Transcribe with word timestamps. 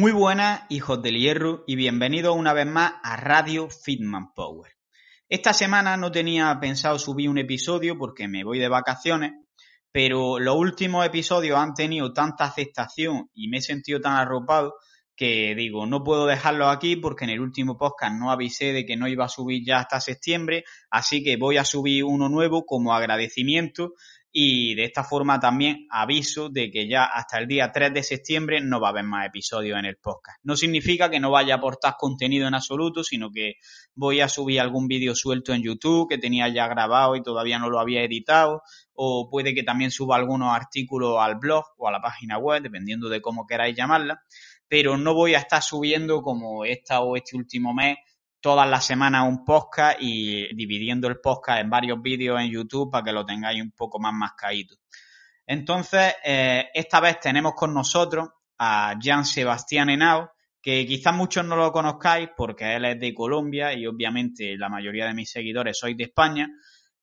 Muy 0.00 0.12
buenas, 0.12 0.62
hijos 0.70 1.02
del 1.02 1.18
hierro, 1.18 1.62
y 1.66 1.76
bienvenidos 1.76 2.34
una 2.34 2.54
vez 2.54 2.64
más 2.64 2.94
a 3.02 3.18
Radio 3.18 3.68
Fitman 3.68 4.32
Power. 4.32 4.72
Esta 5.28 5.52
semana 5.52 5.98
no 5.98 6.10
tenía 6.10 6.56
pensado 6.58 6.98
subir 6.98 7.28
un 7.28 7.36
episodio 7.36 7.98
porque 7.98 8.26
me 8.26 8.42
voy 8.42 8.58
de 8.58 8.70
vacaciones, 8.70 9.32
pero 9.92 10.38
los 10.38 10.56
últimos 10.56 11.04
episodios 11.04 11.58
han 11.58 11.74
tenido 11.74 12.14
tanta 12.14 12.44
aceptación 12.44 13.28
y 13.34 13.48
me 13.48 13.58
he 13.58 13.60
sentido 13.60 14.00
tan 14.00 14.14
arropado 14.14 14.72
que 15.14 15.54
digo, 15.54 15.84
no 15.84 16.02
puedo 16.02 16.24
dejarlo 16.24 16.70
aquí 16.70 16.96
porque 16.96 17.24
en 17.24 17.32
el 17.32 17.40
último 17.40 17.76
podcast 17.76 18.14
no 18.14 18.30
avisé 18.30 18.72
de 18.72 18.86
que 18.86 18.96
no 18.96 19.06
iba 19.06 19.26
a 19.26 19.28
subir 19.28 19.62
ya 19.66 19.80
hasta 19.80 20.00
septiembre, 20.00 20.64
así 20.90 21.22
que 21.22 21.36
voy 21.36 21.58
a 21.58 21.66
subir 21.66 22.04
uno 22.04 22.30
nuevo 22.30 22.64
como 22.64 22.94
agradecimiento 22.94 23.92
y 24.32 24.74
de 24.76 24.84
esta 24.84 25.02
forma 25.02 25.40
también 25.40 25.86
aviso 25.90 26.48
de 26.48 26.70
que 26.70 26.88
ya 26.88 27.04
hasta 27.04 27.38
el 27.38 27.48
día 27.48 27.72
3 27.72 27.92
de 27.92 28.02
septiembre 28.02 28.60
no 28.60 28.80
va 28.80 28.88
a 28.88 28.90
haber 28.90 29.04
más 29.04 29.26
episodios 29.26 29.78
en 29.78 29.86
el 29.86 29.96
podcast. 29.96 30.38
No 30.44 30.54
significa 30.56 31.10
que 31.10 31.18
no 31.18 31.30
vaya 31.32 31.54
a 31.54 31.56
aportar 31.58 31.96
contenido 31.98 32.46
en 32.46 32.54
absoluto, 32.54 33.02
sino 33.02 33.30
que 33.30 33.54
voy 33.94 34.20
a 34.20 34.28
subir 34.28 34.60
algún 34.60 34.86
vídeo 34.86 35.14
suelto 35.16 35.52
en 35.52 35.62
YouTube 35.62 36.08
que 36.08 36.18
tenía 36.18 36.48
ya 36.48 36.68
grabado 36.68 37.16
y 37.16 37.22
todavía 37.22 37.58
no 37.58 37.70
lo 37.70 37.80
había 37.80 38.04
editado, 38.04 38.62
o 38.94 39.28
puede 39.28 39.52
que 39.54 39.64
también 39.64 39.90
suba 39.90 40.16
algunos 40.16 40.54
artículos 40.54 41.16
al 41.18 41.36
blog 41.36 41.64
o 41.76 41.88
a 41.88 41.92
la 41.92 42.00
página 42.00 42.38
web, 42.38 42.62
dependiendo 42.62 43.08
de 43.08 43.20
cómo 43.20 43.46
queráis 43.46 43.76
llamarla, 43.76 44.22
pero 44.68 44.96
no 44.96 45.14
voy 45.14 45.34
a 45.34 45.38
estar 45.38 45.62
subiendo 45.62 46.22
como 46.22 46.64
esta 46.64 47.00
o 47.00 47.16
este 47.16 47.36
último 47.36 47.74
mes 47.74 47.96
todas 48.40 48.68
las 48.68 48.86
semanas 48.86 49.28
un 49.28 49.44
podcast 49.44 49.98
y 50.00 50.54
dividiendo 50.54 51.08
el 51.08 51.20
podcast 51.20 51.60
en 51.60 51.70
varios 51.70 52.00
vídeos 52.00 52.40
en 52.40 52.50
YouTube 52.50 52.90
para 52.90 53.04
que 53.04 53.12
lo 53.12 53.24
tengáis 53.24 53.62
un 53.62 53.72
poco 53.72 53.98
más 53.98 54.12
mascadito. 54.14 54.76
Entonces, 55.46 56.14
eh, 56.24 56.68
esta 56.74 57.00
vez 57.00 57.20
tenemos 57.20 57.54
con 57.54 57.74
nosotros 57.74 58.28
a 58.58 58.94
Jean 58.98 59.24
Sebastián 59.24 59.90
Henao, 59.90 60.30
que 60.62 60.86
quizás 60.86 61.14
muchos 61.14 61.44
no 61.44 61.56
lo 61.56 61.72
conozcáis 61.72 62.28
porque 62.36 62.76
él 62.76 62.84
es 62.84 63.00
de 63.00 63.14
Colombia 63.14 63.72
y 63.72 63.86
obviamente 63.86 64.56
la 64.56 64.68
mayoría 64.68 65.06
de 65.06 65.14
mis 65.14 65.30
seguidores 65.30 65.78
sois 65.78 65.96
de 65.96 66.04
España, 66.04 66.48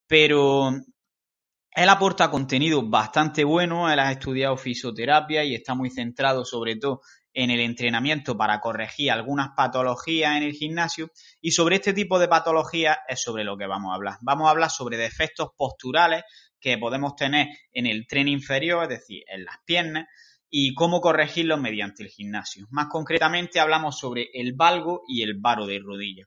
pero 0.05 0.69
él 0.69 1.89
aporta 1.89 2.31
contenido 2.31 2.87
bastante 2.87 3.43
bueno, 3.43 3.91
él 3.91 3.99
ha 3.99 4.11
estudiado 4.11 4.55
fisioterapia 4.57 5.43
y 5.43 5.55
está 5.55 5.75
muy 5.75 5.89
centrado 5.89 6.45
sobre 6.45 6.75
todo 6.75 7.01
en 7.37 7.51
el 7.51 7.59
entrenamiento 7.59 8.35
para 8.35 8.59
corregir 8.59 9.11
algunas 9.11 9.49
patologías 9.55 10.35
en 10.37 10.41
el 10.41 10.53
gimnasio 10.53 11.11
y 11.39 11.51
sobre 11.51 11.75
este 11.75 11.93
tipo 11.93 12.17
de 12.17 12.27
patologías 12.27 12.97
es 13.07 13.21
sobre 13.21 13.43
lo 13.43 13.55
que 13.55 13.67
vamos 13.67 13.91
a 13.91 13.95
hablar. 13.95 14.17
Vamos 14.21 14.47
a 14.47 14.49
hablar 14.49 14.71
sobre 14.71 14.97
defectos 14.97 15.49
posturales 15.55 16.23
que 16.59 16.79
podemos 16.79 17.15
tener 17.15 17.49
en 17.71 17.85
el 17.85 18.07
tren 18.07 18.27
inferior, 18.27 18.81
es 18.83 18.89
decir, 18.89 19.21
en 19.27 19.45
las 19.45 19.57
piernas, 19.65 20.07
y 20.49 20.73
cómo 20.73 20.99
corregirlos 20.99 21.61
mediante 21.61 22.01
el 22.01 22.09
gimnasio. 22.09 22.65
Más 22.71 22.87
concretamente 22.87 23.59
hablamos 23.59 23.99
sobre 23.99 24.31
el 24.33 24.53
valgo 24.53 25.03
y 25.07 25.21
el 25.21 25.35
varo 25.39 25.67
de 25.67 25.77
rodilla. 25.77 26.25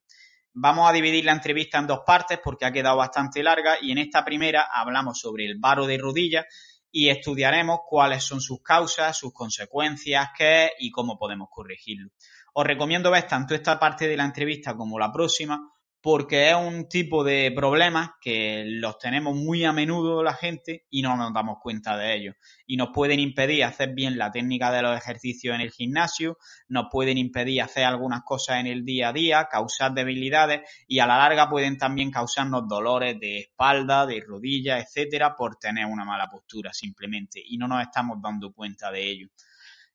Vamos 0.53 0.89
a 0.89 0.93
dividir 0.93 1.25
la 1.25 1.33
entrevista 1.33 1.79
en 1.79 1.89
dos 1.89 2.03
partes 2.07 2.39
porque 2.43 2.67
ha 2.67 2.73
quedado 2.73 2.99
bastante 2.99 3.43
larga 3.43 3.79
y 3.83 3.91
en 3.91 3.99
esta 3.99 4.25
primera 4.25 4.69
hablamos 4.73 5.19
sobre 5.19 5.45
el 5.47 5.59
varo 5.59 5.87
de 5.87 5.99
rodilla 5.99 6.47
y 6.93 7.09
estudiaremos 7.09 7.81
cuáles 7.89 8.25
son 8.25 8.41
sus 8.41 8.63
causas, 8.63 9.19
sus 9.19 9.33
consecuencias, 9.33 10.29
qué 10.37 10.73
y 10.79 10.91
cómo 10.91 11.19
podemos 11.19 11.49
corregirlo. 11.51 12.11
Os 12.55 12.67
recomiendo 12.67 13.11
ver 13.11 13.27
tanto 13.27 13.55
esta 13.55 13.79
parte 13.79 14.09
de 14.09 14.17
la 14.17 14.25
entrevista 14.25 14.77
como 14.77 14.99
la 14.99 15.13
próxima 15.13 15.73
porque 16.03 16.49
es 16.49 16.57
un 16.57 16.89
tipo 16.89 17.25
de 17.25 17.53
problemas 17.55 18.13
que 18.23 18.65
los 18.67 18.99
tenemos 18.99 19.37
muy 19.37 19.65
a 19.65 19.73
menudo 19.73 20.23
la 20.23 20.33
gente 20.33 20.87
y 20.89 21.03
no 21.03 21.17
nos 21.17 21.35
damos 21.35 21.59
cuenta 21.63 21.97
de 21.97 22.15
ellos. 22.15 22.37
Y 22.67 22.79
nos 22.79 22.89
pueden 22.95 23.21
impedir 23.21 23.65
hacer 23.65 23.93
bien 23.95 24.17
la 24.17 24.31
técnica 24.31 24.73
de 24.73 24.83
los 24.83 24.97
ejercicios 24.97 25.55
en 25.55 25.61
el 25.61 25.71
gimnasio, 25.71 26.39
nos 26.69 26.87
pueden 26.91 27.19
impedir 27.19 27.61
hacer 27.61 27.85
algunas 27.85 28.23
cosas 28.25 28.61
en 28.61 28.67
el 28.67 28.85
día 28.85 29.11
a 29.11 29.13
día, 29.13 29.49
causar 29.51 29.93
debilidades 29.93 30.63
y 30.87 31.01
a 31.01 31.07
la 31.07 31.19
larga 31.19 31.51
pueden 31.51 31.77
también 31.77 32.11
causarnos 32.11 32.67
dolores 32.67 33.21
de 33.21 33.41
espalda, 33.41 34.07
de 34.07 34.23
rodilla, 34.27 34.79
etcétera, 34.79 35.37
por 35.37 35.57
tener 35.57 35.85
una 35.85 36.05
mala 36.05 36.29
postura 36.29 36.73
simplemente 36.73 37.43
y 37.45 37.59
no 37.59 37.69
nos 37.69 37.83
estamos 37.83 38.19
dando 38.23 38.53
cuenta 38.53 38.91
de 38.91 39.03
ello 39.03 39.29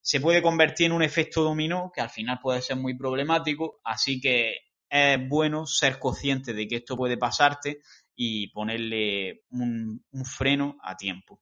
se 0.06 0.20
puede 0.20 0.44
convertir 0.44 0.86
en 0.86 0.92
un 0.92 1.02
efecto 1.02 1.42
dominó 1.42 1.92
que 1.92 2.00
al 2.00 2.12
final 2.12 2.38
puede 2.40 2.62
ser 2.62 2.78
muy 2.78 2.96
problemático, 2.96 3.80
así 3.84 4.22
que 4.22 4.65
es 4.96 5.28
bueno 5.28 5.66
ser 5.66 6.00
consciente 6.00 6.54
de 6.54 6.68
que 6.68 6.78
esto 6.78 6.96
puede 6.96 7.18
pasarte 7.18 7.82
y 8.16 8.48
ponerle 8.52 9.44
un, 9.50 10.02
freno 10.24 10.78
a 10.82 10.96
tiempo. 10.96 11.42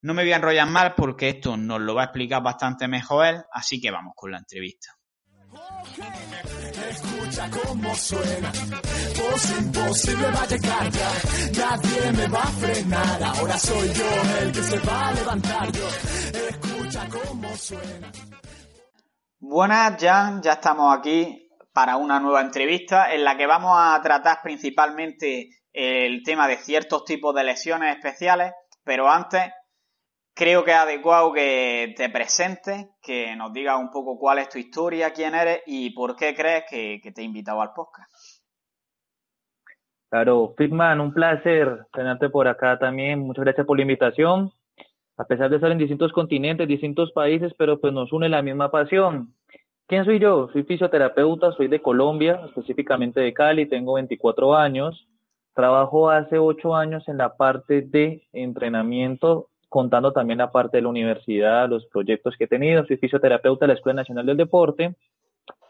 No 0.00 0.14
me 0.14 0.22
voy 0.22 0.32
a 0.32 0.36
enrollar 0.36 0.68
más 0.68 0.94
porque 0.96 1.28
esto 1.28 1.56
nos 1.56 1.80
lo 1.80 1.94
va 1.94 2.02
a 2.02 2.04
explicar 2.06 2.42
bastante 2.42 2.88
mejor 2.88 3.26
él, 3.26 3.42
así 3.52 3.78
que 3.78 3.90
vamos 3.90 4.14
con 4.16 4.30
la 4.30 4.38
entrevista. 4.38 4.96
Escucha 6.88 7.50
cómo 7.50 7.94
suena, 7.94 8.52
imposible 9.58 10.30
va 10.30 10.42
a 10.42 10.46
llegar 10.46 10.92
nadie 11.56 12.12
me 12.12 12.28
va 12.28 12.42
a 12.42 12.46
frenar, 12.46 13.22
ahora 13.22 13.58
soy 13.58 13.92
yo 13.92 14.38
el 14.40 14.52
que 14.52 14.62
se 14.62 14.78
va 14.78 15.08
a 15.08 15.12
levantar 15.12 15.72
yo, 15.72 15.88
escucha 16.48 17.08
cómo 17.08 17.56
suena. 17.56 18.12
Buenas, 19.40 20.02
Jan, 20.02 20.42
ya 20.42 20.52
estamos 20.54 20.98
aquí 20.98 21.47
para 21.78 21.96
una 21.96 22.18
nueva 22.18 22.40
entrevista 22.40 23.14
en 23.14 23.22
la 23.22 23.36
que 23.36 23.46
vamos 23.46 23.70
a 23.76 24.00
tratar 24.02 24.38
principalmente 24.42 25.50
el 25.72 26.24
tema 26.24 26.48
de 26.48 26.56
ciertos 26.56 27.04
tipos 27.04 27.32
de 27.36 27.44
lesiones 27.44 27.94
especiales, 27.94 28.52
pero 28.82 29.08
antes 29.08 29.42
creo 30.34 30.64
que 30.64 30.72
es 30.72 30.76
adecuado 30.76 31.32
que 31.32 31.94
te 31.96 32.08
presentes, 32.08 32.88
que 33.00 33.36
nos 33.36 33.52
digas 33.52 33.78
un 33.78 33.92
poco 33.92 34.18
cuál 34.18 34.40
es 34.40 34.48
tu 34.48 34.58
historia, 34.58 35.12
quién 35.12 35.36
eres 35.36 35.62
y 35.66 35.90
por 35.90 36.16
qué 36.16 36.34
crees 36.34 36.64
que, 36.68 37.00
te 37.14 37.22
he 37.22 37.24
invitado 37.24 37.62
al 37.62 37.72
podcast. 37.72 38.42
Claro, 40.10 40.54
Fitman, 40.58 41.00
un 41.00 41.14
placer 41.14 41.86
tenerte 41.92 42.28
por 42.28 42.48
acá 42.48 42.76
también. 42.80 43.20
Muchas 43.20 43.44
gracias 43.44 43.64
por 43.64 43.76
la 43.76 43.82
invitación. 43.82 44.50
A 45.16 45.26
pesar 45.26 45.48
de 45.48 45.56
estar 45.56 45.70
en 45.70 45.78
distintos 45.78 46.10
continentes, 46.10 46.66
distintos 46.66 47.12
países, 47.12 47.54
pero 47.56 47.80
pues 47.80 47.92
nos 47.92 48.12
une 48.12 48.28
la 48.28 48.42
misma 48.42 48.68
pasión, 48.72 49.32
¿Quién 49.88 50.04
soy 50.04 50.18
yo? 50.18 50.50
Soy 50.52 50.64
fisioterapeuta, 50.64 51.50
soy 51.52 51.66
de 51.66 51.80
Colombia, 51.80 52.42
específicamente 52.44 53.20
de 53.20 53.32
Cali, 53.32 53.64
tengo 53.64 53.94
24 53.94 54.54
años. 54.54 55.08
Trabajo 55.54 56.10
hace 56.10 56.38
8 56.38 56.76
años 56.76 57.08
en 57.08 57.16
la 57.16 57.36
parte 57.38 57.80
de 57.80 58.28
entrenamiento, 58.34 59.48
contando 59.70 60.12
también 60.12 60.40
la 60.40 60.52
parte 60.52 60.76
de 60.76 60.82
la 60.82 60.90
universidad, 60.90 61.70
los 61.70 61.86
proyectos 61.86 62.36
que 62.36 62.44
he 62.44 62.48
tenido. 62.48 62.84
Soy 62.84 62.98
fisioterapeuta 62.98 63.64
de 63.64 63.68
la 63.68 63.74
Escuela 63.78 64.02
Nacional 64.02 64.26
del 64.26 64.36
Deporte 64.36 64.94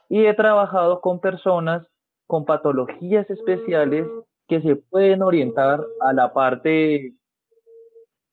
y 0.09 0.27
he 0.27 0.35
trabajado 0.35 1.01
con 1.01 1.21
personas 1.21 1.87
con 2.27 2.45
patologías 2.45 3.31
especiales 3.31 4.05
que 4.49 4.61
se 4.63 4.75
pueden 4.75 5.23
orientar 5.23 5.87
a 6.01 6.13
la 6.13 6.33
parte, 6.33 7.15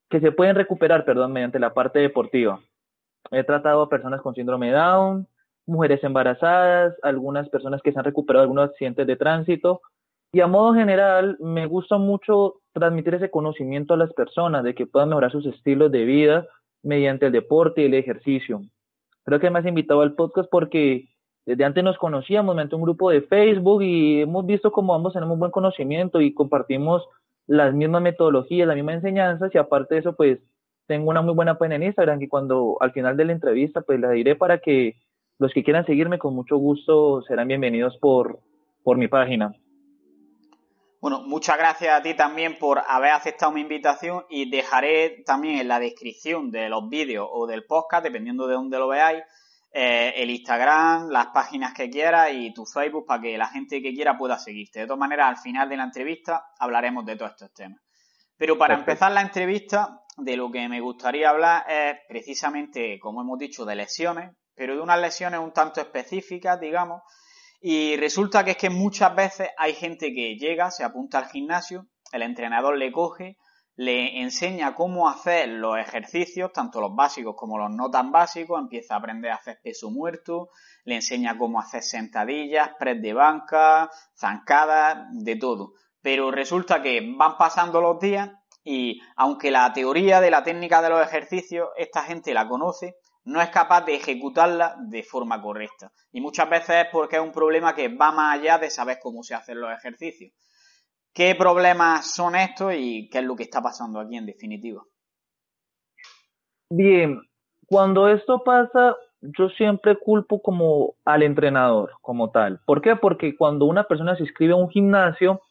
que 0.10 0.20
se 0.20 0.32
pueden 0.32 0.56
recuperar, 0.56 1.06
perdón, 1.06 1.32
mediante 1.32 1.60
la 1.60 1.76
parte 1.76 2.00
deportiva. 2.00 2.60
He 3.30 3.44
tratado 3.44 3.84
a 3.84 3.90
personas 3.90 4.22
con 4.22 4.34
síndrome 4.34 4.72
Down, 4.72 5.28
mujeres 5.66 6.04
embarazadas, 6.04 6.96
algunas 7.02 7.50
personas 7.50 7.82
que 7.82 7.92
se 7.92 8.00
han 8.00 8.06
recuperado 8.06 8.42
de 8.42 8.46
algunos 8.46 8.70
accidentes 8.70 9.08
de 9.08 9.16
tránsito. 9.16 9.82
Y 10.32 10.42
a 10.42 10.48
modo 10.48 10.74
general, 10.74 11.38
me 11.40 11.66
gusta 11.66 11.98
mucho 11.98 12.56
transmitir 12.74 13.16
ese 13.16 13.32
conocimiento 13.32 13.94
a 13.94 13.98
las 13.98 14.14
personas 14.14 14.64
de 14.64 14.76
que 14.76 14.86
puedan 14.86 15.10
mejorar 15.10 15.32
sus 15.32 15.46
estilos 15.46 15.92
de 15.92 16.06
vida 16.06 16.48
mediante 16.84 17.28
el 17.28 17.32
deporte 17.32 17.82
y 17.82 17.86
el 17.86 17.94
ejercicio. 17.94 18.62
Creo 19.24 19.40
que 19.40 19.50
me 19.50 19.60
has 19.60 19.66
invitado 19.66 20.02
al 20.02 20.14
podcast 20.14 20.50
porque 20.52 21.10
desde 21.46 21.64
antes 21.64 21.84
nos 21.84 21.98
conocíamos 21.98 22.56
mediante 22.56 22.76
un 22.76 22.82
grupo 22.82 23.10
de 23.10 23.22
Facebook 23.22 23.82
y 23.82 24.22
hemos 24.22 24.46
visto 24.46 24.72
cómo 24.72 24.94
ambos 24.94 25.14
tenemos 25.14 25.38
buen 25.38 25.52
conocimiento 25.52 26.22
y 26.22 26.34
compartimos 26.34 27.08
las 27.48 27.74
mismas 27.74 28.02
metodologías, 28.02 28.68
las 28.68 28.76
mismas 28.76 28.96
enseñanzas 28.96 29.54
y 29.54 29.58
aparte 29.58 29.96
de 29.96 30.02
eso, 30.02 30.16
pues 30.16 30.40
tengo 30.88 31.10
una 31.10 31.22
muy 31.22 31.34
buena 31.34 31.58
página 31.58 31.76
en 31.76 31.84
Instagram 31.84 32.20
que 32.20 32.30
cuando 32.30 32.78
al 32.80 32.92
final 32.92 33.18
de 33.18 33.26
la 33.26 33.34
entrevista, 33.34 33.82
pues 33.82 34.00
la 34.00 34.12
diré 34.12 34.36
para 34.36 34.60
que 34.60 34.96
los 35.38 35.52
que 35.54 35.64
quieran 35.64 35.86
seguirme 35.86 36.18
con 36.18 36.34
mucho 36.34 36.58
gusto 36.58 37.22
serán 37.24 37.48
bienvenidos 37.48 37.98
por, 38.00 38.40
por 38.84 38.98
mi 38.98 39.08
página. 39.08 39.54
Bueno, 41.02 41.22
muchas 41.22 41.58
gracias 41.58 42.00
a 42.00 42.02
ti 42.02 42.16
también 42.16 42.58
por 42.58 42.82
haber 42.88 43.12
aceptado 43.12 43.52
mi 43.52 43.62
invitación 43.62 44.26
y 44.30 44.50
dejaré 44.50 45.24
también 45.26 45.60
en 45.60 45.68
la 45.68 45.80
descripción 45.80 46.50
de 46.50 46.70
los 46.70 46.90
vídeos 46.90 47.28
o 47.32 47.46
del 47.46 47.66
podcast, 47.66 48.04
dependiendo 48.04 48.48
de 48.48 48.56
dónde 48.56 48.80
lo 48.80 48.88
veáis, 48.88 49.24
eh, 49.72 50.14
el 50.16 50.32
Instagram, 50.32 51.10
las 51.10 51.28
páginas 51.28 51.74
que 51.74 51.90
quieras 51.90 52.30
y 52.34 52.54
tu 52.54 52.66
Facebook 52.66 53.06
para 53.06 53.22
que 53.22 53.38
la 53.38 53.48
gente 53.48 53.82
que 53.82 53.94
quiera 53.94 54.18
pueda 54.18 54.40
seguirte. 54.40 54.80
De 54.80 54.86
todas 54.86 55.00
maneras, 55.00 55.28
al 55.28 55.38
final 55.38 55.70
de 55.70 55.78
la 55.78 55.84
entrevista 55.84 56.46
hablaremos 56.58 57.06
de 57.06 57.18
todos 57.18 57.32
estos 57.32 57.54
temas. 57.54 57.80
Pero 58.38 58.58
para 58.58 58.74
empezar 58.76 59.12
la 59.12 59.22
entrevista, 59.22 60.02
de 60.18 60.38
lo 60.38 60.50
que 60.50 60.68
me 60.70 60.80
gustaría 60.80 61.30
hablar 61.30 61.66
es 61.70 61.98
precisamente, 62.08 63.00
como 63.00 63.22
hemos 63.22 63.38
dicho, 63.38 63.66
de 63.66 63.76
lesiones, 63.76 64.32
pero 64.56 64.76
de 64.76 64.82
unas 64.82 65.00
lesiones 65.00 65.40
un 65.40 65.52
tanto 65.52 65.82
específicas, 65.82 66.60
digamos. 66.60 67.02
Y 67.62 67.96
resulta 67.98 68.44
que 68.44 68.52
es 68.52 68.58
que 68.58 68.70
muchas 68.70 69.16
veces 69.16 69.50
hay 69.58 69.74
gente 69.74 70.14
que 70.14 70.38
llega, 70.38 70.72
se 70.72 70.84
apunta 70.84 71.18
al 71.20 71.30
gimnasio, 71.30 71.88
el 72.12 72.22
entrenador 72.22 72.78
le 72.78 72.92
coge, 72.92 73.38
le 73.78 74.22
enseña 74.22 74.74
cómo 74.74 75.10
hacer 75.10 75.50
los 75.50 75.78
ejercicios, 75.78 76.54
tanto 76.54 76.80
los 76.80 76.96
básicos 76.96 77.36
como 77.36 77.58
los 77.58 77.72
no 77.72 77.90
tan 77.90 78.12
básicos, 78.12 78.60
empieza 78.60 78.94
a 78.94 78.98
aprender 79.00 79.32
a 79.32 79.36
hacer 79.36 79.60
peso 79.62 79.92
muerto, 79.92 80.50
le 80.86 80.96
enseña 80.96 81.38
cómo 81.38 81.60
hacer 81.60 81.84
sentadillas, 81.84 82.70
press 82.80 83.02
de 83.02 83.14
banca, 83.14 83.90
zancadas, 84.18 85.08
de 85.12 85.36
todo. 85.36 85.74
Pero 86.02 86.32
resulta 86.32 86.82
que 86.82 87.02
van 87.18 87.38
pasando 87.38 87.82
los 87.82 88.00
días 88.00 88.30
y 88.64 89.02
aunque 89.16 89.52
la 89.52 89.74
teoría 89.74 90.22
de 90.22 90.32
la 90.32 90.44
técnica 90.44 90.82
de 90.82 90.90
los 90.90 91.02
ejercicios 91.06 91.70
esta 91.78 92.04
gente 92.04 92.34
la 92.34 92.48
conoce, 92.48 92.96
no 93.26 93.42
es 93.42 93.50
capaz 93.50 93.86
de 93.86 93.96
ejecutarla 93.96 94.76
de 94.80 95.04
forma 95.04 95.42
correcta. 95.42 95.92
Y 96.12 96.22
muchas 96.22 96.50
veces 96.50 96.86
es 96.86 96.88
porque 96.92 97.18
es 97.18 97.22
un 97.22 97.32
problema 97.32 97.74
que 97.76 97.90
va 97.90 98.12
más 98.12 98.40
allá 98.40 98.58
de 98.58 98.70
saber 98.70 99.00
cómo 99.02 99.24
se 99.24 99.36
hacen 99.36 99.60
los 99.60 99.72
ejercicios. 99.72 100.32
¿Qué 101.14 101.34
problemas 101.36 102.14
son 102.14 102.36
estos 102.36 102.74
y 102.78 103.10
qué 103.10 103.20
es 103.20 103.24
lo 103.24 103.36
que 103.36 103.44
está 103.44 103.62
pasando 103.62 104.00
aquí 104.00 104.18
en 104.18 104.26
definitiva? 104.26 104.84
Bien, 106.70 107.22
cuando 107.68 108.10
esto 108.10 108.44
pasa, 108.44 108.96
yo 109.22 109.50
siempre 109.50 109.98
culpo 109.98 110.42
como 110.42 110.96
al 111.06 111.24
entrenador 111.24 111.94
como 112.02 112.30
tal. 112.32 112.60
¿Por 112.66 112.82
qué? 112.82 112.96
Porque 112.96 113.36
cuando 113.36 113.66
una 113.66 113.86
persona 113.86 114.16
se 114.16 114.24
inscribe 114.24 114.54
a 114.54 114.58
un 114.58 114.70
gimnasio, 114.70 115.42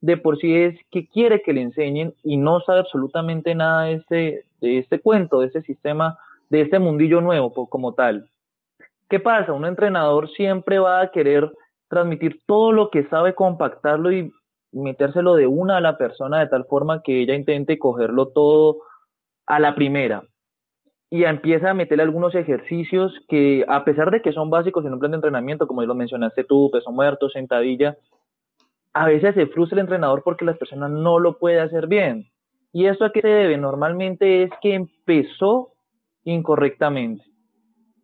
de 0.00 0.16
por 0.16 0.38
sí 0.38 0.54
es 0.54 0.78
que 0.90 1.08
quiere 1.08 1.42
que 1.42 1.52
le 1.52 1.62
enseñen 1.62 2.14
y 2.22 2.36
no 2.36 2.60
sabe 2.60 2.80
absolutamente 2.80 3.54
nada 3.54 3.84
de 3.84 3.94
este, 3.94 4.44
de 4.60 4.78
este 4.78 5.00
cuento, 5.00 5.40
de 5.40 5.48
este 5.48 5.62
sistema, 5.62 6.18
de 6.50 6.62
este 6.62 6.78
mundillo 6.78 7.20
nuevo 7.20 7.68
como 7.68 7.94
tal. 7.94 8.28
¿Qué 9.08 9.20
pasa? 9.20 9.52
Un 9.52 9.64
entrenador 9.64 10.30
siempre 10.30 10.78
va 10.78 11.00
a 11.00 11.10
querer 11.10 11.50
transmitir 11.88 12.42
todo 12.46 12.72
lo 12.72 12.90
que 12.90 13.04
sabe, 13.04 13.34
compactarlo 13.34 14.12
y 14.12 14.32
metérselo 14.72 15.34
de 15.34 15.46
una 15.46 15.78
a 15.78 15.80
la 15.80 15.96
persona 15.96 16.40
de 16.40 16.48
tal 16.48 16.66
forma 16.66 17.02
que 17.02 17.22
ella 17.22 17.34
intente 17.34 17.78
cogerlo 17.78 18.28
todo 18.28 18.82
a 19.46 19.58
la 19.58 19.74
primera. 19.74 20.24
Y 21.10 21.24
empieza 21.24 21.70
a 21.70 21.74
meterle 21.74 22.02
algunos 22.02 22.34
ejercicios 22.34 23.14
que, 23.28 23.64
a 23.66 23.82
pesar 23.84 24.10
de 24.10 24.20
que 24.20 24.32
son 24.32 24.50
básicos 24.50 24.84
en 24.84 24.92
un 24.92 24.98
plan 24.98 25.12
de 25.12 25.16
entrenamiento, 25.16 25.66
como 25.66 25.82
lo 25.82 25.94
mencionaste 25.94 26.44
tú, 26.44 26.70
peso 26.70 26.92
muerto, 26.92 27.30
sentadilla, 27.30 27.96
a 28.92 29.06
veces 29.06 29.34
se 29.34 29.46
frustra 29.46 29.76
el 29.76 29.80
entrenador 29.80 30.22
porque 30.22 30.44
la 30.44 30.54
persona 30.54 30.86
no 30.88 31.18
lo 31.18 31.38
puede 31.38 31.60
hacer 31.60 31.86
bien. 31.86 32.26
¿Y 32.74 32.86
esto 32.86 33.06
a 33.06 33.12
qué 33.12 33.22
se 33.22 33.28
debe? 33.28 33.56
Normalmente 33.56 34.42
es 34.42 34.50
que 34.60 34.74
empezó 34.74 35.72
incorrectamente. 36.32 37.24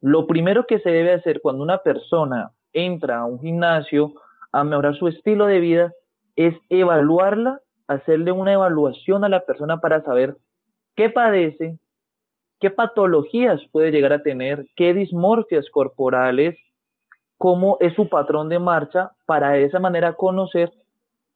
Lo 0.01 0.27
primero 0.27 0.67
que 0.67 0.79
se 0.81 0.91
debe 0.91 1.13
hacer 1.13 1.41
cuando 1.43 1.63
una 1.63 1.79
persona 1.79 2.51
entra 2.73 3.21
a 3.21 3.25
un 3.27 3.41
gimnasio 3.41 4.15
a 4.53 4.65
mejorar 4.65 4.97
su 4.97 5.09
estilo 5.09 5.47
de 5.47 5.61
vida 5.61 5.93
es 6.37 6.55
evaluarla, 6.69 7.61
hacerle 7.87 8.33
una 8.33 8.53
evaluación 8.53 9.25
a 9.25 9.29
la 9.29 9.45
persona 9.45 9.81
para 9.81 10.03
saber 10.03 10.37
qué 10.97 11.11
padece, 11.11 11.79
qué 12.61 12.71
patologías 12.71 13.61
puede 13.73 13.91
llegar 13.91 14.13
a 14.13 14.23
tener, 14.23 14.67
qué 14.75 14.95
dismorfias 14.95 15.69
corporales, 15.71 16.57
cómo 17.37 17.77
es 17.81 17.95
su 17.95 18.09
patrón 18.09 18.49
de 18.49 18.59
marcha, 18.59 19.13
para 19.27 19.51
de 19.51 19.65
esa 19.65 19.81
manera 19.81 20.15
conocer 20.15 20.73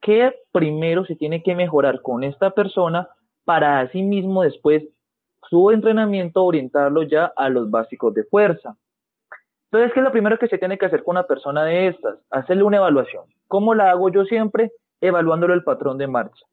qué 0.01 0.33
primero 0.51 1.05
se 1.05 1.15
tiene 1.15 1.43
que 1.43 1.55
mejorar 1.55 2.01
con 2.01 2.23
esta 2.23 2.51
persona 2.51 3.09
para 3.45 3.79
así 3.79 4.01
mismo 4.01 4.43
después 4.43 4.83
su 5.49 5.71
entrenamiento 5.71 6.43
orientarlo 6.43 7.03
ya 7.03 7.31
a 7.35 7.49
los 7.49 7.69
básicos 7.69 8.13
de 8.13 8.23
fuerza. 8.23 8.75
Entonces, 9.71 9.93
¿qué 9.93 9.99
es 9.99 10.03
lo 10.03 10.11
primero 10.11 10.37
que 10.37 10.47
se 10.47 10.57
tiene 10.57 10.77
que 10.77 10.85
hacer 10.85 11.03
con 11.03 11.13
una 11.13 11.27
persona 11.27 11.63
de 11.63 11.87
estas? 11.87 12.19
Hacerle 12.29 12.63
una 12.63 12.77
evaluación. 12.77 13.25
¿Cómo 13.47 13.75
la 13.75 13.91
hago 13.91 14.09
yo 14.09 14.25
siempre? 14.25 14.71
evaluándolo 15.01 15.53
el 15.53 15.63
patrón 15.63 15.97
de 15.97 16.07
marcha. 16.07 16.45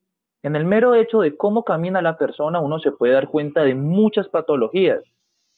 En 0.43 0.57
el 0.57 0.65
mero 0.65 0.95
hecho 0.95 1.21
de 1.21 1.37
cómo 1.37 1.65
camina 1.65 2.03
la 2.03 2.17
persona, 2.17 2.61
uno 2.61 2.79
se 2.79 2.93
puede 2.93 3.15
dar 3.15 3.29
cuenta 3.29 3.63
de 3.63 3.75
muchas 3.75 4.29
patologías. 4.29 5.03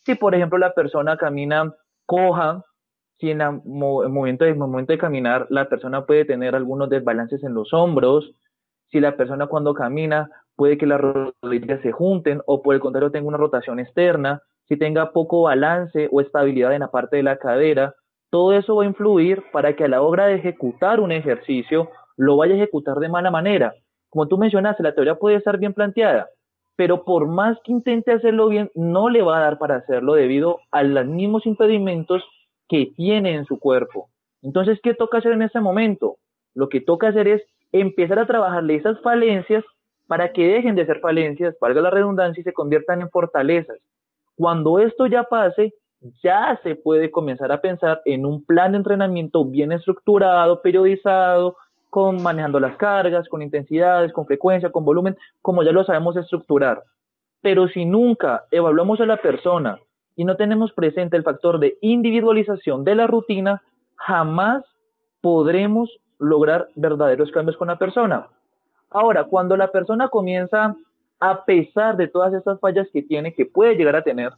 Si, 0.04 0.14
por 0.14 0.34
ejemplo, 0.34 0.58
la 0.58 0.72
persona 0.72 1.16
camina 1.16 1.74
coja, 2.06 2.64
si 3.18 3.30
en 3.30 3.40
el 3.40 3.60
momento 3.64 4.46
momento 4.54 4.92
de 4.92 4.98
caminar 4.98 5.46
la 5.50 5.68
persona 5.68 6.06
puede 6.06 6.24
tener 6.24 6.54
algunos 6.54 6.88
desbalances 6.88 7.42
en 7.42 7.52
los 7.52 7.74
hombros, 7.74 8.32
si 8.86 9.00
la 9.00 9.16
persona 9.16 9.48
cuando 9.48 9.74
camina 9.74 10.30
puede 10.58 10.76
que 10.76 10.86
las 10.86 11.00
rodillas 11.00 11.80
se 11.82 11.92
junten 11.92 12.42
o 12.44 12.62
por 12.62 12.74
el 12.74 12.80
contrario 12.80 13.12
tenga 13.12 13.28
una 13.28 13.38
rotación 13.38 13.78
externa, 13.78 14.42
si 14.66 14.76
tenga 14.76 15.12
poco 15.12 15.42
balance 15.42 16.08
o 16.10 16.20
estabilidad 16.20 16.74
en 16.74 16.80
la 16.80 16.90
parte 16.90 17.16
de 17.16 17.22
la 17.22 17.38
cadera, 17.38 17.94
todo 18.28 18.52
eso 18.52 18.74
va 18.74 18.82
a 18.82 18.86
influir 18.86 19.44
para 19.52 19.76
que 19.76 19.84
a 19.84 19.88
la 19.88 20.02
hora 20.02 20.26
de 20.26 20.34
ejecutar 20.34 20.98
un 20.98 21.12
ejercicio 21.12 21.88
lo 22.16 22.36
vaya 22.36 22.54
a 22.54 22.56
ejecutar 22.56 22.96
de 22.96 23.08
mala 23.08 23.30
manera. 23.30 23.72
Como 24.10 24.26
tú 24.26 24.36
mencionaste, 24.36 24.82
la 24.82 24.96
teoría 24.96 25.14
puede 25.14 25.36
estar 25.36 25.58
bien 25.58 25.74
planteada, 25.74 26.28
pero 26.74 27.04
por 27.04 27.28
más 27.28 27.56
que 27.62 27.70
intente 27.70 28.10
hacerlo 28.10 28.48
bien, 28.48 28.68
no 28.74 29.10
le 29.10 29.22
va 29.22 29.38
a 29.38 29.42
dar 29.42 29.58
para 29.58 29.76
hacerlo 29.76 30.14
debido 30.14 30.58
a 30.72 30.82
los 30.82 31.06
mismos 31.06 31.46
impedimentos 31.46 32.24
que 32.68 32.90
tiene 32.96 33.34
en 33.34 33.44
su 33.44 33.60
cuerpo. 33.60 34.10
Entonces, 34.42 34.80
¿qué 34.82 34.92
toca 34.92 35.18
hacer 35.18 35.32
en 35.32 35.42
ese 35.42 35.60
momento? 35.60 36.16
Lo 36.54 36.68
que 36.68 36.80
toca 36.80 37.08
hacer 37.08 37.28
es 37.28 37.42
empezar 37.70 38.18
a 38.18 38.26
trabajarle 38.26 38.74
esas 38.74 39.00
falencias 39.02 39.64
para 40.08 40.32
que 40.32 40.48
dejen 40.48 40.74
de 40.74 40.86
ser 40.86 40.98
falencias, 40.98 41.54
valga 41.60 41.82
la 41.82 41.90
redundancia, 41.90 42.40
y 42.40 42.44
se 42.44 42.52
conviertan 42.52 43.02
en 43.02 43.10
fortalezas. 43.10 43.78
Cuando 44.34 44.80
esto 44.80 45.06
ya 45.06 45.22
pase, 45.24 45.74
ya 46.22 46.58
se 46.62 46.74
puede 46.74 47.10
comenzar 47.10 47.52
a 47.52 47.60
pensar 47.60 48.00
en 48.04 48.24
un 48.24 48.44
plan 48.44 48.72
de 48.72 48.78
entrenamiento 48.78 49.44
bien 49.44 49.70
estructurado, 49.70 50.62
periodizado, 50.62 51.56
con 51.90 52.22
manejando 52.22 52.58
las 52.58 52.76
cargas, 52.76 53.28
con 53.28 53.42
intensidades, 53.42 54.12
con 54.12 54.26
frecuencia, 54.26 54.72
con 54.72 54.84
volumen, 54.84 55.16
como 55.42 55.62
ya 55.62 55.72
lo 55.72 55.84
sabemos 55.84 56.16
estructurar. 56.16 56.82
Pero 57.42 57.68
si 57.68 57.84
nunca 57.84 58.44
evaluamos 58.50 59.00
a 59.00 59.06
la 59.06 59.18
persona 59.18 59.78
y 60.16 60.24
no 60.24 60.36
tenemos 60.36 60.72
presente 60.72 61.16
el 61.16 61.22
factor 61.22 61.58
de 61.58 61.76
individualización 61.82 62.82
de 62.84 62.94
la 62.94 63.06
rutina, 63.06 63.62
jamás 63.96 64.64
podremos 65.20 65.90
lograr 66.18 66.68
verdaderos 66.76 67.30
cambios 67.30 67.56
con 67.56 67.68
la 67.68 67.78
persona. 67.78 68.28
Ahora, 68.90 69.24
cuando 69.24 69.56
la 69.56 69.70
persona 69.70 70.08
comienza, 70.08 70.74
a 71.20 71.44
pesar 71.44 71.96
de 71.96 72.08
todas 72.08 72.32
estas 72.34 72.60
fallas 72.60 72.88
que 72.92 73.02
tiene, 73.02 73.34
que 73.34 73.46
puede 73.46 73.74
llegar 73.74 73.96
a 73.96 74.02
tener 74.02 74.32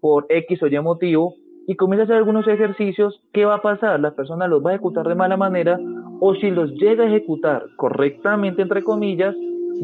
por 0.00 0.26
X 0.28 0.62
o 0.62 0.66
Y 0.66 0.80
motivo, 0.80 1.34
y 1.68 1.76
comienza 1.76 2.02
a 2.02 2.04
hacer 2.04 2.16
algunos 2.16 2.48
ejercicios, 2.48 3.20
¿qué 3.30 3.44
va 3.44 3.56
a 3.56 3.62
pasar? 3.62 4.00
La 4.00 4.12
persona 4.12 4.48
los 4.48 4.64
va 4.64 4.70
a 4.70 4.74
ejecutar 4.74 5.06
de 5.06 5.14
mala 5.14 5.36
manera 5.36 5.78
o 6.18 6.34
si 6.34 6.50
los 6.50 6.72
llega 6.72 7.04
a 7.04 7.08
ejecutar 7.08 7.62
correctamente, 7.76 8.62
entre 8.62 8.82
comillas, 8.82 9.36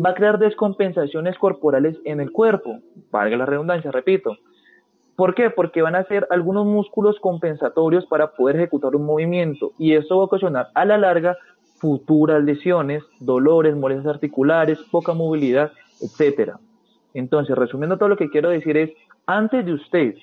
va 0.05 0.11
a 0.11 0.15
crear 0.15 0.39
descompensaciones 0.39 1.37
corporales 1.37 1.99
en 2.07 2.21
el 2.21 2.33
cuerpo. 2.33 2.79
Valga 3.11 3.37
la 3.37 3.45
redundancia, 3.45 3.91
repito. 3.93 4.39
¿Por 5.15 5.35
qué? 5.35 5.51
Porque 5.51 5.83
van 5.83 5.95
a 5.95 6.05
ser 6.05 6.27
algunos 6.31 6.65
músculos 6.65 7.21
compensatorios 7.21 8.07
para 8.07 8.33
poder 8.33 8.57
ejecutar 8.57 8.97
un 8.97 9.05
movimiento 9.05 9.73
y 9.79 9.93
eso 9.93 10.17
va 10.17 10.23
a 10.23 10.27
ocasionar 10.27 10.69
a 10.75 10.87
la 10.87 10.97
larga 10.97 11.37
futuras 11.85 12.43
lesiones, 12.43 13.05
dolores, 13.21 13.77
molestias 13.77 14.15
articulares, 14.15 14.79
poca 14.91 15.13
movilidad, 15.13 15.71
etcétera. 16.01 16.59
Entonces, 17.13 17.55
resumiendo 17.59 17.99
todo 17.99 18.09
lo 18.09 18.17
que 18.17 18.31
quiero 18.31 18.49
decir 18.49 18.79
es, 18.79 18.91
antes 19.27 19.67
de 19.67 19.75
usted 19.75 20.15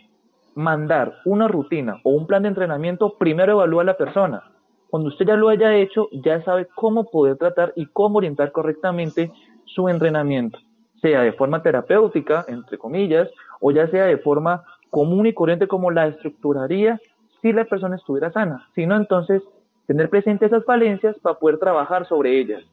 mandar 0.55 1.19
una 1.23 1.47
rutina 1.47 1.99
o 2.03 2.09
un 2.09 2.25
plan 2.25 2.41
de 2.41 2.47
entrenamiento, 2.47 3.13
primero 3.19 3.51
evalúa 3.51 3.83
a 3.83 3.85
la 3.85 3.93
persona. 3.95 4.41
Cuando 4.89 5.09
usted 5.09 5.27
ya 5.27 5.35
lo 5.35 5.49
haya 5.49 5.75
hecho, 5.75 6.07
ya 6.11 6.43
sabe 6.43 6.67
cómo 6.73 7.11
poder 7.11 7.37
tratar 7.37 7.73
y 7.75 7.85
cómo 7.85 8.17
orientar 8.17 8.51
correctamente 8.51 9.31
su 9.65 9.87
entrenamiento, 9.87 10.57
sea 10.99 11.21
de 11.21 11.33
forma 11.33 11.61
terapéutica, 11.61 12.43
entre 12.47 12.79
comillas, 12.79 13.29
o 13.59 13.69
ya 13.69 13.87
sea 13.89 14.05
de 14.05 14.17
forma 14.17 14.63
común 14.89 15.27
y 15.27 15.33
corriente 15.33 15.67
como 15.67 15.91
la 15.91 16.07
estructuraría 16.07 16.99
si 17.43 17.53
la 17.53 17.65
persona 17.65 17.97
estuviera 17.97 18.31
sana. 18.31 18.67
Si 18.73 18.87
no, 18.87 18.95
entonces 18.95 19.43
tener 19.87 20.09
presente 20.09 20.45
esas 20.45 20.65
falencias 20.65 21.15
para 21.21 21.39
poder 21.39 21.59
trabajar 21.59 22.07
sobre 22.07 22.39
ellas. 22.39 22.63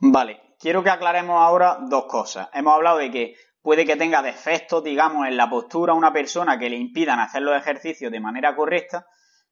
Vale, 0.00 0.40
quiero 0.58 0.82
que 0.82 0.90
aclaremos 0.90 1.40
ahora 1.40 1.78
dos 1.88 2.06
cosas. 2.06 2.48
Hemos 2.54 2.74
hablado 2.74 2.98
de 2.98 3.10
que 3.10 3.34
puede 3.62 3.84
que 3.84 3.96
tenga 3.96 4.22
defectos, 4.22 4.82
digamos, 4.82 5.26
en 5.26 5.36
la 5.36 5.50
postura 5.50 5.92
a 5.92 5.96
una 5.96 6.12
persona 6.12 6.58
que 6.58 6.70
le 6.70 6.76
impidan 6.76 7.20
hacer 7.20 7.42
los 7.42 7.56
ejercicios 7.56 8.10
de 8.10 8.20
manera 8.20 8.56
correcta, 8.56 9.06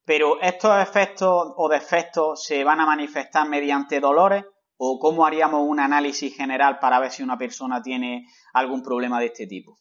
pero 0.04 0.40
estos 0.40 0.80
efectos 0.80 1.52
o 1.56 1.68
defectos 1.68 2.44
se 2.44 2.64
van 2.64 2.80
a 2.80 2.86
manifestar 2.86 3.48
mediante 3.48 4.00
dolores 4.00 4.44
o 4.78 4.98
cómo 4.98 5.26
haríamos 5.26 5.62
un 5.66 5.80
análisis 5.80 6.34
general 6.34 6.78
para 6.78 7.00
ver 7.00 7.10
si 7.10 7.22
una 7.22 7.36
persona 7.36 7.82
tiene 7.82 8.26
algún 8.54 8.82
problema 8.82 9.20
de 9.20 9.26
este 9.26 9.46
tipo. 9.46 9.76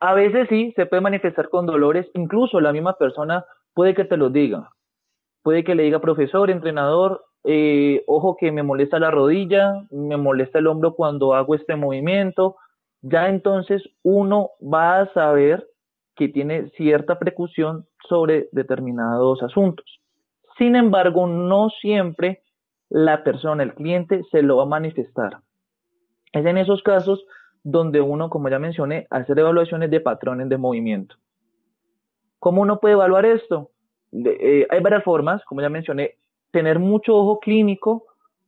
A 0.00 0.14
veces 0.14 0.46
sí, 0.48 0.72
se 0.76 0.86
puede 0.86 1.02
manifestar 1.02 1.48
con 1.48 1.66
dolores, 1.66 2.06
incluso 2.14 2.60
la 2.60 2.72
misma 2.72 2.96
persona 2.96 3.44
puede 3.76 3.94
que 3.94 4.06
te 4.06 4.16
lo 4.16 4.30
diga. 4.30 4.70
Puede 5.42 5.62
que 5.62 5.74
le 5.74 5.82
diga, 5.82 6.00
profesor, 6.00 6.50
entrenador, 6.50 7.26
eh, 7.44 8.02
ojo 8.06 8.36
que 8.36 8.50
me 8.50 8.62
molesta 8.62 8.98
la 8.98 9.10
rodilla, 9.10 9.84
me 9.90 10.16
molesta 10.16 10.58
el 10.58 10.66
hombro 10.66 10.94
cuando 10.94 11.34
hago 11.34 11.54
este 11.54 11.76
movimiento. 11.76 12.56
Ya 13.02 13.28
entonces 13.28 13.82
uno 14.02 14.52
va 14.62 15.00
a 15.00 15.12
saber 15.12 15.68
que 16.16 16.28
tiene 16.28 16.70
cierta 16.70 17.18
precaución 17.18 17.86
sobre 18.08 18.48
determinados 18.50 19.42
asuntos. 19.42 20.00
Sin 20.56 20.74
embargo, 20.74 21.26
no 21.26 21.68
siempre 21.68 22.42
la 22.88 23.22
persona, 23.24 23.62
el 23.62 23.74
cliente, 23.74 24.22
se 24.30 24.40
lo 24.40 24.56
va 24.56 24.62
a 24.62 24.66
manifestar. 24.66 25.40
Es 26.32 26.46
en 26.46 26.56
esos 26.56 26.82
casos 26.82 27.22
donde 27.62 28.00
uno, 28.00 28.30
como 28.30 28.48
ya 28.48 28.58
mencioné, 28.58 29.06
hacer 29.10 29.38
evaluaciones 29.38 29.90
de 29.90 30.00
patrones 30.00 30.48
de 30.48 30.56
movimiento. 30.56 31.16
¿Cómo 32.38 32.62
uno 32.62 32.80
puede 32.80 32.94
evaluar 32.94 33.26
esto? 33.26 33.70
Eh, 34.12 34.66
hay 34.70 34.80
varias 34.80 35.04
formas, 35.04 35.44
como 35.44 35.60
ya 35.60 35.68
mencioné, 35.68 36.14
tener 36.50 36.78
mucho 36.78 37.14
ojo 37.16 37.40
clínico 37.40 38.04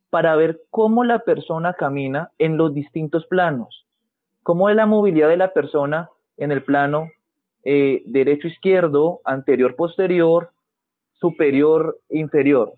para 0.09 0.35
ver 0.35 0.61
cómo 0.69 1.03
la 1.03 1.19
persona 1.19 1.73
camina 1.73 2.31
en 2.39 2.57
los 2.57 2.73
distintos 2.73 3.25
planos, 3.27 3.85
cómo 4.43 4.69
es 4.69 4.75
la 4.75 4.85
movilidad 4.85 5.29
de 5.29 5.37
la 5.37 5.53
persona 5.53 6.09
en 6.37 6.51
el 6.51 6.63
plano 6.63 7.09
eh, 7.63 8.01
derecho-izquierdo, 8.05 9.19
anterior-posterior, 9.25 10.49
superior-inferior. 11.19 12.73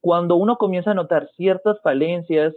Cuando 0.00 0.36
uno 0.36 0.56
comienza 0.56 0.90
a 0.90 0.94
notar 0.94 1.28
ciertas 1.36 1.80
falencias 1.82 2.54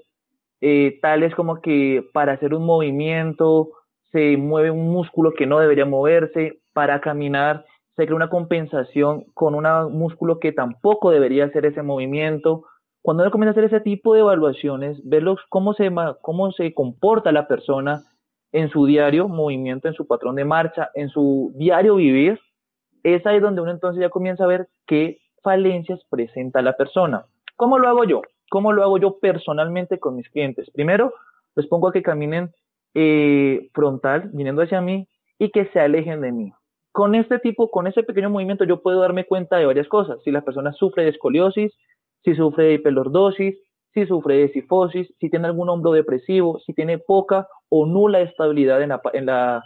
eh, 0.62 0.98
tales 1.02 1.36
como 1.36 1.62
que 1.62 2.04
para 2.14 2.34
hacer 2.34 2.54
un 2.54 2.66
movimiento 2.66 3.70
se 4.12 4.38
mueve 4.38 4.72
un 4.72 4.90
músculo 4.92 5.34
que 5.34 5.46
no 5.46 5.60
debería 5.60 5.86
moverse, 5.86 6.60
para 6.74 7.02
caminar 7.02 7.66
se 7.98 8.06
crea 8.06 8.16
una 8.16 8.30
compensación 8.30 9.26
con 9.34 9.56
un 9.56 9.66
músculo 9.98 10.40
que 10.40 10.52
tampoco 10.52 11.10
debería 11.10 11.46
hacer 11.46 11.66
ese 11.66 11.82
movimiento. 11.82 12.64
Cuando 13.02 13.24
uno 13.24 13.32
comienza 13.32 13.50
a 13.50 13.54
hacer 13.54 13.76
ese 13.76 13.84
tipo 13.84 14.14
de 14.14 14.20
evaluaciones, 14.20 15.02
ver 15.04 15.26
cómo, 15.50 15.74
se, 15.74 15.92
cómo 16.22 16.52
se 16.52 16.76
comporta 16.76 17.32
la 17.32 17.48
persona 17.48 18.04
en 18.52 18.70
su 18.70 18.86
diario 18.86 19.28
movimiento, 19.28 19.88
en 19.88 19.96
su 19.96 20.06
patrón 20.06 20.36
de 20.36 20.46
marcha, 20.46 20.92
en 20.94 21.10
su 21.10 21.52
diario 21.56 21.96
vivir, 21.96 22.40
es 23.02 23.26
ahí 23.26 23.40
donde 23.40 23.62
uno 23.62 23.72
entonces 23.72 24.00
ya 24.00 24.10
comienza 24.10 24.44
a 24.44 24.48
ver 24.48 24.68
qué 24.86 25.18
falencias 25.42 26.00
presenta 26.08 26.62
la 26.62 26.78
persona. 26.78 27.26
¿Cómo 27.56 27.80
lo 27.80 27.88
hago 27.88 28.04
yo? 28.04 28.22
¿Cómo 28.52 28.74
lo 28.74 28.84
hago 28.84 29.00
yo 29.00 29.18
personalmente 29.18 30.00
con 30.00 30.16
mis 30.16 30.30
clientes? 30.30 30.70
Primero, 30.70 31.14
les 31.56 31.66
pongo 31.66 31.88
a 31.88 31.92
que 31.92 32.04
caminen 32.04 32.52
eh, 32.94 33.70
frontal, 33.74 34.30
viniendo 34.34 34.62
hacia 34.62 34.82
mí, 34.82 35.08
y 35.40 35.50
que 35.50 35.66
se 35.68 35.80
alejen 35.80 36.22
de 36.22 36.32
mí. 36.32 36.54
Con 36.98 37.14
este 37.14 37.38
tipo, 37.38 37.70
con 37.70 37.86
ese 37.86 38.02
pequeño 38.02 38.32
movimiento, 38.32 38.64
yo 38.64 38.82
puedo 38.82 39.02
darme 39.02 39.28
cuenta 39.28 39.58
de 39.58 39.68
varias 39.68 39.88
cosas. 39.88 40.18
Si 40.24 40.32
la 40.32 40.42
persona 40.42 40.74
sufre 40.74 41.04
de 41.04 41.10
escoliosis, 41.10 41.72
si 42.24 42.34
sufre 42.34 42.64
de 42.64 42.74
hiperlordosis, 42.74 43.56
si 43.94 44.08
sufre 44.08 44.38
de 44.38 44.50
sifosis, 44.50 45.08
si 45.20 45.30
tiene 45.30 45.46
algún 45.46 45.70
hombro 45.70 45.92
depresivo, 45.92 46.58
si 46.66 46.74
tiene 46.74 46.98
poca 46.98 47.48
o 47.70 47.86
nula 47.86 48.22
estabilidad 48.22 48.82
en 48.82 48.90
la, 48.90 49.02
la 49.14 49.64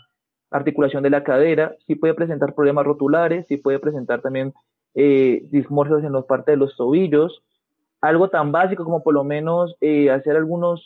articulación 0.49 1.03
de 1.03 1.09
la 1.09 1.23
cadera, 1.23 1.73
si 1.87 1.95
puede 1.95 2.15
presentar 2.15 2.53
problemas 2.53 2.83
rotulares, 2.83 3.47
si 3.47 3.55
puede 3.55 3.79
presentar 3.79 4.21
también 4.21 4.53
eh, 4.93 5.41
dismorfias 5.51 6.03
en 6.03 6.11
las 6.11 6.25
partes 6.25 6.51
de 6.51 6.57
los 6.57 6.75
tobillos, 6.75 7.41
algo 8.01 8.27
tan 8.27 8.51
básico 8.51 8.83
como 8.83 9.03
por 9.03 9.13
lo 9.13 9.23
menos 9.23 9.77
eh, 9.79 10.09
hacer 10.09 10.35
algunas 10.35 10.81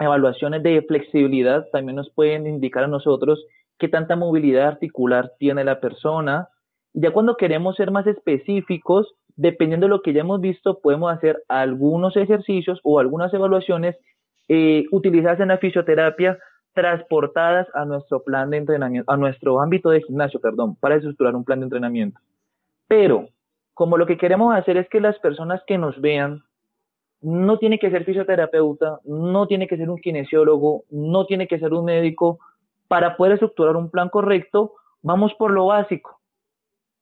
evaluaciones 0.00 0.64
de 0.64 0.82
flexibilidad 0.82 1.68
también 1.70 1.94
nos 1.94 2.10
pueden 2.10 2.48
indicar 2.48 2.82
a 2.82 2.88
nosotros 2.88 3.46
qué 3.78 3.88
tanta 3.88 4.16
movilidad 4.16 4.68
articular 4.68 5.32
tiene 5.38 5.64
la 5.64 5.80
persona. 5.80 6.48
Ya 6.92 7.10
cuando 7.10 7.36
queremos 7.36 7.76
ser 7.76 7.90
más 7.90 8.06
específicos, 8.06 9.14
dependiendo 9.36 9.86
de 9.86 9.90
lo 9.90 10.02
que 10.02 10.12
ya 10.12 10.20
hemos 10.20 10.40
visto, 10.40 10.80
podemos 10.80 11.12
hacer 11.12 11.42
algunos 11.48 12.16
ejercicios 12.16 12.80
o 12.84 12.98
algunas 12.98 13.32
evaluaciones 13.32 13.96
eh, 14.48 14.84
utilizadas 14.90 15.40
en 15.40 15.48
la 15.48 15.58
fisioterapia 15.58 16.38
transportadas 16.74 17.68
a 17.74 17.84
nuestro 17.84 18.22
plan 18.22 18.50
de 18.50 18.58
entrenamiento, 18.58 19.10
a 19.10 19.16
nuestro 19.16 19.60
ámbito 19.60 19.90
de 19.90 20.02
gimnasio, 20.02 20.40
perdón, 20.40 20.76
para 20.76 20.96
estructurar 20.96 21.34
un 21.36 21.44
plan 21.44 21.60
de 21.60 21.64
entrenamiento. 21.64 22.18
Pero 22.88 23.28
como 23.74 23.96
lo 23.96 24.06
que 24.06 24.16
queremos 24.16 24.54
hacer 24.54 24.76
es 24.76 24.88
que 24.88 25.00
las 25.00 25.18
personas 25.18 25.62
que 25.66 25.78
nos 25.78 26.00
vean, 26.00 26.42
no 27.22 27.58
tiene 27.58 27.78
que 27.78 27.90
ser 27.90 28.04
fisioterapeuta, 28.04 28.98
no 29.04 29.46
tiene 29.46 29.68
que 29.68 29.76
ser 29.76 29.88
un 29.88 29.98
kinesiólogo, 29.98 30.84
no 30.90 31.24
tiene 31.26 31.46
que 31.46 31.58
ser 31.58 31.72
un 31.72 31.84
médico, 31.84 32.40
para 32.92 33.16
poder 33.16 33.32
estructurar 33.32 33.74
un 33.74 33.88
plan 33.88 34.10
correcto, 34.10 34.74
vamos 35.00 35.32
por 35.38 35.50
lo 35.50 35.64
básico. 35.64 36.20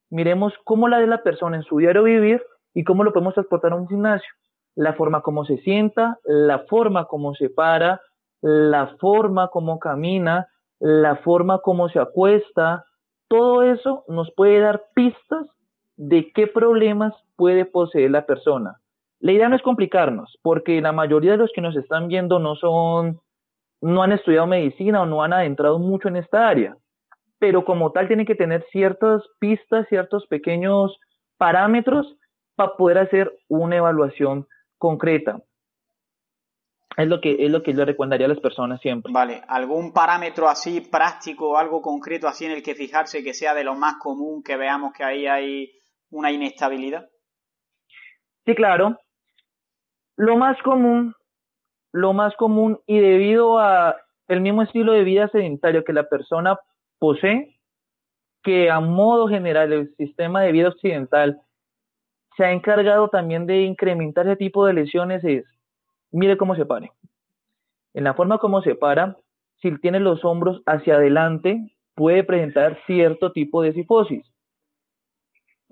Miremos 0.09 0.55
cómo 0.63 0.87
la 0.87 1.01
de 1.01 1.09
la 1.09 1.25
persona 1.25 1.57
en 1.57 1.65
su 1.65 1.79
diario 1.79 2.05
vivir 2.05 2.41
y 2.75 2.85
cómo 2.85 3.03
lo 3.03 3.13
podemos 3.13 3.35
transportar 3.35 3.73
a 3.73 3.75
un 3.75 3.89
gimnasio. 3.89 4.33
La 4.77 4.93
forma 4.93 5.21
como 5.23 5.45
se 5.45 5.59
sienta, 5.63 6.21
la 6.23 6.61
forma 6.69 7.07
como 7.07 7.35
se 7.35 7.51
para, 7.51 8.01
la 8.41 8.95
forma 9.01 9.49
como 9.49 9.81
camina, 9.81 10.47
la 10.79 11.17
forma 11.17 11.59
como 11.59 11.89
se 11.89 11.99
acuesta, 11.99 12.85
todo 13.27 13.65
eso 13.65 14.05
nos 14.07 14.33
puede 14.37 14.61
dar 14.61 14.85
pistas 14.95 15.45
de 15.97 16.31
qué 16.33 16.47
problemas 16.47 17.15
puede 17.35 17.65
poseer 17.65 18.13
la 18.13 18.27
persona. 18.27 18.77
La 19.19 19.33
idea 19.33 19.49
no 19.49 19.57
es 19.57 19.63
complicarnos, 19.63 20.39
porque 20.43 20.81
la 20.81 20.93
mayoría 20.93 21.33
de 21.33 21.39
los 21.39 21.51
que 21.53 21.63
nos 21.63 21.75
están 21.75 22.07
viendo 22.07 22.39
no 22.39 22.55
son, 22.55 23.19
no 23.81 24.03
han 24.03 24.13
estudiado 24.13 24.47
medicina 24.47 25.03
o 25.03 25.07
no 25.07 25.23
han 25.23 25.33
adentrado 25.33 25.79
mucho 25.79 26.09
en 26.09 26.17
esta 26.17 26.49
área, 26.49 26.77
pero 27.39 27.65
como 27.65 27.93
tal 27.93 28.07
tienen 28.07 28.27
que 28.27 28.35
tener 28.35 28.65
ciertas 28.71 29.23
pistas, 29.39 29.87
ciertos 29.89 30.27
pequeños 30.27 30.99
parámetros 31.39 32.17
para 32.55 32.77
poder 32.77 32.99
hacer 32.99 33.33
una 33.49 33.77
evaluación 33.77 34.47
concreta. 34.77 35.41
Es 36.97 37.09
lo 37.09 37.21
que 37.21 37.45
es 37.45 37.51
lo 37.51 37.63
que 37.63 37.73
yo 37.73 37.85
recomendaría 37.85 38.27
a 38.27 38.29
las 38.29 38.41
personas 38.41 38.81
siempre. 38.81 39.13
Vale, 39.13 39.43
algún 39.49 39.93
parámetro 39.93 40.49
así 40.49 40.81
práctico 40.81 41.51
o 41.51 41.57
algo 41.57 41.81
concreto 41.81 42.29
así 42.29 42.45
en 42.45 42.53
el 42.53 42.63
que 42.63 42.75
fijarse 42.75 43.25
que 43.25 43.33
sea 43.33 43.55
de 43.55 43.65
lo 43.65 43.75
más 43.75 43.95
común 43.97 44.43
que 44.43 44.57
veamos 44.57 44.93
que 44.93 45.05
ahí 45.05 45.27
hay 45.27 45.73
una 46.11 46.31
inestabilidad? 46.31 47.09
Sí, 48.45 48.55
claro. 48.55 48.99
Lo 50.17 50.37
más 50.37 50.61
común, 50.63 51.15
lo 51.93 52.13
más 52.13 52.35
común 52.37 52.79
y 52.87 52.99
debido 52.99 53.59
a 53.59 53.97
el 54.29 54.41
mismo 54.41 54.63
estilo 54.63 54.93
de 54.93 55.05
vida 55.05 55.29
sedentario 55.29 55.85
que 55.85 55.93
la 55.93 56.09
persona 56.09 56.59
posee, 56.99 57.57
que 58.43 58.71
a 58.71 58.81
modo 58.81 59.29
general 59.29 59.73
el 59.73 59.95
sistema 59.97 60.43
de 60.43 60.53
vida 60.53 60.69
occidental 60.69 61.41
se 62.37 62.45
ha 62.45 62.53
encargado 62.53 63.09
también 63.09 63.47
de 63.47 63.63
incrementar 63.63 64.27
ese 64.27 64.37
tipo 64.37 64.67
de 64.67 64.73
lesiones 64.73 65.23
es, 65.25 65.45
mire 66.11 66.37
cómo 66.37 66.55
se 66.55 66.65
pare. 66.65 66.93
En 67.93 68.05
la 68.05 68.15
forma 68.15 68.39
como 68.39 68.63
se 68.63 68.75
para, 68.75 69.17
si 69.61 69.77
tiene 69.79 70.01
los 70.01 70.25
hombros 70.25 70.63
hacia 70.65 70.95
adelante, 70.95 71.71
puede 71.95 72.25
presentar 72.25 72.79
cierto 72.87 73.33
tipo 73.33 73.63
de 73.63 73.73
sifosis. 73.73 74.25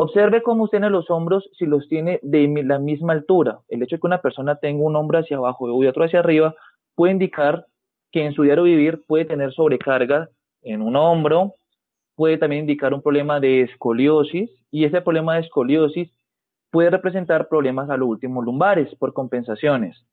Observe 0.01 0.43
cómo 0.43 0.63
usted 0.63 0.79
tiene 0.79 0.91
los 0.91 1.11
hombros 1.11 1.51
si 1.59 1.67
los 1.67 1.89
tiene 1.89 2.21
de 2.23 2.47
la 2.65 2.79
misma 2.79 3.15
altura. 3.15 3.59
El 3.69 3.83
hecho 3.83 3.97
de 3.97 4.01
que 4.01 4.07
una 4.07 4.23
persona 4.23 4.55
tenga 4.55 4.85
un 4.85 4.95
hombro 4.95 5.19
hacia 5.19 5.39
abajo 5.39 5.83
y 5.83 5.87
otro 5.89 6.05
hacia 6.05 6.21
arriba 6.21 6.55
puede 6.95 7.15
indicar 7.15 7.67
que 8.13 8.25
en 8.25 8.33
su 8.33 8.45
diario 8.45 8.63
vivir 8.63 9.03
puede 9.09 9.25
tener 9.25 9.53
sobrecarga 9.53 10.29
en 10.63 10.83
un 10.83 10.95
hombro, 10.95 11.55
puede 12.15 12.39
también 12.39 12.61
indicar 12.61 12.95
un 12.95 13.03
problema 13.03 13.41
de 13.41 13.63
escoliosis 13.63 14.49
y 14.71 14.85
ese 14.85 15.01
problema 15.01 15.35
de 15.35 15.41
escoliosis 15.41 16.09
puede 16.71 16.91
representar 16.91 17.49
problemas 17.49 17.91
a 17.91 17.97
lo 17.97 18.07
último 18.07 18.41
lumbares 18.41 18.95
por 19.01 19.13
compensaciones. 19.13 20.07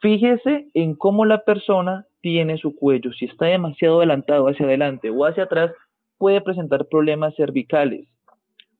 Fíjese 0.00 0.66
en 0.74 0.96
cómo 0.96 1.24
la 1.24 1.44
persona 1.44 2.04
tiene 2.20 2.58
su 2.58 2.74
cuello, 2.74 3.12
si 3.12 3.26
está 3.26 3.46
demasiado 3.46 3.98
adelantado 3.98 4.48
hacia 4.48 4.66
adelante 4.66 5.08
o 5.10 5.24
hacia 5.24 5.44
atrás, 5.44 5.70
puede 6.18 6.40
presentar 6.40 6.88
problemas 6.88 7.36
cervicales. 7.36 8.08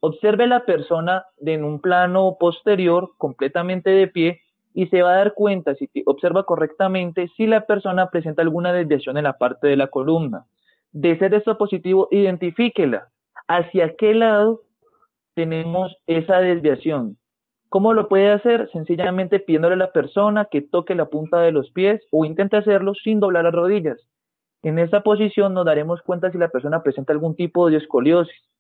Observe 0.07 0.47
la 0.47 0.67
persona 0.67 1.25
en 1.47 1.65
un 1.65 1.81
plano 1.81 2.37
posterior, 2.39 3.13
completamente 3.17 3.89
de 3.89 4.07
pie, 4.07 4.43
y 4.75 4.89
se 4.89 5.01
va 5.01 5.15
a 5.15 5.17
dar 5.17 5.33
cuenta, 5.33 5.75
si 5.77 5.89
observa 6.05 6.45
correctamente, 6.45 7.29
si 7.39 7.47
la 7.47 7.65
persona 7.65 8.11
presenta 8.11 8.43
alguna 8.43 8.75
desviación 8.75 9.17
en 9.17 9.25
la 9.25 9.39
parte 9.39 9.67
de 9.67 9.79
la 9.79 9.87
columna. 9.87 10.45
De 10.93 11.19
ser 11.19 11.33
esto 11.33 11.57
positivo, 11.57 12.09
identifíquela. 12.11 13.09
¿Hacia 13.49 13.97
qué 13.97 14.13
lado 14.13 14.61
tenemos 15.33 15.97
esa 16.07 16.39
desviación? 16.41 17.17
¿Cómo 17.71 17.95
lo 17.95 18.07
puede 18.07 18.31
hacer? 18.31 18.69
Sencillamente 18.75 19.41
pidiéndole 19.41 19.77
a 19.77 19.79
la 19.79 19.93
persona 19.93 20.49
que 20.51 20.61
toque 20.61 20.95
la 20.95 21.07
punta 21.07 21.41
de 21.41 21.53
los 21.53 21.71
pies 21.71 22.03
o 22.11 22.27
intente 22.27 22.59
hacerlo 22.59 22.93
sin 22.93 23.21
doblar 23.21 23.45
las 23.45 23.55
rodillas. 23.55 24.07
En 24.63 24.79
esa 24.79 25.01
posición 25.01 25.55
nos 25.55 25.65
daremos 25.65 26.03
cuenta 26.03 26.31
si 26.31 26.37
la 26.37 26.51
persona 26.51 26.83
presenta 26.83 27.15
algún 27.15 27.35
tipo 27.37 27.71
de 27.71 27.79
escoliosis. 27.79 28.54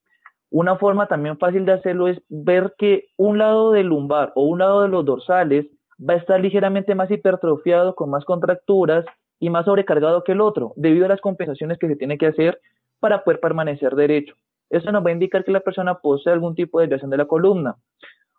Una 0.54 0.76
forma 0.76 1.08
también 1.08 1.36
fácil 1.36 1.64
de 1.64 1.72
hacerlo 1.72 2.06
es 2.06 2.22
ver 2.28 2.76
que 2.78 3.08
un 3.16 3.38
lado 3.38 3.72
del 3.72 3.88
lumbar 3.88 4.30
o 4.36 4.44
un 4.44 4.60
lado 4.60 4.82
de 4.82 4.88
los 4.88 5.04
dorsales 5.04 5.66
va 5.98 6.14
a 6.14 6.16
estar 6.16 6.38
ligeramente 6.38 6.94
más 6.94 7.10
hipertrofiado, 7.10 7.96
con 7.96 8.08
más 8.08 8.24
contracturas 8.24 9.04
y 9.40 9.50
más 9.50 9.64
sobrecargado 9.64 10.22
que 10.22 10.30
el 10.30 10.40
otro, 10.40 10.72
debido 10.76 11.06
a 11.06 11.08
las 11.08 11.20
compensaciones 11.20 11.76
que 11.76 11.88
se 11.88 11.96
tiene 11.96 12.18
que 12.18 12.28
hacer 12.28 12.60
para 13.00 13.24
poder 13.24 13.40
permanecer 13.40 13.96
derecho. 13.96 14.36
Eso 14.70 14.92
nos 14.92 15.04
va 15.04 15.10
a 15.10 15.14
indicar 15.14 15.42
que 15.44 15.50
la 15.50 15.58
persona 15.58 15.96
posee 15.96 16.32
algún 16.32 16.54
tipo 16.54 16.78
de 16.78 16.84
desviación 16.84 17.10
de 17.10 17.16
la 17.16 17.26
columna. 17.26 17.74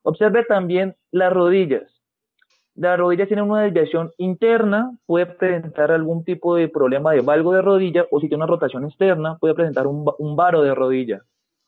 Observe 0.03 0.45
también 0.45 0.95
las 1.11 1.33
rodillas. 1.33 1.83
Las 2.75 2.97
rodillas 2.97 3.27
tienen 3.27 3.51
una 3.51 3.63
desviación 3.63 4.13
interna, 4.17 4.97
puede 5.05 5.25
presentar 5.25 5.91
algún 5.91 6.23
tipo 6.23 6.55
de 6.55 6.69
problema 6.69 7.11
de 7.11 7.19
valgo 7.19 7.51
de 7.51 7.61
rodilla 7.61 8.05
o 8.09 8.21
si 8.21 8.29
tiene 8.29 8.45
una 8.45 8.49
rotación 8.53 8.85
externa, 8.85 9.37
puede 9.37 9.53
presentar 9.53 9.85
un, 9.85 10.35
varo 10.37 10.61
de 10.61 10.73
rodilla. 10.73 11.21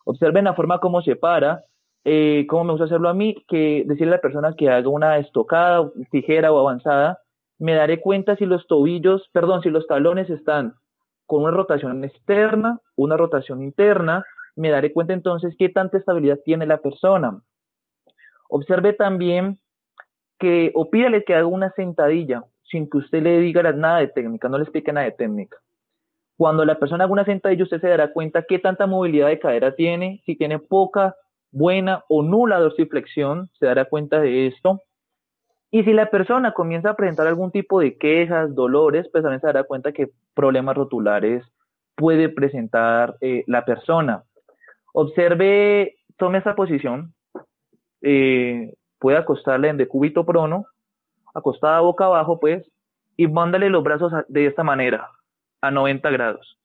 Observen 0.09 0.45
la 0.45 0.53
forma 0.53 0.79
como 0.79 1.01
se 1.01 1.17
para, 1.17 1.65
eh, 2.05 2.45
como 2.47 2.63
me 2.63 2.71
gusta 2.71 2.85
hacerlo 2.85 3.09
a 3.09 3.13
mí, 3.13 3.43
que 3.45 3.83
decirle 3.85 4.13
a 4.13 4.15
la 4.15 4.21
persona 4.21 4.53
que 4.55 4.69
haga 4.69 4.87
una 4.87 5.17
estocada, 5.17 5.91
tijera 6.11 6.53
o 6.53 6.59
avanzada, 6.59 7.19
me 7.59 7.73
daré 7.73 7.99
cuenta 7.99 8.37
si 8.37 8.45
los 8.45 8.65
tobillos, 8.67 9.27
perdón, 9.33 9.63
si 9.63 9.69
los 9.69 9.85
talones 9.85 10.29
están 10.29 10.75
con 11.25 11.43
una 11.43 11.51
rotación 11.51 12.05
externa, 12.05 12.79
una 12.95 13.17
rotación 13.17 13.61
interna, 13.61 14.23
me 14.55 14.69
daré 14.69 14.93
cuenta 14.93 15.11
entonces 15.11 15.53
qué 15.59 15.67
tanta 15.67 15.97
estabilidad 15.97 16.39
tiene 16.45 16.65
la 16.65 16.77
persona. 16.77 17.41
Observe 18.47 18.93
también 18.93 19.59
que, 20.39 20.71
o 20.73 20.89
pídale 20.89 21.25
que 21.25 21.35
haga 21.35 21.47
una 21.47 21.71
sentadilla 21.71 22.45
sin 22.63 22.89
que 22.89 22.99
usted 22.99 23.23
le 23.23 23.39
diga 23.39 23.61
nada 23.73 23.99
de 23.99 24.07
técnica, 24.07 24.47
no 24.47 24.57
le 24.57 24.63
explique 24.63 24.93
nada 24.93 25.07
de 25.07 25.11
técnica. 25.11 25.57
Cuando 26.37 26.65
la 26.65 26.77
persona 26.77 27.03
haga 27.03 27.13
una 27.13 27.25
sentadilla, 27.25 27.63
usted 27.63 27.81
se 27.81 27.89
dará 27.89 28.13
cuenta 28.13 28.43
qué 28.43 28.59
tanta 28.59 28.85
movilidad 28.85 29.27
de 29.27 29.39
cadera 29.39 29.75
tiene, 29.75 30.21
si 30.25 30.35
tiene 30.35 30.59
poca, 30.59 31.15
buena 31.51 32.03
o 32.07 32.21
nula 32.21 32.59
dorsiflexión, 32.59 33.49
se 33.59 33.65
dará 33.65 33.85
cuenta 33.85 34.19
de 34.21 34.47
esto. 34.47 34.81
Y 35.71 35.83
si 35.83 35.93
la 35.93 36.09
persona 36.11 36.53
comienza 36.53 36.91
a 36.91 36.95
presentar 36.95 37.27
algún 37.27 37.51
tipo 37.51 37.79
de 37.79 37.97
quejas, 37.97 38.53
dolores, 38.53 39.09
pues 39.11 39.23
también 39.23 39.41
se 39.41 39.47
dará 39.47 39.63
cuenta 39.63 39.91
que 39.91 40.11
problemas 40.35 40.77
rotulares 40.77 41.43
puede 41.95 42.29
presentar 42.29 43.15
eh, 43.21 43.43
la 43.47 43.65
persona. 43.65 44.23
Observe, 44.93 45.95
tome 46.17 46.37
esa 46.37 46.55
posición, 46.55 47.13
eh, 48.01 48.73
puede 48.99 49.17
acostarle 49.17 49.69
en 49.69 49.77
decúbito 49.77 50.25
prono, 50.25 50.67
acostada 51.33 51.79
boca 51.79 52.05
abajo, 52.05 52.39
pues, 52.39 52.63
y 53.17 53.27
mándale 53.27 53.69
los 53.69 53.83
brazos 53.83 54.13
de 54.27 54.45
esta 54.45 54.63
manera, 54.63 55.09
a 55.61 55.71
90 55.71 56.09
grados. 56.09 56.57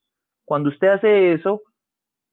Cuando 0.45 0.69
usted 0.69 0.87
hace 0.87 1.33
eso, 1.33 1.61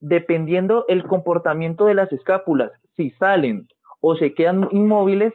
dependiendo 0.00 0.85
el 0.88 1.05
comportamiento 1.05 1.87
de 1.87 1.95
las 1.95 2.12
escápulas, 2.12 2.73
si 2.97 3.11
salen 3.12 3.69
o 4.00 4.17
se 4.17 4.35
quedan 4.35 4.69
inmóviles, 4.73 5.33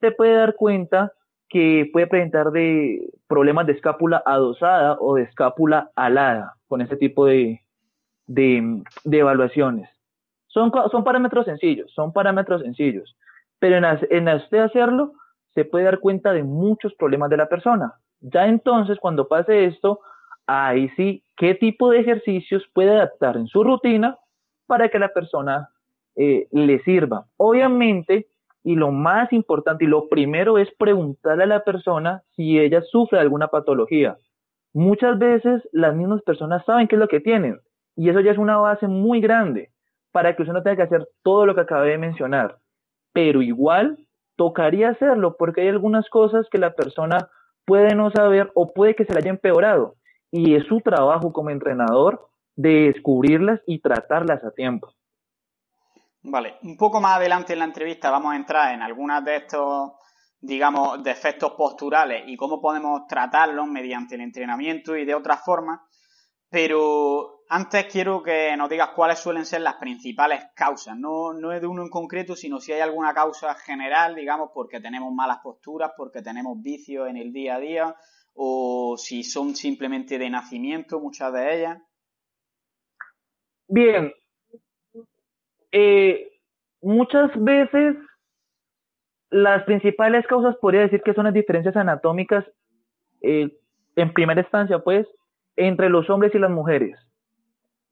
se 0.00 0.10
puede 0.10 0.34
dar 0.34 0.54
cuenta 0.56 1.12
que 1.48 1.88
puede 1.92 2.06
presentar 2.06 2.50
de 2.50 3.08
problemas 3.28 3.66
de 3.66 3.72
escápula 3.74 4.22
adosada 4.26 4.96
o 5.00 5.14
de 5.14 5.22
escápula 5.22 5.90
alada 5.94 6.54
con 6.66 6.80
este 6.80 6.96
tipo 6.96 7.26
de, 7.26 7.60
de 8.26 8.84
evaluaciones. 9.04 9.88
Son, 10.48 10.72
son 10.90 11.04
parámetros 11.04 11.44
sencillos, 11.44 11.92
son 11.92 12.12
parámetros 12.12 12.62
sencillos, 12.62 13.16
pero 13.58 13.76
en, 13.76 13.84
en 14.10 14.28
usted 14.36 14.58
hacerlo 14.58 15.12
se 15.54 15.64
puede 15.64 15.84
dar 15.84 16.00
cuenta 16.00 16.32
de 16.32 16.42
muchos 16.42 16.94
problemas 16.94 17.30
de 17.30 17.36
la 17.36 17.48
persona. 17.48 17.94
Ya 18.20 18.46
entonces, 18.46 18.98
cuando 18.98 19.28
pase 19.28 19.66
esto, 19.66 20.00
ahí 20.46 20.88
sí, 20.96 21.24
qué 21.36 21.54
tipo 21.54 21.90
de 21.90 22.00
ejercicios 22.00 22.64
puede 22.72 22.90
adaptar 22.90 23.36
en 23.36 23.46
su 23.46 23.64
rutina 23.64 24.18
para 24.66 24.88
que 24.88 24.98
la 24.98 25.12
persona 25.12 25.70
eh, 26.16 26.48
le 26.50 26.82
sirva. 26.82 27.26
Obviamente, 27.36 28.28
y 28.62 28.74
lo 28.74 28.90
más 28.90 29.32
importante 29.32 29.84
y 29.84 29.88
lo 29.88 30.08
primero 30.08 30.58
es 30.58 30.68
preguntarle 30.78 31.44
a 31.44 31.46
la 31.46 31.64
persona 31.64 32.22
si 32.34 32.58
ella 32.58 32.82
sufre 32.82 33.18
alguna 33.18 33.48
patología. 33.48 34.18
Muchas 34.74 35.18
veces 35.18 35.62
las 35.72 35.94
mismas 35.94 36.22
personas 36.22 36.64
saben 36.64 36.88
qué 36.88 36.96
es 36.96 37.00
lo 37.00 37.08
que 37.08 37.20
tienen 37.20 37.60
y 37.94 38.10
eso 38.10 38.20
ya 38.20 38.32
es 38.32 38.38
una 38.38 38.58
base 38.58 38.88
muy 38.88 39.20
grande 39.20 39.70
para 40.12 40.34
que 40.34 40.42
usted 40.42 40.52
no 40.52 40.62
tenga 40.62 40.76
que 40.76 40.82
hacer 40.82 41.08
todo 41.22 41.46
lo 41.46 41.54
que 41.54 41.62
acabé 41.62 41.90
de 41.90 41.98
mencionar. 41.98 42.58
Pero 43.12 43.40
igual 43.40 43.98
tocaría 44.36 44.90
hacerlo 44.90 45.36
porque 45.38 45.62
hay 45.62 45.68
algunas 45.68 46.08
cosas 46.10 46.46
que 46.50 46.58
la 46.58 46.74
persona 46.74 47.28
puede 47.64 47.94
no 47.94 48.10
saber 48.10 48.50
o 48.54 48.72
puede 48.72 48.94
que 48.94 49.04
se 49.04 49.12
le 49.12 49.20
haya 49.20 49.30
empeorado. 49.30 49.94
Y 50.30 50.54
es 50.54 50.66
su 50.66 50.80
trabajo 50.80 51.32
como 51.32 51.50
entrenador 51.50 52.28
de 52.54 52.92
descubrirlas 52.92 53.60
y 53.66 53.80
tratarlas 53.80 54.42
a 54.44 54.50
tiempo. 54.50 54.92
Vale, 56.22 56.56
un 56.62 56.76
poco 56.76 57.00
más 57.00 57.16
adelante 57.18 57.52
en 57.52 57.60
la 57.60 57.66
entrevista 57.66 58.10
vamos 58.10 58.32
a 58.32 58.36
entrar 58.36 58.74
en 58.74 58.82
algunas 58.82 59.24
de 59.24 59.36
estos, 59.36 59.92
digamos, 60.40 61.02
defectos 61.04 61.52
posturales 61.52 62.24
y 62.26 62.36
cómo 62.36 62.60
podemos 62.60 63.06
tratarlos 63.06 63.68
mediante 63.68 64.16
el 64.16 64.22
entrenamiento 64.22 64.96
y 64.96 65.04
de 65.04 65.14
otras 65.14 65.44
formas. 65.44 65.80
Pero 66.48 67.44
antes 67.48 67.86
quiero 67.86 68.22
que 68.24 68.56
nos 68.56 68.68
digas 68.68 68.90
cuáles 68.94 69.20
suelen 69.20 69.46
ser 69.46 69.60
las 69.60 69.76
principales 69.76 70.46
causas. 70.54 70.96
No, 70.96 71.32
no 71.32 71.52
es 71.52 71.60
de 71.60 71.68
uno 71.68 71.82
en 71.82 71.90
concreto, 71.90 72.34
sino 72.34 72.58
si 72.58 72.72
hay 72.72 72.80
alguna 72.80 73.14
causa 73.14 73.54
general, 73.54 74.16
digamos, 74.16 74.50
porque 74.52 74.80
tenemos 74.80 75.12
malas 75.12 75.38
posturas, 75.44 75.92
porque 75.96 76.22
tenemos 76.22 76.60
vicios 76.60 77.08
en 77.08 77.18
el 77.18 77.32
día 77.32 77.56
a 77.56 77.60
día, 77.60 77.96
o 78.36 78.96
si 78.98 79.24
son 79.24 79.56
simplemente 79.56 80.18
de 80.18 80.30
nacimiento, 80.30 81.00
muchas 81.00 81.32
de 81.32 81.56
ellas. 81.56 81.82
Bien. 83.68 84.12
Eh, 85.72 86.30
muchas 86.80 87.30
veces 87.42 87.96
las 89.30 89.64
principales 89.64 90.26
causas 90.26 90.56
podría 90.56 90.82
decir 90.82 91.02
que 91.02 91.14
son 91.14 91.24
las 91.24 91.34
diferencias 91.34 91.76
anatómicas 91.76 92.44
eh, 93.22 93.58
en 93.96 94.12
primera 94.12 94.40
instancia, 94.40 94.78
pues, 94.78 95.06
entre 95.56 95.88
los 95.88 96.08
hombres 96.08 96.34
y 96.34 96.38
las 96.38 96.50
mujeres 96.50 96.96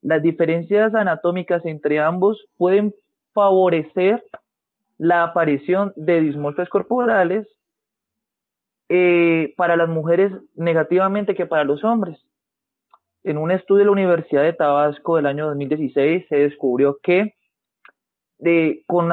las 0.05 0.21
diferencias 0.21 0.93
anatómicas 0.93 1.65
entre 1.65 1.99
ambos 1.99 2.45
pueden 2.57 2.93
favorecer 3.33 4.23
la 4.99 5.23
aparición 5.23 5.93
de 5.95 6.21
dismorfias 6.21 6.69
corporales 6.69 7.47
eh, 8.89 9.53
para 9.57 9.75
las 9.75 9.89
mujeres 9.89 10.31
negativamente 10.55 11.35
que 11.35 11.45
para 11.45 11.63
los 11.63 11.83
hombres. 11.83 12.19
En 13.23 13.39
un 13.39 13.49
estudio 13.49 13.79
de 13.79 13.85
la 13.85 13.91
Universidad 13.91 14.43
de 14.43 14.53
Tabasco 14.53 15.15
del 15.15 15.25
año 15.25 15.47
2016 15.47 16.27
se 16.29 16.35
descubrió 16.35 16.99
que 17.01 17.33
de, 18.37 18.83
con, 18.85 19.09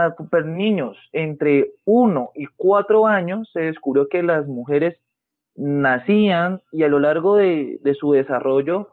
niños 0.56 0.98
entre 1.12 1.72
1 1.86 2.30
y 2.34 2.46
4 2.56 3.06
años 3.06 3.48
se 3.52 3.60
descubrió 3.60 4.08
que 4.08 4.22
las 4.22 4.46
mujeres 4.46 4.98
nacían 5.54 6.60
y 6.72 6.82
a 6.82 6.88
lo 6.88 6.98
largo 6.98 7.36
de, 7.36 7.80
su 7.98 8.12
desarrollo 8.12 8.90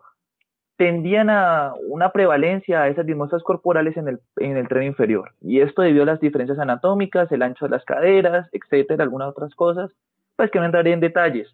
tendían 0.78 1.30
a 1.30 1.74
una 1.90 2.14
prevalencia 2.14 2.84
a 2.84 2.88
esas 2.88 3.06
dimostras 3.06 3.44
corporales 3.44 3.98
en 3.98 4.08
el, 4.08 4.20
en 4.38 4.56
el 4.56 4.70
tren 4.70 4.84
inferior. 4.84 5.34
Y 5.42 5.60
esto 5.60 5.82
debido 5.82 6.04
a 6.04 6.06
las 6.06 6.22
diferencias 6.22 6.60
anatómicas, 6.60 7.30
el 7.34 7.42
ancho 7.42 7.66
de 7.66 7.72
las 7.72 7.84
caderas, 7.84 8.48
etcétera, 8.54 9.04
algunas 9.04 9.28
otras 9.28 9.54
cosas, 9.56 9.92
pues 10.40 10.52
que 10.52 10.60
no 10.60 10.64
entraré 10.64 10.94
en 10.94 11.02
detalles. 11.02 11.54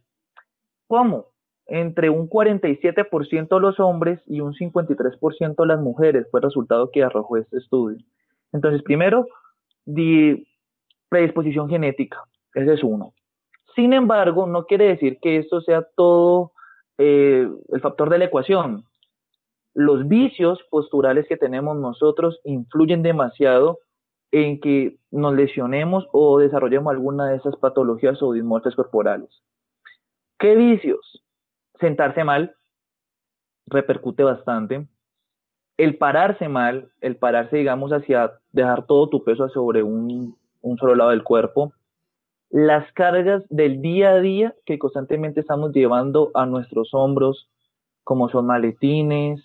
¿Cómo? 0.86 1.32
Entre 1.65 2.12
un 2.12 2.30
47% 2.30 3.60
los 3.60 3.80
hombres 3.80 4.21
y 4.28 4.41
un 4.41 4.54
53% 4.54 5.65
las 5.65 5.82
mujeres 5.82 6.28
fue 6.30 6.39
el 6.39 6.43
resultado 6.43 6.91
que 6.91 7.04
arrojó 7.04 7.38
este 7.38 7.58
estudio. 7.58 7.98
Entonces, 8.54 8.84
primero, 8.84 9.26
di 9.86 10.48
predisposición 11.10 11.67
genética, 11.67 12.26
ese 12.54 12.74
es 12.74 12.84
uno. 12.84 13.15
Sin 13.76 13.91
embargo, 13.91 14.45
no 14.45 14.67
quiere 14.67 14.89
decir 14.89 15.17
que 15.19 15.38
esto 15.38 15.62
sea 15.62 15.82
todo 15.95 16.52
eh, 17.00 17.50
el 17.69 17.82
factor 17.82 18.12
de 18.12 18.19
la 18.19 18.26
ecuación 18.26 18.86
los 19.74 20.08
vicios 20.08 20.63
posturales 20.69 21.28
que 21.28 21.38
tenemos 21.38 21.76
nosotros 21.76 22.39
influyen 22.45 23.02
demasiado 23.02 23.80
en 24.43 24.60
que 24.60 24.98
nos 25.12 25.34
lesionemos 25.34 26.08
o 26.12 26.39
desarrollemos 26.39 26.91
alguna 26.91 27.30
de 27.30 27.38
esas 27.38 27.56
patologías 27.56 28.21
o 28.21 28.34
dismorfias 28.34 28.76
corporales. 28.76 29.30
¿Qué 30.38 30.56
vicios? 30.56 31.24
Sentarse 31.80 32.24
mal 32.24 32.56
repercute 33.67 34.24
bastante. 34.24 34.88
el 35.78 35.98
pararse 35.98 36.48
mal, 36.48 36.89
el 37.02 37.17
pararse, 37.17 37.58
digamos, 37.58 37.91
hacia 37.91 38.39
dejar 38.54 38.86
todo 38.86 39.10
tu 39.10 39.24
peso 39.26 39.50
sobre 39.50 39.84
un, 39.84 40.38
un 40.62 40.78
solo 40.78 40.95
lado 40.95 41.10
del 41.10 41.24
cuerpo, 41.24 41.74
las 42.50 42.89
cargas 42.93 43.43
del 43.50 43.82
día 43.82 44.12
a 44.12 44.19
día 44.21 44.56
que 44.65 44.80
constantemente 44.80 45.41
estamos 45.41 45.74
llevando 45.74 46.32
a 46.34 46.45
nuestros 46.45 46.93
hombros, 46.93 47.50
como 48.06 48.30
son 48.30 48.45
maletines, 48.45 49.41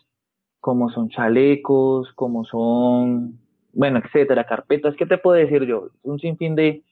como 0.61 0.91
son 0.91 1.09
chalecos, 1.09 2.13
como 2.15 2.45
son, 2.45 3.41
bueno, 3.73 4.01
etcétera, 4.05 4.45
carpetas, 4.45 4.95
¿qué 4.97 5.07
te 5.07 5.19
puedo 5.19 5.37
decir 5.37 5.65
yo? 5.65 5.89
Un 6.03 6.19
sinfín 6.19 6.55
de, 6.57 6.83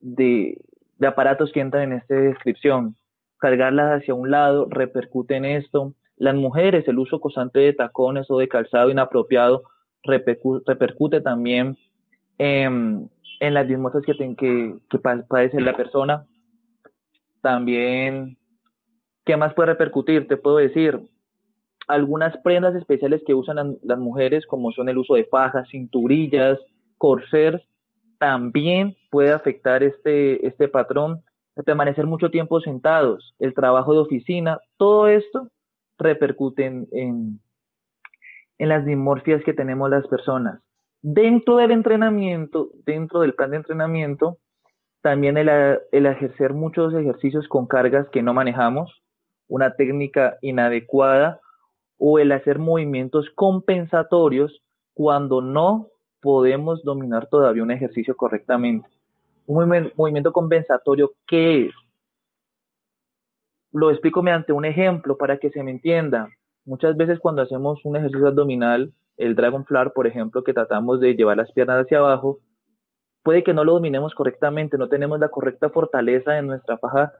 de, 0.00 0.58
de 0.98 1.06
aparatos 1.06 1.52
que 1.52 1.60
entran 1.60 1.92
en 1.92 1.98
esta 1.98 2.14
descripción. 2.14 2.96
Cargarlas 3.38 4.00
hacia 4.00 4.14
un 4.14 4.30
lado 4.30 4.66
repercute 4.70 5.36
en 5.36 5.44
esto. 5.44 5.94
Las 6.16 6.34
mujeres, 6.34 6.86
el 6.88 6.98
uso 6.98 7.20
constante 7.20 7.58
de 7.60 7.72
tacones 7.72 8.30
o 8.30 8.38
de 8.38 8.48
calzado 8.48 8.90
inapropiado 8.90 9.64
repercute, 10.02 11.20
también 11.20 11.76
en, 12.38 13.10
en 13.40 13.54
las 13.54 13.66
dismorfias 13.66 14.16
que, 14.16 14.36
que, 14.36 14.74
que 14.88 14.98
padece 14.98 15.60
la 15.60 15.76
persona. 15.76 16.26
También, 17.40 18.36
¿qué 19.24 19.36
más 19.36 19.52
puede 19.54 19.72
repercutir? 19.72 20.28
Te 20.28 20.36
puedo 20.36 20.58
decir, 20.58 21.00
algunas 21.86 22.36
prendas 22.38 22.74
especiales 22.74 23.22
que 23.26 23.34
usan 23.34 23.78
las 23.82 23.98
mujeres, 23.98 24.46
como 24.46 24.72
son 24.72 24.88
el 24.88 24.98
uso 24.98 25.14
de 25.14 25.24
fajas, 25.24 25.68
cinturillas, 25.70 26.58
corsers, 26.98 27.62
también 28.18 28.96
puede 29.10 29.32
afectar 29.32 29.82
este, 29.82 30.46
este 30.46 30.68
patrón 30.68 31.22
permanecer 31.62 32.06
mucho 32.06 32.30
tiempo 32.30 32.60
sentados, 32.60 33.34
el 33.38 33.54
trabajo 33.54 33.92
de 33.92 34.00
oficina, 34.00 34.58
todo 34.76 35.06
esto 35.06 35.48
repercute 35.98 36.64
en, 36.64 36.88
en, 36.90 37.40
las 38.58 38.84
dimorfias 38.84 39.44
que 39.44 39.52
tenemos 39.52 39.88
las 39.88 40.06
personas. 40.08 40.60
Dentro 41.02 41.58
del 41.58 41.70
entrenamiento, 41.70 42.70
dentro 42.84 43.20
del 43.20 43.34
plan 43.34 43.50
de 43.50 43.58
entrenamiento, 43.58 44.38
también 45.02 45.36
el, 45.36 45.48
el 45.92 46.06
ejercer 46.06 46.54
muchos 46.54 46.94
ejercicios 46.94 47.46
con 47.46 47.66
cargas 47.66 48.08
que 48.10 48.22
no 48.22 48.34
manejamos, 48.34 49.02
una 49.46 49.76
técnica 49.76 50.38
inadecuada 50.40 51.40
o 51.98 52.18
el 52.18 52.32
hacer 52.32 52.58
movimientos 52.58 53.30
compensatorios 53.34 54.62
cuando 54.94 55.40
no 55.40 55.88
podemos 56.20 56.82
dominar 56.84 57.28
todavía 57.28 57.62
un 57.62 57.70
ejercicio 57.70 58.16
correctamente. 58.16 58.88
Un 59.46 59.92
movimiento 59.96 60.32
compensatorio, 60.32 61.12
¿qué 61.26 61.66
es? 61.66 61.74
Lo 63.72 63.90
explico 63.90 64.22
mediante 64.22 64.52
un 64.52 64.64
ejemplo 64.64 65.18
para 65.18 65.38
que 65.38 65.50
se 65.50 65.62
me 65.62 65.70
entienda. 65.70 66.30
Muchas 66.64 66.96
veces 66.96 67.18
cuando 67.18 67.42
hacemos 67.42 67.84
un 67.84 67.96
ejercicio 67.96 68.28
abdominal, 68.28 68.92
el 69.16 69.34
Dragon 69.34 69.64
Flare, 69.64 69.90
por 69.90 70.06
ejemplo, 70.06 70.42
que 70.42 70.54
tratamos 70.54 71.00
de 71.00 71.14
llevar 71.14 71.36
las 71.36 71.52
piernas 71.52 71.84
hacia 71.84 71.98
abajo, 71.98 72.38
puede 73.22 73.44
que 73.44 73.52
no 73.52 73.64
lo 73.64 73.74
dominemos 73.74 74.14
correctamente, 74.14 74.78
no 74.78 74.88
tenemos 74.88 75.20
la 75.20 75.28
correcta 75.28 75.68
fortaleza 75.68 76.38
en 76.38 76.46
nuestra 76.46 76.78
faja 76.78 77.12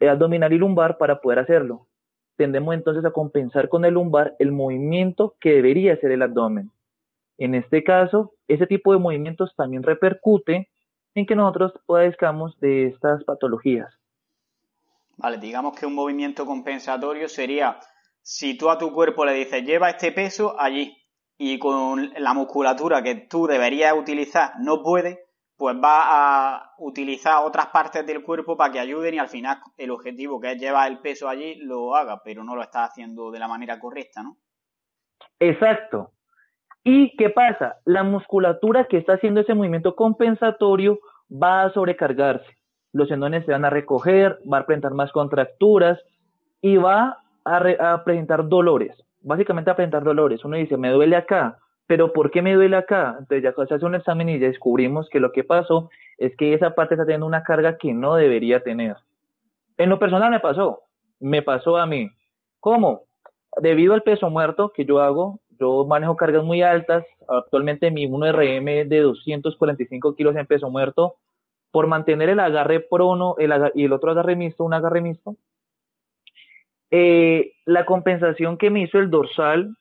abdominal 0.00 0.52
y 0.52 0.58
lumbar 0.58 0.98
para 0.98 1.20
poder 1.20 1.38
hacerlo 1.38 1.86
tendemos 2.36 2.74
entonces 2.74 3.04
a 3.04 3.10
compensar 3.10 3.68
con 3.68 3.84
el 3.84 3.94
lumbar 3.94 4.34
el 4.38 4.52
movimiento 4.52 5.34
que 5.40 5.52
debería 5.54 5.96
ser 5.96 6.10
el 6.12 6.22
abdomen. 6.22 6.70
En 7.38 7.54
este 7.54 7.82
caso, 7.82 8.32
ese 8.48 8.66
tipo 8.66 8.92
de 8.92 8.98
movimientos 8.98 9.54
también 9.56 9.82
repercute 9.82 10.68
en 11.14 11.26
que 11.26 11.36
nosotros 11.36 11.72
padezcamos 11.86 12.58
de 12.60 12.86
estas 12.86 13.24
patologías. 13.24 13.92
Vale, 15.16 15.38
digamos 15.38 15.78
que 15.78 15.86
un 15.86 15.94
movimiento 15.94 16.44
compensatorio 16.44 17.28
sería 17.28 17.78
si 18.22 18.56
tú 18.56 18.70
a 18.70 18.78
tu 18.78 18.92
cuerpo 18.92 19.24
le 19.24 19.34
dices 19.34 19.64
lleva 19.64 19.90
este 19.90 20.10
peso 20.10 20.58
allí 20.58 20.96
y 21.36 21.58
con 21.58 22.12
la 22.16 22.34
musculatura 22.34 23.02
que 23.02 23.14
tú 23.14 23.46
deberías 23.46 23.94
utilizar 23.96 24.52
no 24.60 24.82
puede, 24.82 25.26
pues 25.64 25.76
va 25.76 26.56
a 26.56 26.74
utilizar 26.76 27.42
otras 27.42 27.68
partes 27.68 28.04
del 28.04 28.22
cuerpo 28.22 28.54
para 28.54 28.70
que 28.70 28.78
ayuden 28.78 29.14
y 29.14 29.18
al 29.18 29.28
final 29.28 29.56
el 29.78 29.92
objetivo 29.92 30.38
que 30.38 30.52
es 30.52 30.60
llevar 30.60 30.92
el 30.92 30.98
peso 30.98 31.26
allí 31.26 31.54
lo 31.54 31.96
haga, 31.96 32.20
pero 32.22 32.44
no 32.44 32.54
lo 32.54 32.60
está 32.60 32.84
haciendo 32.84 33.30
de 33.30 33.38
la 33.38 33.48
manera 33.48 33.80
correcta, 33.80 34.22
¿no? 34.22 34.36
Exacto. 35.40 36.10
¿Y 36.82 37.16
qué 37.16 37.30
pasa? 37.30 37.76
La 37.86 38.02
musculatura 38.02 38.84
que 38.84 38.98
está 38.98 39.14
haciendo 39.14 39.40
ese 39.40 39.54
movimiento 39.54 39.96
compensatorio 39.96 40.98
va 41.32 41.62
a 41.62 41.72
sobrecargarse. 41.72 42.58
Los 42.92 43.08
tendones 43.08 43.46
se 43.46 43.52
van 43.52 43.64
a 43.64 43.70
recoger, 43.70 44.40
va 44.46 44.58
a 44.58 44.66
presentar 44.66 44.92
más 44.92 45.12
contracturas 45.12 45.98
y 46.60 46.76
va 46.76 47.22
a, 47.42 47.92
a 47.94 48.04
presentar 48.04 48.50
dolores. 48.50 48.94
Básicamente 49.22 49.70
a 49.70 49.76
presentar 49.76 50.04
dolores. 50.04 50.44
Uno 50.44 50.58
dice, 50.58 50.76
me 50.76 50.90
duele 50.90 51.16
acá, 51.16 51.56
pero 51.86 52.12
¿por 52.12 52.30
qué 52.30 52.42
me 52.42 52.54
duele 52.54 52.76
acá? 52.76 53.16
Entonces 53.18 53.42
ya 53.42 53.52
se 53.52 53.74
hace 53.74 53.84
un 53.84 53.94
examen 53.94 54.28
y 54.28 54.38
ya 54.38 54.48
descubrimos 54.48 55.08
que 55.10 55.20
lo 55.20 55.32
que 55.32 55.44
pasó 55.44 55.90
es 56.18 56.34
que 56.36 56.54
esa 56.54 56.74
parte 56.74 56.94
está 56.94 57.04
teniendo 57.04 57.26
una 57.26 57.42
carga 57.42 57.76
que 57.76 57.92
no 57.92 58.14
debería 58.14 58.62
tener. 58.62 58.96
En 59.76 59.90
lo 59.90 59.98
personal 59.98 60.30
me 60.30 60.40
pasó, 60.40 60.82
me 61.20 61.42
pasó 61.42 61.76
a 61.76 61.86
mí. 61.86 62.10
¿Cómo? 62.60 63.02
Debido 63.60 63.94
al 63.94 64.02
peso 64.02 64.30
muerto 64.30 64.72
que 64.74 64.84
yo 64.84 65.00
hago, 65.00 65.40
yo 65.60 65.84
manejo 65.84 66.16
cargas 66.16 66.44
muy 66.44 66.62
altas, 66.62 67.04
actualmente 67.28 67.90
mi 67.90 68.06
1RM 68.06 68.88
de 68.88 69.00
245 69.00 70.14
kilos 70.14 70.36
en 70.36 70.46
peso 70.46 70.70
muerto, 70.70 71.16
por 71.70 71.86
mantener 71.86 72.28
el 72.28 72.40
agarre 72.40 72.80
prono 72.80 73.36
y 73.38 73.84
el 73.84 73.92
otro 73.92 74.10
agarre 74.10 74.36
mixto, 74.36 74.64
un 74.64 74.74
agarre 74.74 75.00
mixto, 75.00 75.36
eh, 76.90 77.52
la 77.64 77.84
compensación 77.84 78.56
que 78.56 78.70
me 78.70 78.82
hizo 78.82 78.98
el 78.98 79.10
dorsal 79.10 79.76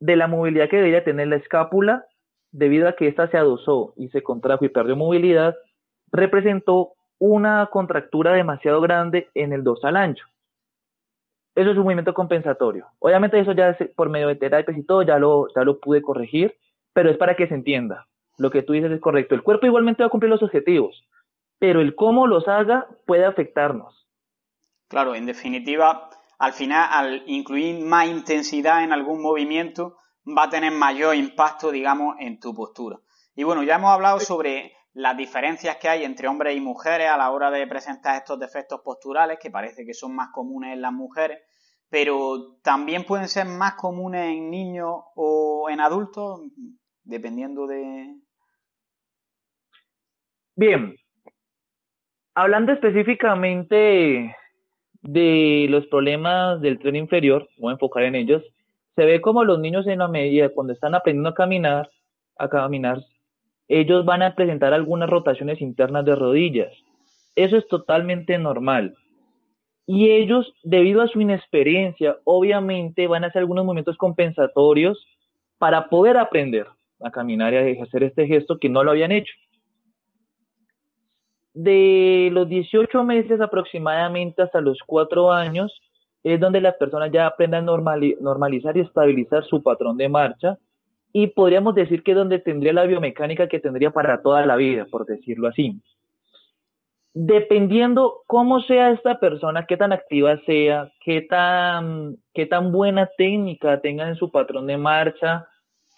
de 0.00 0.16
la 0.16 0.26
movilidad 0.26 0.68
que 0.68 0.76
debería 0.76 1.04
tener 1.04 1.28
la 1.28 1.36
escápula, 1.36 2.06
debido 2.52 2.88
a 2.88 2.94
que 2.94 3.08
ésta 3.08 3.28
se 3.28 3.36
adosó 3.36 3.92
y 3.96 4.08
se 4.08 4.22
contrajo 4.22 4.64
y 4.64 4.68
perdió 4.68 4.96
movilidad, 4.96 5.56
representó 6.12 6.92
una 7.18 7.66
contractura 7.66 8.32
demasiado 8.32 8.80
grande 8.80 9.28
en 9.34 9.52
el 9.52 9.64
dorsal 9.64 9.96
ancho. 9.96 10.26
Eso 11.54 11.70
es 11.70 11.76
un 11.76 11.84
movimiento 11.84 12.12
compensatorio. 12.12 12.86
Obviamente 12.98 13.40
eso 13.40 13.52
ya 13.52 13.76
por 13.94 14.10
medio 14.10 14.28
de 14.28 14.36
terapias 14.36 14.76
y 14.76 14.84
todo 14.84 15.02
ya 15.02 15.18
lo, 15.18 15.48
ya 15.54 15.64
lo 15.64 15.80
pude 15.80 16.02
corregir, 16.02 16.54
pero 16.92 17.10
es 17.10 17.16
para 17.16 17.34
que 17.34 17.48
se 17.48 17.54
entienda. 17.54 18.06
Lo 18.38 18.50
que 18.50 18.62
tú 18.62 18.74
dices 18.74 18.90
es 18.90 19.00
correcto. 19.00 19.34
El 19.34 19.42
cuerpo 19.42 19.66
igualmente 19.66 20.02
va 20.02 20.08
a 20.08 20.10
cumplir 20.10 20.28
los 20.28 20.42
objetivos, 20.42 21.06
pero 21.58 21.80
el 21.80 21.94
cómo 21.94 22.26
los 22.26 22.46
haga 22.46 22.86
puede 23.06 23.24
afectarnos. 23.24 24.06
Claro, 24.88 25.14
en 25.14 25.24
definitiva, 25.24 26.10
al 26.38 26.52
final, 26.52 26.88
al 26.90 27.22
incluir 27.26 27.84
más 27.84 28.08
intensidad 28.08 28.84
en 28.84 28.92
algún 28.92 29.22
movimiento, 29.22 29.96
va 30.26 30.44
a 30.44 30.50
tener 30.50 30.72
mayor 30.72 31.14
impacto, 31.14 31.70
digamos, 31.70 32.16
en 32.18 32.38
tu 32.40 32.54
postura. 32.54 32.98
Y 33.34 33.44
bueno, 33.44 33.62
ya 33.62 33.76
hemos 33.76 33.90
hablado 33.90 34.20
sobre 34.20 34.72
las 34.92 35.16
diferencias 35.16 35.76
que 35.76 35.88
hay 35.88 36.04
entre 36.04 36.26
hombres 36.26 36.56
y 36.56 36.60
mujeres 36.60 37.08
a 37.08 37.16
la 37.16 37.30
hora 37.30 37.50
de 37.50 37.66
presentar 37.66 38.16
estos 38.16 38.38
defectos 38.38 38.80
posturales, 38.82 39.38
que 39.38 39.50
parece 39.50 39.84
que 39.84 39.94
son 39.94 40.14
más 40.14 40.30
comunes 40.32 40.72
en 40.72 40.80
las 40.80 40.92
mujeres, 40.92 41.38
pero 41.88 42.56
también 42.62 43.04
pueden 43.04 43.28
ser 43.28 43.46
más 43.46 43.74
comunes 43.74 44.24
en 44.30 44.50
niños 44.50 44.94
o 45.14 45.68
en 45.70 45.80
adultos, 45.80 46.40
dependiendo 47.04 47.66
de... 47.66 48.14
Bien, 50.54 50.96
hablando 52.34 52.72
específicamente 52.72 54.34
de 55.02 55.66
los 55.70 55.86
problemas 55.86 56.60
del 56.60 56.78
tren 56.78 56.96
inferior, 56.96 57.48
voy 57.58 57.70
a 57.70 57.74
enfocar 57.74 58.04
en 58.04 58.14
ellos, 58.14 58.42
se 58.94 59.04
ve 59.04 59.20
como 59.20 59.44
los 59.44 59.58
niños 59.58 59.86
en 59.86 59.98
la 59.98 60.08
medida 60.08 60.48
cuando 60.48 60.72
están 60.72 60.94
aprendiendo 60.94 61.30
a 61.30 61.34
caminar, 61.34 61.90
a 62.38 62.48
caminar, 62.48 63.02
ellos 63.68 64.04
van 64.04 64.22
a 64.22 64.34
presentar 64.34 64.72
algunas 64.72 65.10
rotaciones 65.10 65.60
internas 65.60 66.04
de 66.04 66.14
rodillas. 66.14 66.72
Eso 67.34 67.56
es 67.56 67.66
totalmente 67.68 68.38
normal. 68.38 68.94
Y 69.86 70.10
ellos, 70.10 70.52
debido 70.62 71.02
a 71.02 71.08
su 71.08 71.20
inexperiencia, 71.20 72.16
obviamente 72.24 73.06
van 73.06 73.24
a 73.24 73.28
hacer 73.28 73.40
algunos 73.40 73.64
movimientos 73.64 73.96
compensatorios 73.96 75.06
para 75.58 75.88
poder 75.88 76.16
aprender 76.16 76.66
a 77.00 77.10
caminar 77.10 77.52
y 77.52 77.56
a 77.56 77.66
ejercer 77.66 78.02
este 78.02 78.26
gesto 78.26 78.58
que 78.58 78.68
no 78.68 78.82
lo 78.82 78.92
habían 78.92 79.12
hecho 79.12 79.32
de 81.56 82.28
los 82.32 82.46
18 82.48 83.02
meses 83.02 83.40
aproximadamente 83.40 84.42
hasta 84.42 84.60
los 84.60 84.78
4 84.86 85.32
años 85.32 85.72
es 86.22 86.38
donde 86.38 86.60
las 86.60 86.74
personas 86.74 87.10
ya 87.10 87.26
aprenden 87.26 87.66
a 87.66 87.80
normalizar 88.20 88.76
y 88.76 88.80
estabilizar 88.80 89.42
su 89.44 89.62
patrón 89.62 89.96
de 89.96 90.08
marcha 90.08 90.58
y 91.14 91.28
podríamos 91.28 91.74
decir 91.74 92.02
que 92.02 92.10
es 92.10 92.16
donde 92.16 92.40
tendría 92.40 92.74
la 92.74 92.84
biomecánica 92.84 93.48
que 93.48 93.58
tendría 93.58 93.90
para 93.90 94.20
toda 94.20 94.44
la 94.44 94.56
vida, 94.56 94.84
por 94.90 95.06
decirlo 95.06 95.48
así. 95.48 95.80
Dependiendo 97.14 98.22
cómo 98.26 98.60
sea 98.60 98.90
esta 98.90 99.18
persona, 99.18 99.64
qué 99.64 99.78
tan 99.78 99.92
activa 99.92 100.38
sea, 100.44 100.92
qué 101.02 101.22
tan, 101.22 102.16
qué 102.34 102.44
tan 102.44 102.70
buena 102.70 103.08
técnica 103.16 103.80
tenga 103.80 104.06
en 104.06 104.16
su 104.16 104.30
patrón 104.30 104.66
de 104.66 104.76
marcha, 104.76 105.46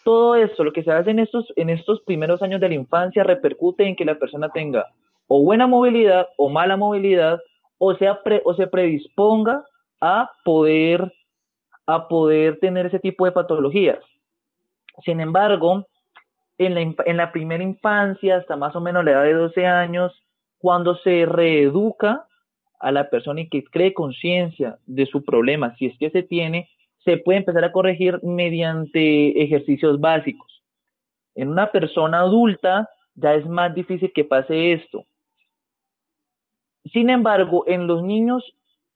todo 0.05 0.37
esto, 0.37 0.63
lo 0.63 0.73
que 0.73 0.85
se 0.85 0.93
hace 0.93 1.11
en 1.11 1.19
estos, 1.19 1.53
en 1.57 1.71
estos 1.71 2.01
primeros 2.03 2.43
años 2.43 2.61
de 2.61 2.69
la 2.69 2.77
infancia 2.77 3.25
repercute 3.25 3.89
en 3.89 3.97
que 3.97 4.05
la 4.05 4.21
persona 4.21 4.51
tenga 4.51 4.87
o 5.29 5.43
buena 5.43 5.67
movilidad 5.67 6.29
o 6.37 6.49
mala 6.49 6.77
movilidad 6.77 7.41
o, 7.79 7.95
sea 7.95 8.21
o 8.45 8.55
se 8.55 8.67
predisponga 8.67 9.65
a 10.01 10.31
poder, 10.45 11.13
a 11.87 12.09
poder 12.09 12.59
tener 12.59 12.87
ese 12.87 12.99
tipo 12.99 13.25
de 13.25 13.33
patologías. 13.33 14.01
Sin 15.05 15.21
embargo, 15.21 15.87
en 16.59 16.75
la, 16.75 16.95
en 17.05 17.17
la 17.17 17.31
primera 17.31 17.63
infancia, 17.63 18.39
hasta 18.39 18.57
más 18.57 18.75
o 18.75 18.81
menos 18.81 19.05
la 19.05 19.13
edad 19.13 19.23
de 19.23 19.35
12 19.35 19.67
años, 19.67 20.13
cuando 20.59 20.97
se 20.97 21.25
reeduca 21.25 22.27
a 22.81 22.91
la 22.91 23.09
persona 23.11 23.43
y 23.43 23.49
que 23.49 23.65
cree 23.65 23.95
conciencia 23.95 24.79
de 24.87 25.07
su 25.07 25.25
problema, 25.25 25.77
si 25.77 25.87
es 25.87 25.99
que 25.99 26.11
se 26.11 26.23
tiene, 26.23 26.69
se 27.05 27.17
puede 27.19 27.39
empezar 27.39 27.65
a 27.65 27.73
corregir 27.73 28.21
mediante 28.23 29.43
ejercicios 29.43 30.01
básicos. 30.01 30.63
En 31.35 31.49
una 31.49 31.71
persona 31.71 32.21
adulta 32.21 32.89
ya 33.15 33.35
es 33.35 33.47
más 33.47 33.75
difícil 33.75 34.13
que 34.13 34.25
pase 34.25 34.73
esto. 34.73 35.05
Sin 36.93 37.11
embargo, 37.11 37.65
en 37.67 37.87
los 37.87 38.03
niños 38.03 38.45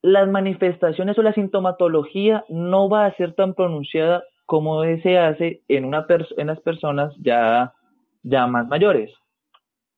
las 0.03 0.27
manifestaciones 0.27 1.17
o 1.17 1.23
la 1.23 1.33
sintomatología 1.33 2.43
no 2.49 2.89
va 2.89 3.05
a 3.05 3.15
ser 3.15 3.33
tan 3.33 3.53
pronunciada 3.53 4.23
como 4.45 4.83
se 4.83 5.17
hace 5.17 5.61
en, 5.69 5.85
una 5.85 6.05
en 6.37 6.47
las 6.47 6.59
personas 6.59 7.13
ya, 7.19 7.73
ya 8.21 8.45
más 8.45 8.67
mayores. 8.67 9.11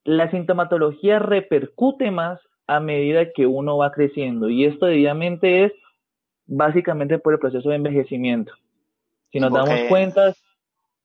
La 0.03 0.29
sintomatología 0.29 1.17
repercute 1.17 2.11
más 2.11 2.39
a 2.67 2.79
medida 2.79 3.31
que 3.33 3.47
uno 3.47 3.77
va 3.77 3.91
creciendo 3.91 4.47
y 4.49 4.65
esto 4.65 4.85
debidamente 4.85 5.65
es 5.65 5.73
básicamente 6.45 7.17
por 7.17 7.33
el 7.33 7.39
proceso 7.39 7.69
de 7.69 7.75
envejecimiento. 7.75 8.53
Si 9.31 9.39
nos 9.39 9.51
damos 9.51 9.79
cuenta... 9.89 10.33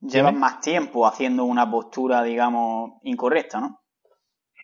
Llevan 0.02 0.38
más 0.38 0.60
tiempo 0.60 1.06
haciendo 1.06 1.44
una 1.44 1.70
postura, 1.70 2.22
digamos, 2.22 2.92
incorrecta, 3.02 3.60
¿no? 3.60 3.79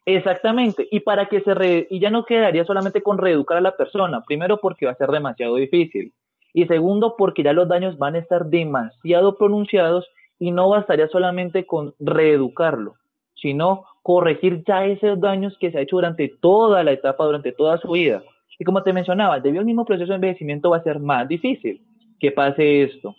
Exactamente, 0.08 0.86
y 0.90 1.00
para 1.00 1.26
que 1.26 1.40
se 1.40 1.52
re... 1.52 1.88
y 1.90 1.98
ya 1.98 2.10
no 2.10 2.24
quedaría 2.24 2.64
solamente 2.64 3.02
con 3.02 3.18
reeducar 3.18 3.58
a 3.58 3.60
la 3.60 3.76
persona, 3.76 4.22
primero 4.22 4.58
porque 4.58 4.86
va 4.86 4.92
a 4.92 4.96
ser 4.96 5.10
demasiado 5.10 5.56
difícil, 5.56 6.12
y 6.54 6.64
segundo 6.66 7.16
porque 7.18 7.42
ya 7.42 7.52
los 7.52 7.68
daños 7.68 7.98
van 7.98 8.14
a 8.14 8.18
estar 8.18 8.46
demasiado 8.46 9.36
pronunciados 9.36 10.08
y 10.38 10.52
no 10.52 10.68
bastaría 10.68 11.08
solamente 11.08 11.66
con 11.66 11.92
reeducarlo, 11.98 12.94
sino 13.34 13.84
corregir 14.02 14.62
ya 14.64 14.86
esos 14.86 15.20
daños 15.20 15.58
que 15.58 15.72
se 15.72 15.78
ha 15.78 15.80
hecho 15.80 15.96
durante 15.96 16.28
toda 16.40 16.84
la 16.84 16.92
etapa, 16.92 17.24
durante 17.24 17.50
toda 17.50 17.76
su 17.78 17.90
vida. 17.90 18.22
Y 18.60 18.64
como 18.64 18.84
te 18.84 18.92
mencionaba, 18.92 19.40
debido 19.40 19.60
al 19.60 19.66
mismo 19.66 19.84
proceso 19.84 20.10
de 20.10 20.14
envejecimiento 20.14 20.70
va 20.70 20.76
a 20.76 20.82
ser 20.84 21.00
más 21.00 21.26
difícil 21.26 21.82
que 22.20 22.30
pase 22.30 22.84
esto. 22.84 23.16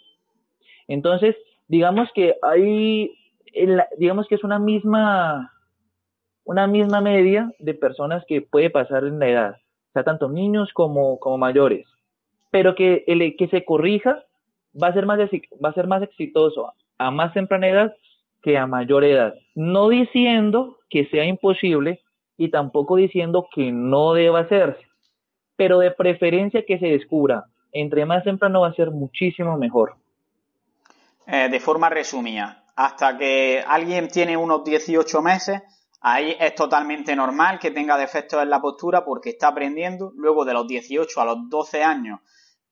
Entonces, 0.87 1.35
digamos 1.67 2.09
que 2.15 2.35
hay, 2.41 3.11
digamos 3.97 4.27
que 4.27 4.35
es 4.35 4.43
una 4.45 4.57
misma 4.57 5.51
una 6.47 6.65
misma 6.65 7.01
media 7.01 7.51
de 7.59 7.73
personas 7.73 8.23
que 8.25 8.41
puede 8.41 8.69
pasar 8.69 9.03
en 9.03 9.19
la 9.19 9.27
edad, 9.27 9.51
o 9.51 9.91
sea, 9.93 10.05
tanto 10.05 10.29
niños 10.29 10.71
como, 10.73 11.19
como 11.19 11.37
mayores, 11.37 11.85
pero 12.51 12.73
que, 12.73 13.03
el, 13.05 13.35
que 13.35 13.49
se 13.49 13.65
corrija 13.65 14.23
va 14.81 14.87
a, 14.87 14.93
ser 14.93 15.05
más, 15.05 15.19
va 15.19 15.69
a 15.69 15.73
ser 15.73 15.87
más 15.87 16.01
exitoso 16.01 16.73
a 16.97 17.11
más 17.11 17.33
temprana 17.33 17.67
edad 17.67 17.93
que 18.41 18.57
a 18.57 18.65
mayor 18.65 19.03
edad, 19.03 19.35
no 19.55 19.89
diciendo 19.89 20.77
que 20.89 21.05
sea 21.07 21.25
imposible 21.25 21.99
y 22.37 22.49
tampoco 22.49 22.95
diciendo 22.95 23.49
que 23.53 23.73
no 23.73 24.13
deba 24.13 24.39
hacerse, 24.39 24.87
pero 25.57 25.79
de 25.79 25.91
preferencia 25.91 26.63
que 26.65 26.79
se 26.79 26.87
descubra. 26.87 27.43
Entre 27.73 28.05
más 28.05 28.23
temprano 28.23 28.61
va 28.61 28.69
a 28.69 28.73
ser 28.73 28.91
muchísimo 28.91 29.57
mejor. 29.57 29.95
Eh, 31.27 31.49
de 31.49 31.59
forma 31.59 31.89
resumida, 31.89 32.63
hasta 32.77 33.17
que 33.17 33.61
alguien 33.67 34.07
tiene 34.07 34.37
unos 34.37 34.63
18 34.63 35.21
meses, 35.21 35.61
Ahí 36.01 36.35
es 36.39 36.53
totalmente 36.55 37.15
normal 37.15 37.59
que 37.59 37.71
tenga 37.71 37.97
defectos 37.97 38.41
en 38.41 38.49
la 38.49 38.61
postura 38.61 39.03
porque 39.03 39.31
está 39.31 39.49
aprendiendo. 39.49 40.11
Luego 40.15 40.45
de 40.45 40.53
los 40.53 40.67
18 40.67 41.21
a 41.21 41.25
los 41.25 41.49
12 41.49 41.83
años 41.83 42.19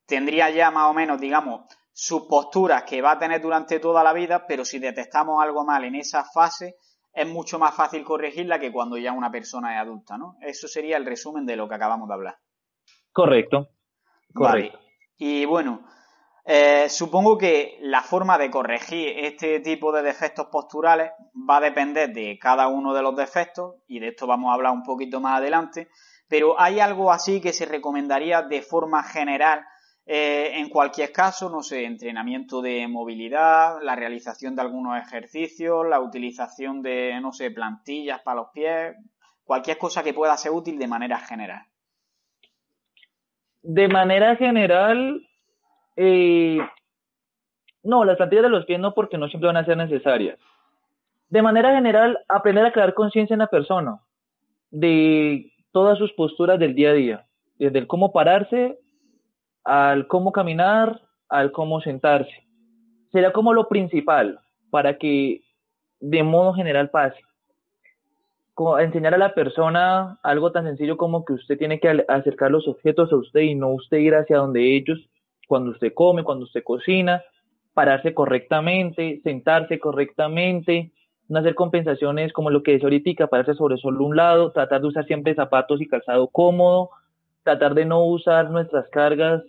tendría 0.05 0.49
ya 0.51 0.69
más 0.71 0.89
o 0.89 0.93
menos, 0.93 1.19
digamos, 1.19 1.61
sus 1.91 2.23
posturas 2.23 2.83
que 2.83 3.01
va 3.01 3.11
a 3.11 3.19
tener 3.19 3.41
durante 3.41 3.79
toda 3.79 4.03
la 4.03 4.13
vida, 4.13 4.45
pero 4.47 4.65
si 4.65 4.79
detectamos 4.79 5.41
algo 5.41 5.63
mal 5.63 5.83
en 5.85 5.95
esa 5.95 6.23
fase, 6.23 6.75
es 7.13 7.27
mucho 7.27 7.57
más 7.57 7.73
fácil 7.73 8.03
corregirla 8.03 8.59
que 8.59 8.71
cuando 8.71 8.97
ya 8.97 9.13
una 9.13 9.31
persona 9.31 9.73
es 9.73 9.81
adulta, 9.81 10.17
¿no? 10.17 10.35
Eso 10.41 10.67
sería 10.67 10.97
el 10.97 11.05
resumen 11.05 11.45
de 11.45 11.55
lo 11.55 11.69
que 11.69 11.75
acabamos 11.75 12.09
de 12.09 12.13
hablar. 12.13 12.38
Correcto. 13.11 13.69
Correcto. 14.33 14.77
Y 15.17 15.45
bueno, 15.45 15.88
eh, 16.47 16.88
supongo 16.89 17.39
que 17.39 17.79
la 17.81 18.01
forma 18.03 18.38
de 18.38 18.51
corregir 18.51 19.17
este 19.17 19.60
tipo 19.62 19.91
de 19.91 20.03
defectos 20.03 20.47
posturales 20.51 21.12
va 21.49 21.58
a 21.58 21.62
depender 21.62 22.13
de 22.13 22.38
cada 22.39 22.67
uno 22.67 22.93
de 22.93 23.01
los 23.01 23.15
defectos 23.15 23.77
y 23.88 23.99
de 23.99 24.10
esto 24.10 24.27
vamos 24.27 24.51
a 24.51 24.53
hablar 24.53 24.73
un 24.73 24.84
poquito 24.84 25.19
más 25.19 25.39
adelante, 25.39 25.89
pero 26.27 26.60
hay 26.60 26.79
algo 26.79 27.12
así 27.12 27.41
que 27.41 27.51
se 27.51 27.65
recomendaría 27.65 28.43
de 28.43 28.62
forma 28.62 29.01
general 29.03 29.65
eh, 30.05 30.51
en 30.60 30.69
cualquier 30.69 31.12
caso, 31.12 31.49
no 31.49 31.63
sé, 31.63 31.84
entrenamiento 31.84 32.62
de 32.62 32.88
movilidad, 32.88 33.81
la 33.81 33.95
realización 33.95 34.55
de 34.55 34.62
algunos 34.62 35.01
ejercicios, 35.01 35.88
la 35.89 35.99
utilización 35.99 36.84
de, 36.84 37.19
no 37.21 37.31
sé, 37.31 37.49
plantillas 37.49 38.21
para 38.21 38.41
los 38.41 38.49
pies, 38.53 38.95
cualquier 39.43 39.79
cosa 39.79 40.03
que 40.03 40.13
pueda 40.13 40.38
ser 40.38 40.51
útil 40.51 40.77
de 40.77 40.88
manera 40.88 41.17
general. 41.17 41.65
De 43.63 43.88
manera 43.88 44.36
general, 44.36 45.27
eh, 45.95 46.60
no, 47.84 48.03
las 48.03 48.17
plantillas 48.17 48.43
de 48.43 48.49
los 48.49 48.65
pies 48.65 48.79
no, 48.79 48.93
porque 48.93 49.17
no 49.17 49.27
siempre 49.27 49.47
van 49.47 49.58
a 49.58 49.65
ser 49.65 49.77
necesarias. 49.77 50.39
De 51.29 51.41
manera 51.41 51.73
general, 51.73 52.19
aprender 52.27 52.65
a 52.65 52.71
crear 52.71 52.93
conciencia 52.93 53.34
en 53.34 53.39
la 53.39 53.47
persona 53.47 53.99
de 54.71 55.51
todas 55.71 55.97
sus 55.97 56.12
posturas 56.13 56.60
del 56.60 56.75
día 56.75 56.89
a 56.89 56.93
día, 56.93 57.25
desde 57.58 57.79
el 57.79 57.88
cómo 57.88 58.12
pararse, 58.12 58.79
al 59.63 60.08
cómo 60.08 60.31
caminar, 60.31 61.01
al 61.29 61.51
cómo 61.51 61.81
sentarse. 61.81 62.43
Será 63.12 63.31
como 63.31 63.53
lo 63.53 63.67
principal 63.67 64.39
para 64.69 64.97
que 64.97 65.41
de 65.99 66.23
modo 66.23 66.53
general 66.53 66.89
pase. 66.89 67.19
Enseñar 68.79 69.13
a 69.13 69.17
la 69.17 69.34
persona 69.34 70.17
algo 70.23 70.51
tan 70.51 70.65
sencillo 70.65 70.97
como 70.97 71.25
que 71.25 71.34
usted 71.34 71.58
tiene 71.58 71.79
que 71.79 72.05
acercar 72.08 72.51
los 72.51 72.67
objetos 72.67 73.12
a 73.12 73.17
usted 73.17 73.41
y 73.41 73.55
no 73.55 73.69
usted 73.69 73.97
ir 73.97 74.15
hacia 74.15 74.38
donde 74.38 74.75
ellos 74.75 74.99
cuando 75.47 75.71
usted 75.71 75.93
come, 75.93 76.23
cuando 76.23 76.45
usted 76.45 76.63
cocina, 76.63 77.23
pararse 77.73 78.13
correctamente, 78.13 79.19
sentarse 79.23 79.79
correctamente, 79.79 80.91
no 81.27 81.39
hacer 81.39 81.55
compensaciones 81.55 82.31
como 82.34 82.49
lo 82.49 82.63
que 82.63 82.73
dice 82.73 82.86
ahorita, 82.86 83.27
pararse 83.27 83.53
sobre 83.55 83.77
solo 83.77 84.05
un 84.05 84.15
lado, 84.15 84.51
tratar 84.51 84.81
de 84.81 84.88
usar 84.88 85.05
siempre 85.05 85.36
zapatos 85.36 85.81
y 85.81 85.88
calzado 85.88 86.27
cómodo, 86.27 86.89
tratar 87.43 87.73
de 87.73 87.86
no 87.86 88.03
usar 88.05 88.49
nuestras 88.49 88.88
cargas 88.89 89.43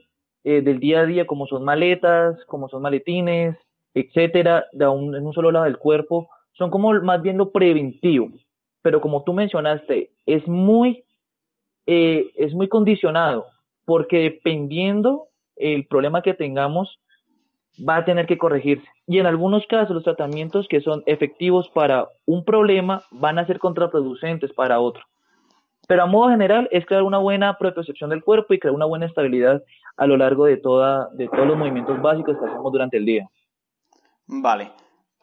eh, 0.45 0.61
del 0.63 0.81
día 0.81 1.01
a 1.01 1.07
día 1.07 1.27
como 1.27 1.47
son 1.47 1.65
maletas, 1.65 2.37
como 2.47 2.69
son 2.69 2.83
maletines, 2.83 3.57
etcétera, 3.95 4.67
de 4.73 4.87
un, 4.87 5.15
en 5.15 5.27
un 5.27 5.33
solo 5.33 5.51
lado 5.51 5.65
del 5.65 5.79
cuerpo, 5.79 6.29
son 6.53 6.71
como 6.71 6.93
más 6.95 7.23
bien 7.23 7.39
lo 7.39 7.51
preventivo. 7.51 8.29
Pero 8.83 9.01
como 9.01 9.25
tú 9.25 9.33
mencionaste, 9.33 10.11
es 10.27 10.47
muy, 10.47 11.05
eh, 11.87 12.31
es 12.37 12.55
muy 12.55 12.69
condicionado, 12.69 13.47
porque 13.85 14.19
dependiendo 14.19 15.29
el 15.57 15.87
problema 15.87 16.23
que 16.23 16.35
tengamos 16.35 17.01
va 17.77 17.97
a 17.97 18.05
tener 18.05 18.27
que 18.27 18.38
corregirse. 18.38 18.87
Y 19.07 19.19
en 19.19 19.27
algunos 19.27 19.66
casos 19.66 19.95
los 19.95 20.05
tratamientos 20.05 20.66
que 20.69 20.81
son 20.81 21.03
efectivos 21.07 21.69
para 21.69 22.09
un 22.25 22.45
problema 22.45 23.03
van 23.11 23.38
a 23.38 23.47
ser 23.47 23.59
contraproducentes 23.59 24.53
para 24.53 24.81
otro. 24.81 25.05
Pero 25.87 26.03
a 26.03 26.07
modo 26.07 26.31
general 26.31 26.69
es 26.73 26.85
crear 26.85 27.03
una 27.03 27.19
buena 27.19 27.57
propiocepción 27.59 28.11
del 28.11 28.25
cuerpo 28.25 28.55
y 28.55 28.59
crear 28.59 28.75
una 28.75 28.87
buena 28.87 29.07
estabilidad 29.07 29.62
a 29.97 30.07
lo 30.07 30.16
largo 30.16 30.47
de, 30.47 30.57
toda, 30.57 31.09
de 31.12 31.29
todos 31.29 31.47
los 31.47 31.57
movimientos 31.57 32.01
básicos 32.03 32.37
que 32.38 32.47
hacemos 32.47 32.73
durante 32.73 32.97
el 32.97 33.05
día. 33.05 33.29
Vale, 34.27 34.73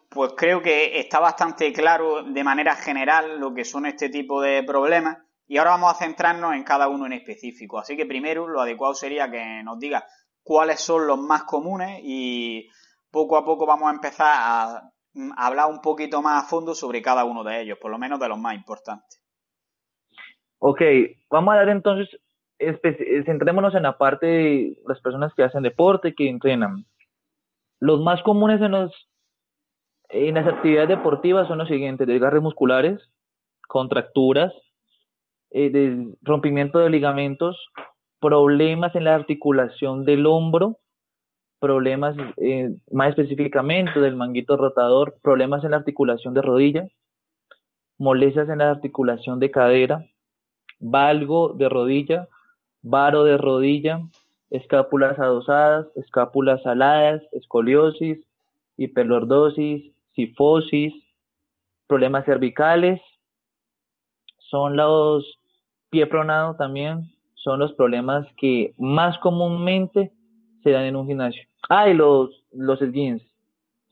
pues 0.09 0.33
creo 0.37 0.61
que 0.61 0.99
está 0.99 1.19
bastante 1.19 1.73
claro 1.73 2.23
de 2.23 2.43
manera 2.43 2.75
general 2.75 3.39
lo 3.39 3.53
que 3.53 3.65
son 3.65 3.85
este 3.85 4.09
tipo 4.09 4.41
de 4.41 4.63
problemas 4.63 5.17
y 5.47 5.57
ahora 5.57 5.71
vamos 5.71 5.91
a 5.91 5.95
centrarnos 5.95 6.55
en 6.55 6.63
cada 6.63 6.87
uno 6.87 7.05
en 7.05 7.13
específico. 7.13 7.77
Así 7.77 7.97
que 7.97 8.05
primero 8.05 8.47
lo 8.47 8.61
adecuado 8.61 8.93
sería 8.93 9.29
que 9.29 9.61
nos 9.63 9.77
diga 9.79 10.05
cuáles 10.43 10.81
son 10.81 11.07
los 11.07 11.19
más 11.19 11.43
comunes 11.43 12.01
y 12.03 12.69
poco 13.09 13.37
a 13.37 13.45
poco 13.45 13.65
vamos 13.65 13.89
a 13.89 13.95
empezar 13.95 14.27
a, 14.27 14.89
hablar 15.37 15.69
un 15.69 15.79
poquito 15.81 16.21
más 16.21 16.43
a 16.43 16.47
fondo 16.47 16.73
sobre 16.73 17.01
cada 17.01 17.23
uno 17.23 17.43
de 17.43 17.61
ellos, 17.61 17.77
por 17.79 17.91
lo 17.91 17.99
menos 17.99 18.19
de 18.19 18.27
los 18.27 18.37
más 18.37 18.55
importantes. 18.55 19.21
Ok, 20.59 20.81
vamos 21.29 21.53
a 21.53 21.59
hablar 21.59 21.75
entonces, 21.75 22.09
centrémonos 23.25 23.75
en 23.75 23.83
la 23.83 23.97
parte 23.97 24.25
de 24.25 24.81
las 24.87 24.99
personas 25.01 25.33
que 25.35 25.43
hacen 25.43 25.61
deporte, 25.61 26.15
que 26.15 26.29
entrenan. 26.29 26.85
Los 27.79 28.01
más 28.01 28.23
comunes 28.23 28.61
en, 28.61 28.71
los, 28.71 28.91
en 30.09 30.35
las 30.35 30.47
actividades 30.47 30.89
deportivas 30.89 31.47
son 31.47 31.59
los 31.59 31.67
siguientes, 31.67 32.07
desgarres 32.07 32.41
musculares, 32.41 32.99
contracturas, 33.67 34.53
eh, 35.51 36.07
rompimiento 36.21 36.79
de 36.79 36.89
ligamentos, 36.89 37.57
problemas 38.23 38.95
en 38.95 39.03
la 39.03 39.15
articulación 39.15 40.05
del 40.05 40.25
hombro, 40.25 40.77
problemas 41.59 42.15
eh, 42.37 42.73
más 42.89 43.09
específicamente 43.09 43.99
del 43.99 44.15
manguito 44.15 44.55
rotador, 44.55 45.17
problemas 45.21 45.65
en 45.65 45.71
la 45.71 45.77
articulación 45.77 46.33
de 46.33 46.41
rodilla, 46.41 46.87
molestias 47.97 48.47
en 48.47 48.59
la 48.59 48.71
articulación 48.71 49.41
de 49.41 49.51
cadera, 49.51 50.05
valgo 50.79 51.49
de 51.49 51.67
rodilla, 51.67 52.29
varo 52.81 53.25
de 53.25 53.37
rodilla, 53.37 53.99
escápulas 54.49 55.19
adosadas, 55.19 55.87
escápulas 55.95 56.65
aladas, 56.65 57.21
escoliosis, 57.33 58.25
hiperlordosis, 58.77 59.93
sifosis, 60.15 60.93
problemas 61.87 62.23
cervicales, 62.23 63.01
son 64.37 64.77
los 64.77 65.39
pie 65.89 66.07
pronado 66.07 66.55
también, 66.55 67.13
son 67.43 67.59
los 67.59 67.73
problemas 67.73 68.25
que 68.37 68.73
más 68.77 69.17
comúnmente 69.19 70.13
se 70.63 70.71
dan 70.71 70.85
en 70.85 70.95
un 70.95 71.07
gimnasio. 71.07 71.43
Ah, 71.69 71.89
y 71.89 71.93
los, 71.93 72.29
los 72.51 72.79
jeans. 72.79 73.21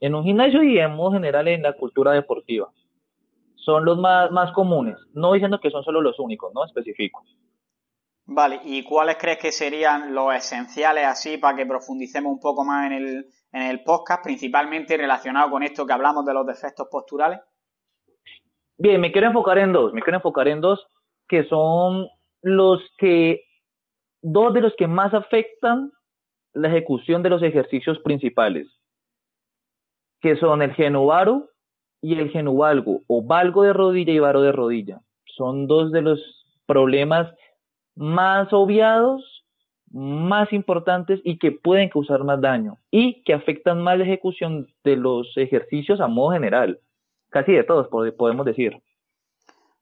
En 0.00 0.14
un 0.14 0.24
gimnasio 0.24 0.62
y 0.62 0.78
en 0.78 0.96
modo 0.96 1.12
general 1.12 1.46
en 1.48 1.62
la 1.62 1.74
cultura 1.74 2.12
deportiva. 2.12 2.72
Son 3.56 3.84
los 3.84 3.98
más, 3.98 4.30
más 4.30 4.52
comunes. 4.52 4.96
No 5.12 5.34
diciendo 5.34 5.60
que 5.60 5.70
son 5.70 5.84
solo 5.84 6.00
los 6.00 6.18
únicos, 6.18 6.52
¿no? 6.54 6.64
Específico. 6.64 7.22
Vale, 8.24 8.60
¿y 8.64 8.82
cuáles 8.84 9.16
crees 9.16 9.38
que 9.38 9.52
serían 9.52 10.14
los 10.14 10.34
esenciales 10.34 11.04
así 11.04 11.36
para 11.36 11.56
que 11.56 11.66
profundicemos 11.66 12.32
un 12.32 12.40
poco 12.40 12.64
más 12.64 12.86
en 12.86 12.92
el, 12.92 13.26
en 13.52 13.62
el 13.62 13.82
podcast, 13.82 14.24
principalmente 14.24 14.96
relacionado 14.96 15.50
con 15.50 15.62
esto 15.62 15.86
que 15.86 15.92
hablamos 15.92 16.24
de 16.24 16.32
los 16.32 16.46
defectos 16.46 16.88
posturales? 16.90 17.40
Bien, 18.78 19.00
me 19.00 19.12
quiero 19.12 19.26
enfocar 19.26 19.58
en 19.58 19.72
dos, 19.72 19.92
me 19.92 20.00
quiero 20.00 20.18
enfocar 20.18 20.48
en 20.48 20.60
dos 20.60 20.86
que 21.28 21.44
son 21.44 22.08
los 22.42 22.82
que, 22.98 23.44
dos 24.20 24.52
de 24.52 24.60
los 24.60 24.74
que 24.76 24.86
más 24.86 25.14
afectan 25.14 25.92
la 26.52 26.68
ejecución 26.68 27.22
de 27.22 27.30
los 27.30 27.42
ejercicios 27.42 27.98
principales, 28.00 28.68
que 30.20 30.36
son 30.36 30.62
el 30.62 30.74
genovaro 30.74 31.48
y 32.02 32.18
el 32.18 32.30
genovalgo, 32.30 33.00
o 33.06 33.22
valgo 33.22 33.62
de 33.62 33.72
rodilla 33.72 34.12
y 34.12 34.18
varo 34.18 34.42
de 34.42 34.52
rodilla. 34.52 35.00
Son 35.24 35.66
dos 35.66 35.92
de 35.92 36.02
los 36.02 36.20
problemas 36.66 37.32
más 37.94 38.52
obviados, 38.52 39.44
más 39.90 40.52
importantes 40.52 41.20
y 41.22 41.38
que 41.38 41.52
pueden 41.52 41.88
causar 41.90 42.24
más 42.24 42.40
daño 42.40 42.78
y 42.90 43.22
que 43.24 43.34
afectan 43.34 43.82
más 43.82 43.98
la 43.98 44.04
ejecución 44.04 44.66
de 44.84 44.96
los 44.96 45.36
ejercicios 45.36 46.00
a 46.00 46.08
modo 46.08 46.32
general, 46.32 46.80
casi 47.28 47.52
de 47.52 47.64
todos 47.64 47.88
podemos 47.88 48.46
decir. 48.46 48.82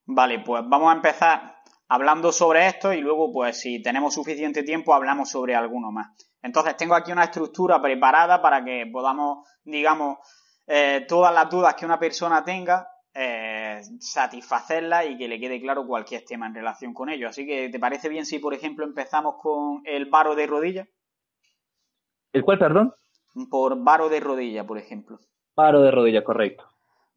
Vale, 0.05 0.40
pues 0.40 0.68
vamos 0.68 0.92
a 0.92 0.96
empezar 0.96 1.60
hablando 1.90 2.31
sobre 2.31 2.68
esto 2.68 2.92
y 2.92 3.00
luego, 3.00 3.33
pues 3.33 3.61
si 3.61 3.83
tenemos 3.83 4.14
suficiente 4.14 4.62
tiempo, 4.62 4.94
hablamos 4.94 5.29
sobre 5.29 5.57
alguno 5.57 5.90
más. 5.90 6.16
Entonces, 6.40 6.76
tengo 6.76 6.94
aquí 6.94 7.11
una 7.11 7.24
estructura 7.24 7.83
preparada 7.83 8.40
para 8.40 8.64
que 8.64 8.88
podamos, 8.90 9.46
digamos, 9.64 10.18
eh, 10.68 11.05
todas 11.09 11.35
las 11.35 11.50
dudas 11.50 11.74
que 11.74 11.85
una 11.85 11.98
persona 11.98 12.44
tenga, 12.44 12.87
eh, 13.12 13.81
satisfacerlas 13.98 15.07
y 15.11 15.18
que 15.18 15.26
le 15.26 15.40
quede 15.40 15.61
claro 15.61 15.85
cualquier 15.85 16.24
tema 16.24 16.46
en 16.46 16.55
relación 16.55 16.94
con 16.94 17.09
ello. 17.09 17.29
Así 17.29 17.44
que, 17.44 17.68
¿te 17.68 17.81
parece 17.81 18.09
bien 18.09 18.24
si, 18.24 18.38
por 18.38 18.55
ejemplo, 18.55 18.87
empezamos 18.87 19.35
con 19.42 19.83
el 19.85 20.07
varo 20.07 20.37
de 20.37 20.46
rodilla? 20.46 20.87
¿El 22.33 22.44
cuál, 22.44 22.61
perdón? 22.61 22.94
Por 23.50 23.83
varo 23.83 24.09
de 24.09 24.20
rodilla, 24.20 24.64
por 24.64 24.79
ejemplo. 24.79 25.18
Varo 25.57 25.83
de 25.83 25.90
rodilla, 25.90 26.22
correcto. 26.22 26.64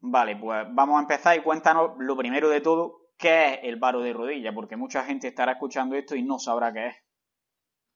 Vale, 0.02 0.36
pues 0.36 0.66
vamos 0.72 0.98
a 0.98 1.02
empezar 1.02 1.38
y 1.38 1.44
cuéntanos 1.44 1.92
lo 2.00 2.18
primero 2.18 2.50
de 2.50 2.60
todo, 2.60 3.03
¿qué 3.24 3.54
es 3.54 3.60
el 3.64 3.78
varo 3.78 4.02
de 4.02 4.12
rodilla? 4.12 4.54
Porque 4.54 4.76
mucha 4.76 5.04
gente 5.06 5.30
estará 5.30 5.54
escuchando 5.54 5.96
esto 5.96 6.14
y 6.16 6.24
no 6.24 6.40
sabrá 6.40 6.74
qué 6.74 6.88
es. 6.88 6.96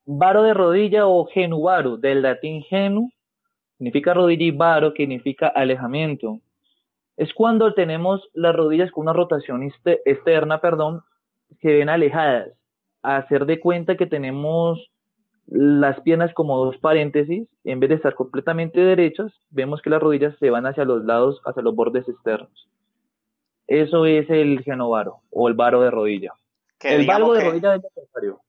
Varo 0.05 0.41
de 0.43 0.53
rodilla 0.53 1.05
o 1.05 1.25
genuvaro, 1.25 1.97
del 1.97 2.21
latín 2.21 2.63
genu, 2.63 3.11
significa 3.77 4.13
rodilla 4.13 4.45
y 4.45 4.51
varo, 4.51 4.93
que 4.93 5.03
significa 5.03 5.47
alejamiento. 5.49 6.39
Es 7.17 7.33
cuando 7.33 7.73
tenemos 7.73 8.21
las 8.33 8.55
rodillas 8.55 8.89
con 8.91 9.01
una 9.01 9.13
rotación 9.13 9.69
externa, 10.05 10.61
perdón, 10.61 11.01
que 11.59 11.73
ven 11.73 11.89
alejadas. 11.89 12.53
A 13.03 13.17
hacer 13.17 13.45
de 13.45 13.59
cuenta 13.59 13.97
que 13.97 14.05
tenemos 14.05 14.79
las 15.47 15.99
piernas 16.01 16.33
como 16.33 16.57
dos 16.57 16.77
paréntesis, 16.77 17.49
en 17.65 17.79
vez 17.81 17.89
de 17.89 17.95
estar 17.95 18.15
completamente 18.15 18.79
derechas, 18.79 19.33
vemos 19.49 19.81
que 19.81 19.89
las 19.89 20.01
rodillas 20.01 20.37
se 20.39 20.49
van 20.49 20.65
hacia 20.65 20.85
los 20.85 21.03
lados, 21.03 21.41
hacia 21.45 21.63
los 21.63 21.75
bordes 21.75 22.07
externos. 22.07 22.69
Eso 23.67 24.05
es 24.05 24.29
el 24.29 24.63
genovaro 24.63 25.21
o 25.29 25.47
el 25.47 25.53
varo 25.53 25.81
de 25.81 25.91
rodilla. 25.91 26.33
el 26.81 27.05
varo 27.05 27.33
de 27.33 27.43
rodilla 27.43 27.75
es 27.75 27.83
necesario. 27.83 28.41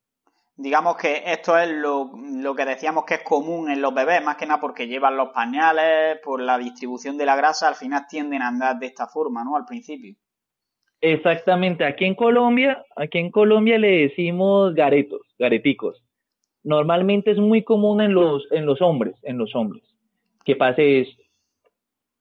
Digamos 0.56 0.96
que 0.96 1.22
esto 1.24 1.56
es 1.56 1.70
lo, 1.70 2.10
lo, 2.14 2.54
que 2.54 2.64
decíamos 2.64 3.04
que 3.04 3.14
es 3.14 3.22
común 3.22 3.70
en 3.70 3.80
los 3.80 3.94
bebés, 3.94 4.24
más 4.24 4.36
que 4.36 4.46
nada 4.46 4.60
porque 4.60 4.88
llevan 4.88 5.16
los 5.16 5.28
pañales, 5.28 6.18
por 6.24 6.40
la 6.40 6.58
distribución 6.58 7.16
de 7.16 7.26
la 7.26 7.36
grasa, 7.36 7.68
al 7.68 7.76
final 7.76 8.06
tienden 8.08 8.42
a 8.42 8.48
andar 8.48 8.78
de 8.78 8.86
esta 8.86 9.06
forma, 9.06 9.44
¿no? 9.44 9.56
Al 9.56 9.64
principio. 9.64 10.16
Exactamente. 11.00 11.84
Aquí 11.84 12.06
en 12.06 12.16
Colombia, 12.16 12.84
aquí 12.96 13.18
en 13.18 13.30
Colombia 13.30 13.78
le 13.78 14.08
decimos 14.08 14.74
garetos, 14.74 15.20
gareticos 15.38 16.02
normalmente 16.68 17.30
es 17.30 17.38
muy 17.38 17.62
común 17.62 18.02
en 18.02 18.12
los, 18.12 18.46
en 18.50 18.66
los 18.66 18.82
hombres, 18.82 19.16
en 19.22 19.38
los 19.38 19.54
hombres, 19.54 19.82
que 20.44 20.54
pase 20.54 21.00
eso. 21.00 21.16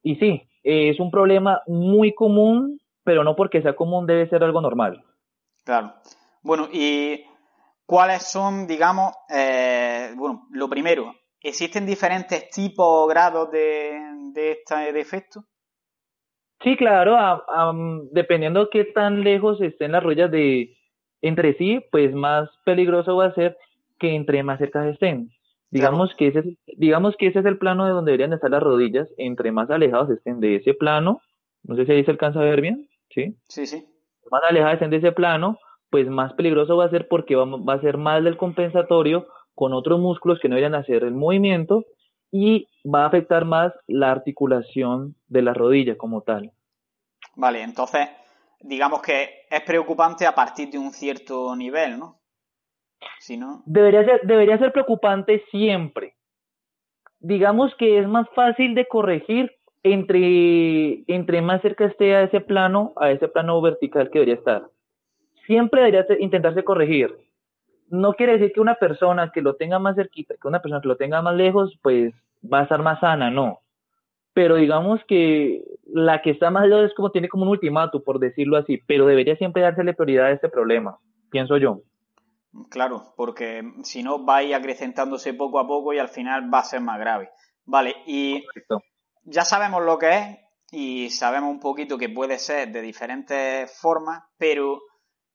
Y 0.03 0.15
sí, 0.15 0.43
es 0.63 0.99
un 0.99 1.11
problema 1.11 1.61
muy 1.67 2.13
común, 2.13 2.79
pero 3.07 3.23
no 3.23 3.37
porque 3.37 3.61
sea 3.61 3.73
común 3.73 4.05
debe 4.05 4.27
ser 4.27 4.43
algo 4.43 4.59
normal. 4.59 5.01
Claro. 5.63 5.93
Bueno, 6.41 6.67
¿y 6.69 7.23
cuáles 7.85 8.23
son, 8.29 8.67
digamos, 8.67 9.13
eh, 9.29 10.11
bueno, 10.17 10.45
lo 10.51 10.67
primero, 10.67 11.15
¿existen 11.39 11.85
diferentes 11.85 12.49
tipos 12.49 12.85
o 12.85 13.07
grados 13.07 13.49
de, 13.49 13.97
de 14.33 14.51
este 14.51 14.91
defecto? 14.91 15.45
Sí, 16.61 16.75
claro, 16.75 17.15
dependiendo 18.11 18.65
de 18.65 18.69
qué 18.73 18.83
tan 18.83 19.23
lejos 19.23 19.61
estén 19.61 19.93
las 19.93 20.03
rodillas 20.03 20.29
de 20.29 20.75
entre 21.21 21.53
sí, 21.53 21.79
pues 21.93 22.13
más 22.13 22.49
peligroso 22.65 23.15
va 23.15 23.27
a 23.27 23.35
ser 23.35 23.57
que 23.99 24.15
entre 24.15 24.43
más 24.43 24.59
cerca 24.59 24.85
estén. 24.89 25.29
Digamos, 25.69 26.13
que 26.17 26.27
ese, 26.27 26.57
digamos 26.75 27.15
que 27.17 27.27
ese 27.27 27.39
es 27.39 27.45
el 27.45 27.57
plano 27.57 27.85
de 27.85 27.91
donde 27.91 28.11
deberían 28.11 28.33
estar 28.33 28.51
las 28.51 28.63
rodillas, 28.63 29.07
entre 29.17 29.53
más 29.53 29.69
alejados 29.69 30.09
estén 30.09 30.41
de 30.41 30.57
ese 30.57 30.73
plano, 30.73 31.21
no 31.67 31.75
sé 31.75 31.85
si 31.85 31.91
ahí 31.91 32.05
se 32.05 32.11
alcanza 32.11 32.39
a 32.39 32.43
ver 32.43 32.61
bien, 32.61 32.87
¿sí? 33.17 33.35
Sí, 33.47 33.65
sí. 33.65 33.85
Más 34.29 34.43
alejados 34.47 34.75
estén 34.75 34.91
de 34.91 34.97
ese 34.97 35.11
plano, 35.11 35.57
pues 35.89 36.07
más 36.07 36.33
peligroso 36.33 36.77
va 36.77 36.85
a 36.85 36.89
ser 36.89 37.07
porque 37.07 37.35
va, 37.35 37.45
va 37.45 37.73
a 37.73 37.81
ser 37.81 37.97
más 37.97 38.23
del 38.23 38.37
compensatorio 38.37 39.27
con 39.55 39.73
otros 39.73 39.99
músculos 39.99 40.39
que 40.39 40.47
no 40.47 40.55
deberían 40.55 40.79
hacer 40.79 41.03
el 41.03 41.15
movimiento 41.15 41.85
y 42.31 42.67
va 42.85 43.03
a 43.03 43.07
afectar 43.07 43.45
más 43.45 43.73
la 43.87 44.11
articulación 44.11 45.15
de 45.27 45.41
la 45.41 45.53
rodilla 45.53 45.97
como 45.97 46.21
tal. 46.21 46.51
Vale, 47.35 47.63
entonces 47.63 48.07
digamos 48.59 49.01
que 49.01 49.45
es 49.49 49.61
preocupante 49.61 50.27
a 50.27 50.35
partir 50.35 50.69
de 50.69 50.77
un 50.77 50.91
cierto 50.91 51.55
nivel, 51.55 51.97
¿no? 51.97 52.19
debería, 53.65 54.03
ser, 54.05 54.21
debería 54.23 54.57
ser 54.57 54.71
preocupante 54.71 55.43
siempre. 55.49 56.15
Digamos 57.19 57.73
que 57.79 57.99
es 57.99 58.07
más 58.07 58.27
fácil 58.35 58.75
de 58.75 58.87
corregir 58.87 59.56
entre, 59.93 61.03
entre 61.07 61.41
más 61.41 61.61
cerca 61.61 61.85
esté 61.85 62.15
a 62.15 62.23
ese 62.23 62.41
plano, 62.41 62.93
a 62.97 63.11
ese 63.11 63.27
plano 63.27 63.61
vertical 63.61 64.09
que 64.09 64.19
debería 64.19 64.35
estar. 64.35 64.67
Siempre 65.45 65.81
debería 65.81 66.05
intentarse 66.19 66.63
corregir. 66.63 67.15
No 67.89 68.13
quiere 68.13 68.33
decir 68.33 68.51
que 68.53 68.61
una 68.61 68.75
persona 68.75 69.31
que 69.33 69.41
lo 69.41 69.55
tenga 69.55 69.79
más 69.79 69.95
cerquita, 69.95 70.35
que 70.41 70.47
una 70.47 70.61
persona 70.61 70.81
que 70.81 70.89
lo 70.89 70.97
tenga 70.97 71.21
más 71.21 71.35
lejos, 71.35 71.77
pues 71.81 72.13
va 72.51 72.59
a 72.59 72.63
estar 72.63 72.81
más 72.81 72.99
sana, 72.99 73.31
no. 73.31 73.59
Pero 74.33 74.55
digamos 74.55 74.99
que 75.07 75.63
la 75.85 76.21
que 76.21 76.31
está 76.31 76.51
más 76.51 76.67
lejos 76.67 76.85
es 76.85 76.93
como 76.93 77.11
tiene 77.11 77.29
como 77.29 77.43
un 77.43 77.49
ultimato, 77.49 78.03
por 78.03 78.19
decirlo 78.19 78.57
así, 78.57 78.81
pero 78.85 79.05
debería 79.05 79.35
siempre 79.35 79.61
dársele 79.61 79.93
prioridad 79.93 80.27
a 80.27 80.31
este 80.31 80.49
problema, 80.49 80.97
pienso 81.31 81.57
yo. 81.57 81.81
Claro, 82.69 83.13
porque 83.15 83.63
si 83.83 84.03
no 84.03 84.25
va 84.25 84.37
a 84.37 84.43
ir 84.43 84.55
acrecentándose 84.55 85.33
poco 85.33 85.59
a 85.59 85.67
poco 85.67 85.93
y 85.93 85.99
al 85.99 86.09
final 86.09 86.53
va 86.53 86.59
a 86.59 86.63
ser 86.63 86.81
más 86.81 86.99
grave. 86.99 87.29
Vale, 87.65 87.95
y 88.05 88.43
ya 89.27 89.43
sabemos 89.43 89.83
lo 89.83 89.97
que 89.97 90.17
es 90.17 90.37
y 90.71 91.09
sabemos 91.09 91.49
un 91.49 91.59
poquito 91.59 91.97
que 91.97 92.09
puede 92.09 92.39
ser 92.39 92.71
de 92.71 92.81
diferentes 92.81 93.77
formas, 93.79 94.23
pero 94.37 94.79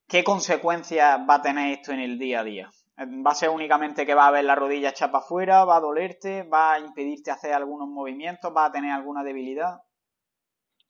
¿qué 0.08 0.24
consecuencias 0.24 1.20
va 1.28 1.36
a 1.36 1.42
tener 1.42 1.78
esto 1.78 1.92
en 1.92 2.00
el 2.00 2.18
día 2.18 2.40
a 2.40 2.44
día? 2.44 2.70
¿Va 2.98 3.32
a 3.32 3.34
ser 3.34 3.50
únicamente 3.50 4.06
que 4.06 4.14
va 4.14 4.28
a 4.28 4.30
ver 4.30 4.44
la 4.44 4.54
rodilla 4.54 4.92
chapa 4.92 5.18
afuera? 5.18 5.64
¿Va 5.64 5.76
a 5.76 5.80
dolerte? 5.80 6.42
¿Va 6.42 6.74
a 6.74 6.80
impedirte 6.80 7.30
hacer 7.30 7.52
algunos 7.52 7.88
movimientos? 7.88 8.52
¿Va 8.54 8.66
a 8.66 8.72
tener 8.72 8.92
alguna 8.92 9.22
debilidad? 9.22 9.80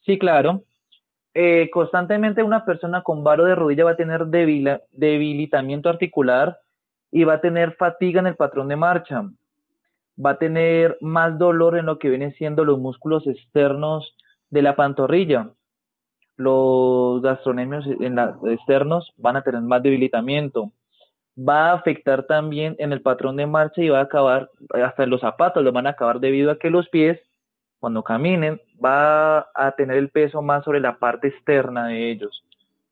Sí, 0.00 0.18
claro. 0.18 0.62
Eh, 1.34 1.70
constantemente 1.70 2.42
una 2.42 2.64
persona 2.64 3.02
con 3.02 3.24
varo 3.24 3.44
de 3.44 3.54
rodilla 3.54 3.84
va 3.84 3.92
a 3.92 3.96
tener 3.96 4.26
debilitamiento 4.26 5.88
articular 5.88 6.58
y 7.10 7.24
va 7.24 7.34
a 7.34 7.40
tener 7.40 7.74
fatiga 7.76 8.20
en 8.20 8.26
el 8.26 8.36
patrón 8.36 8.68
de 8.68 8.76
marcha. 8.76 9.22
Va 10.18 10.30
a 10.30 10.38
tener 10.38 10.98
más 11.00 11.38
dolor 11.38 11.78
en 11.78 11.86
lo 11.86 11.98
que 11.98 12.08
vienen 12.08 12.32
siendo 12.34 12.64
los 12.64 12.78
músculos 12.78 13.26
externos 13.26 14.16
de 14.50 14.62
la 14.62 14.76
pantorrilla. 14.76 15.50
Los 16.36 17.22
gastronemios 17.22 17.86
externos 18.44 19.12
van 19.16 19.36
a 19.36 19.42
tener 19.42 19.60
más 19.62 19.82
debilitamiento. 19.82 20.72
Va 21.38 21.70
a 21.70 21.74
afectar 21.74 22.26
también 22.26 22.76
en 22.78 22.92
el 22.92 23.00
patrón 23.00 23.36
de 23.36 23.46
marcha 23.46 23.82
y 23.82 23.88
va 23.88 24.00
a 24.00 24.02
acabar, 24.02 24.50
hasta 24.70 25.06
los 25.06 25.20
zapatos 25.20 25.62
los 25.62 25.72
van 25.72 25.86
a 25.86 25.90
acabar 25.90 26.20
debido 26.20 26.50
a 26.50 26.58
que 26.58 26.68
los 26.68 26.88
pies 26.88 27.18
cuando 27.82 28.04
caminen, 28.04 28.60
va 28.82 29.48
a 29.56 29.72
tener 29.76 29.96
el 29.96 30.08
peso 30.08 30.40
más 30.40 30.62
sobre 30.62 30.78
la 30.78 31.00
parte 31.00 31.26
externa 31.26 31.88
de 31.88 32.12
ellos. 32.12 32.44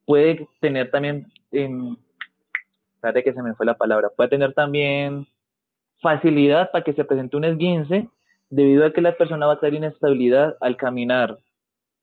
Puede 0.05 0.49
tener 0.61 0.91
también, 0.91 1.33
eh, 1.53 1.71
que 3.25 3.33
se 3.33 3.41
me 3.41 3.55
fue 3.55 3.67
la 3.67 3.77
palabra, 3.77 4.09
puede 4.09 4.31
tener 4.31 4.53
también 4.53 5.29
facilidad 6.01 6.71
para 6.71 6.85
que 6.85 6.93
se 6.93 7.05
presente 7.05 7.37
un 7.37 7.45
esguince 7.45 8.09
debido 8.49 8.85
a 8.85 8.93
que 8.93 9.01
la 9.01 9.17
persona 9.17 9.47
va 9.47 9.55
a 9.55 9.61
tener 9.61 9.75
inestabilidad 9.75 10.57
al 10.61 10.77
caminar. 10.77 11.39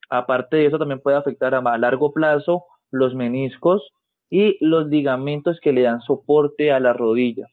Aparte 0.09 0.57
de 0.57 0.67
eso, 0.67 0.79
también 0.79 1.01
puede 1.01 1.17
afectar 1.17 1.53
a 1.53 1.77
largo 1.77 2.13
plazo 2.13 2.65
los 2.91 3.13
meniscos 3.13 3.91
y 4.29 4.57
los 4.65 4.87
ligamentos 4.87 5.59
que 5.61 5.73
le 5.73 5.83
dan 5.83 6.01
soporte 6.01 6.71
a 6.71 6.79
la 6.79 6.93
rodilla. 6.93 7.47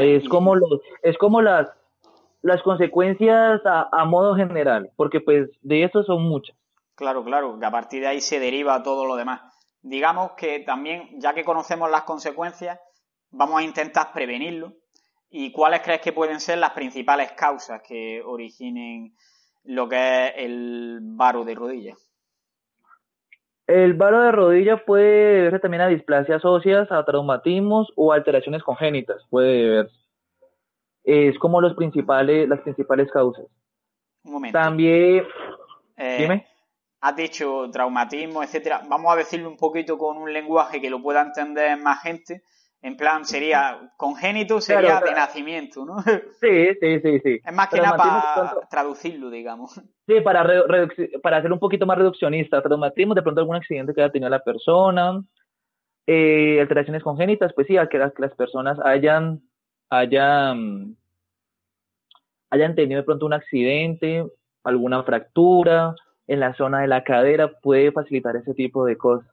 es, 0.00 0.28
como 0.28 0.54
los, 0.54 0.80
es 1.02 1.18
como 1.18 1.42
las, 1.42 1.70
las 2.42 2.62
consecuencias 2.62 3.60
a, 3.64 3.88
a, 3.92 4.04
modo 4.04 4.34
general, 4.34 4.90
porque 4.96 5.20
pues 5.20 5.50
de 5.62 5.84
eso 5.84 6.02
son 6.04 6.22
muchas. 6.22 6.56
Claro, 6.94 7.22
claro, 7.24 7.58
que 7.58 7.66
a 7.66 7.70
partir 7.70 8.00
de 8.00 8.06
ahí 8.06 8.20
se 8.22 8.40
deriva 8.40 8.82
todo 8.82 9.04
lo 9.04 9.16
demás. 9.16 9.42
Digamos 9.82 10.32
que 10.32 10.60
también, 10.60 11.20
ya 11.20 11.34
que 11.34 11.44
conocemos 11.44 11.90
las 11.90 12.02
consecuencias, 12.02 12.80
vamos 13.30 13.60
a 13.60 13.64
intentar 13.64 14.12
prevenirlo. 14.12 14.72
¿Y 15.28 15.52
cuáles 15.52 15.80
crees 15.80 16.00
que 16.00 16.12
pueden 16.12 16.40
ser 16.40 16.58
las 16.58 16.70
principales 16.70 17.32
causas 17.32 17.82
que 17.82 18.22
originen 18.24 19.14
lo 19.64 19.88
que 19.88 20.26
es 20.28 20.32
el 20.36 21.00
varo 21.02 21.44
de 21.44 21.54
rodilla? 21.54 21.94
El 23.66 23.94
varo 23.94 24.22
de 24.22 24.30
rodilla 24.30 24.84
puede 24.84 25.34
deberse 25.34 25.58
también 25.58 25.80
a 25.80 25.88
displasias 25.88 26.44
óseas, 26.44 26.90
a 26.92 27.04
traumatismos 27.04 27.92
o 27.96 28.12
alteraciones 28.12 28.62
congénitas, 28.62 29.26
puede 29.28 29.62
deberse. 29.62 29.96
Es 31.02 31.38
como 31.38 31.60
los 31.60 31.74
principales, 31.74 32.48
las 32.48 32.60
principales 32.60 33.10
causas. 33.10 33.46
Un 34.24 34.32
momento. 34.32 34.58
También, 34.58 35.24
Eh, 35.96 36.18
dime. 36.20 36.46
Has 37.00 37.16
dicho 37.16 37.70
traumatismo, 37.70 38.42
etcétera. 38.42 38.82
Vamos 38.88 39.12
a 39.12 39.16
decirlo 39.16 39.48
un 39.48 39.56
poquito 39.56 39.96
con 39.96 40.16
un 40.16 40.32
lenguaje 40.32 40.80
que 40.80 40.90
lo 40.90 41.00
pueda 41.00 41.22
entender 41.22 41.78
más 41.78 42.02
gente. 42.02 42.42
En 42.82 42.96
plan, 42.96 43.24
sería 43.24 43.92
congénito, 43.96 44.60
sería 44.60 44.98
Claro, 44.98 45.06
de 45.06 45.12
nacimiento, 45.14 45.84
¿no? 45.84 45.96
Sí, 46.40 46.68
sí, 46.80 47.00
sí, 47.00 47.20
sí. 47.20 47.40
Es 47.44 47.52
más 47.54 47.68
que 47.68 47.80
nada 47.80 47.96
para 47.96 48.34
tanto- 48.34 48.68
traducirlo, 48.70 49.30
digamos. 49.30 49.80
Sí, 50.06 50.20
para, 50.20 50.46
para 51.20 51.38
hacer 51.38 51.52
un 51.52 51.58
poquito 51.58 51.84
más 51.84 51.98
reduccionista, 51.98 52.62
traumatismo, 52.62 53.12
de 53.14 53.22
pronto 53.22 53.40
algún 53.40 53.56
accidente 53.56 53.92
que 53.92 54.02
haya 54.02 54.12
tenido 54.12 54.30
la 54.30 54.38
persona, 54.38 55.20
eh, 56.06 56.60
alteraciones 56.60 57.02
congénitas, 57.02 57.52
pues 57.54 57.66
sí, 57.66 57.76
a 57.76 57.88
que 57.88 57.98
las, 57.98 58.12
que 58.14 58.22
las 58.22 58.34
personas 58.36 58.78
hayan, 58.84 59.40
hayan, 59.90 60.96
hayan 62.50 62.74
tenido 62.76 63.00
de 63.00 63.04
pronto 63.04 63.26
un 63.26 63.32
accidente, 63.32 64.24
alguna 64.62 65.02
fractura 65.02 65.96
en 66.28 66.38
la 66.38 66.54
zona 66.54 66.82
de 66.82 66.86
la 66.86 67.02
cadera, 67.02 67.50
puede 67.60 67.90
facilitar 67.90 68.36
ese 68.36 68.54
tipo 68.54 68.84
de 68.84 68.96
cosas. 68.96 69.28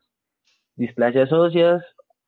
Displasias 0.75 1.31
óseas 1.31 1.83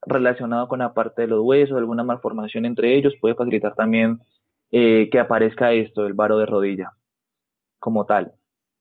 relacionado 0.06 0.68
con 0.68 0.80
la 0.80 0.93
parte 0.93 1.24
de 1.24 1.28
los 1.28 1.41
huesos, 1.41 1.78
alguna 1.78 2.03
malformación 2.03 2.66
entre 2.66 2.95
ellos, 2.95 3.14
puede 3.20 3.36
facilitar 3.36 3.76
también 3.76 4.20
eh, 4.72 5.10
que 5.12 5.20
aparezca 5.20 5.74
esto, 5.74 6.06
el 6.06 6.14
varo 6.14 6.38
de 6.38 6.45
rodilla 6.45 6.91
como 7.80 8.06
tal. 8.06 8.34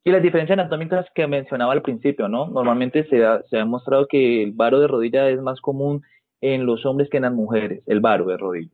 Y 0.03 0.11
las 0.11 0.23
diferencias 0.23 0.59
anatómicas 0.59 1.07
que 1.15 1.27
mencionaba 1.27 1.73
al 1.73 1.83
principio, 1.83 2.29
¿no? 2.29 2.47
Normalmente 2.47 3.09
se 3.09 3.25
ha, 3.25 3.43
se 3.45 3.57
ha 3.57 3.61
demostrado 3.61 4.07
que 4.07 4.43
el 4.43 4.53
varo 4.53 4.81
de 4.81 4.87
rodilla 4.87 5.29
es 5.29 5.41
más 5.41 5.61
común 5.61 6.03
en 6.41 6.67
los 6.67 6.85
hombres 6.85 7.09
que 7.09 7.17
en 7.17 7.23
las 7.25 7.33
mujeres, 7.33 7.83
el 7.87 8.01
varo 8.01 8.27
de 8.27 8.37
rodilla. 8.37 8.73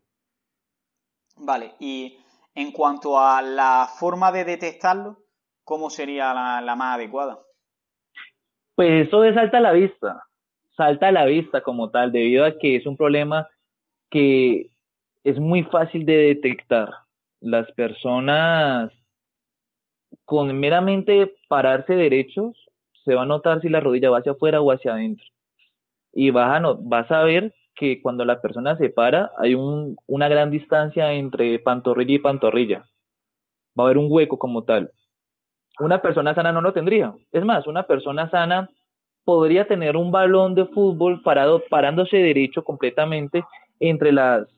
Vale, 1.36 1.72
y 1.78 2.18
en 2.54 2.72
cuanto 2.72 3.18
a 3.18 3.42
la 3.42 3.88
forma 3.98 4.32
de 4.32 4.44
detectarlo, 4.44 5.18
¿cómo 5.64 5.88
sería 5.88 6.34
la, 6.34 6.60
la 6.60 6.74
más 6.74 6.96
adecuada? 6.96 7.38
Pues 8.74 9.06
eso 9.06 9.24
es 9.24 9.34
salta 9.34 9.58
a 9.58 9.60
la 9.60 9.72
vista, 9.72 10.24
salta 10.80 11.08
a 11.08 11.12
la 11.12 11.26
vista 11.26 11.62
como 11.62 11.90
tal, 11.90 12.12
debido 12.12 12.44
a 12.44 12.58
que 12.58 12.76
es 12.76 12.86
un 12.86 12.96
problema 12.96 13.48
que 14.10 14.70
es 15.24 15.38
muy 15.40 15.64
fácil 15.64 16.06
de 16.06 16.16
detectar. 16.16 16.90
Las 17.40 17.70
personas 17.72 18.92
con 20.24 20.58
meramente 20.58 21.34
pararse 21.48 21.94
derechos, 21.94 22.56
se 23.04 23.14
va 23.14 23.22
a 23.22 23.26
notar 23.26 23.60
si 23.60 23.68
la 23.68 23.80
rodilla 23.80 24.10
va 24.10 24.18
hacia 24.18 24.32
afuera 24.32 24.60
o 24.60 24.70
hacia 24.72 24.92
adentro. 24.94 25.26
Y 26.12 26.30
vas 26.30 26.56
a, 26.56 26.60
no- 26.60 26.76
vas 26.78 27.10
a 27.12 27.24
ver 27.24 27.54
que 27.76 28.02
cuando 28.02 28.24
la 28.24 28.42
persona 28.42 28.76
se 28.78 28.90
para, 28.90 29.32
hay 29.38 29.54
un, 29.54 29.96
una 30.06 30.28
gran 30.28 30.50
distancia 30.50 31.12
entre 31.14 31.58
pantorrilla 31.60 32.14
y 32.14 32.20
pantorrilla. 32.20 32.86
Va 33.78 33.84
a 33.84 33.86
haber 33.86 33.98
un 33.98 34.08
hueco 34.10 34.38
como 34.38 34.64
tal. 34.64 34.92
Una 35.80 36.02
persona 36.02 36.34
sana 36.34 36.52
no 36.52 36.62
lo 36.62 36.72
tendría. 36.72 37.14
Es 37.32 37.44
más, 37.44 37.66
una 37.66 37.84
persona 37.84 38.30
sana 38.30 38.70
podría 39.24 39.66
tener 39.66 39.96
un 39.96 40.10
balón 40.10 40.54
de 40.54 40.66
fútbol 40.66 41.22
parado, 41.22 41.62
parándose 41.68 42.16
derecho 42.16 42.64
completamente 42.64 43.44
entre 43.78 44.12
las, 44.12 44.48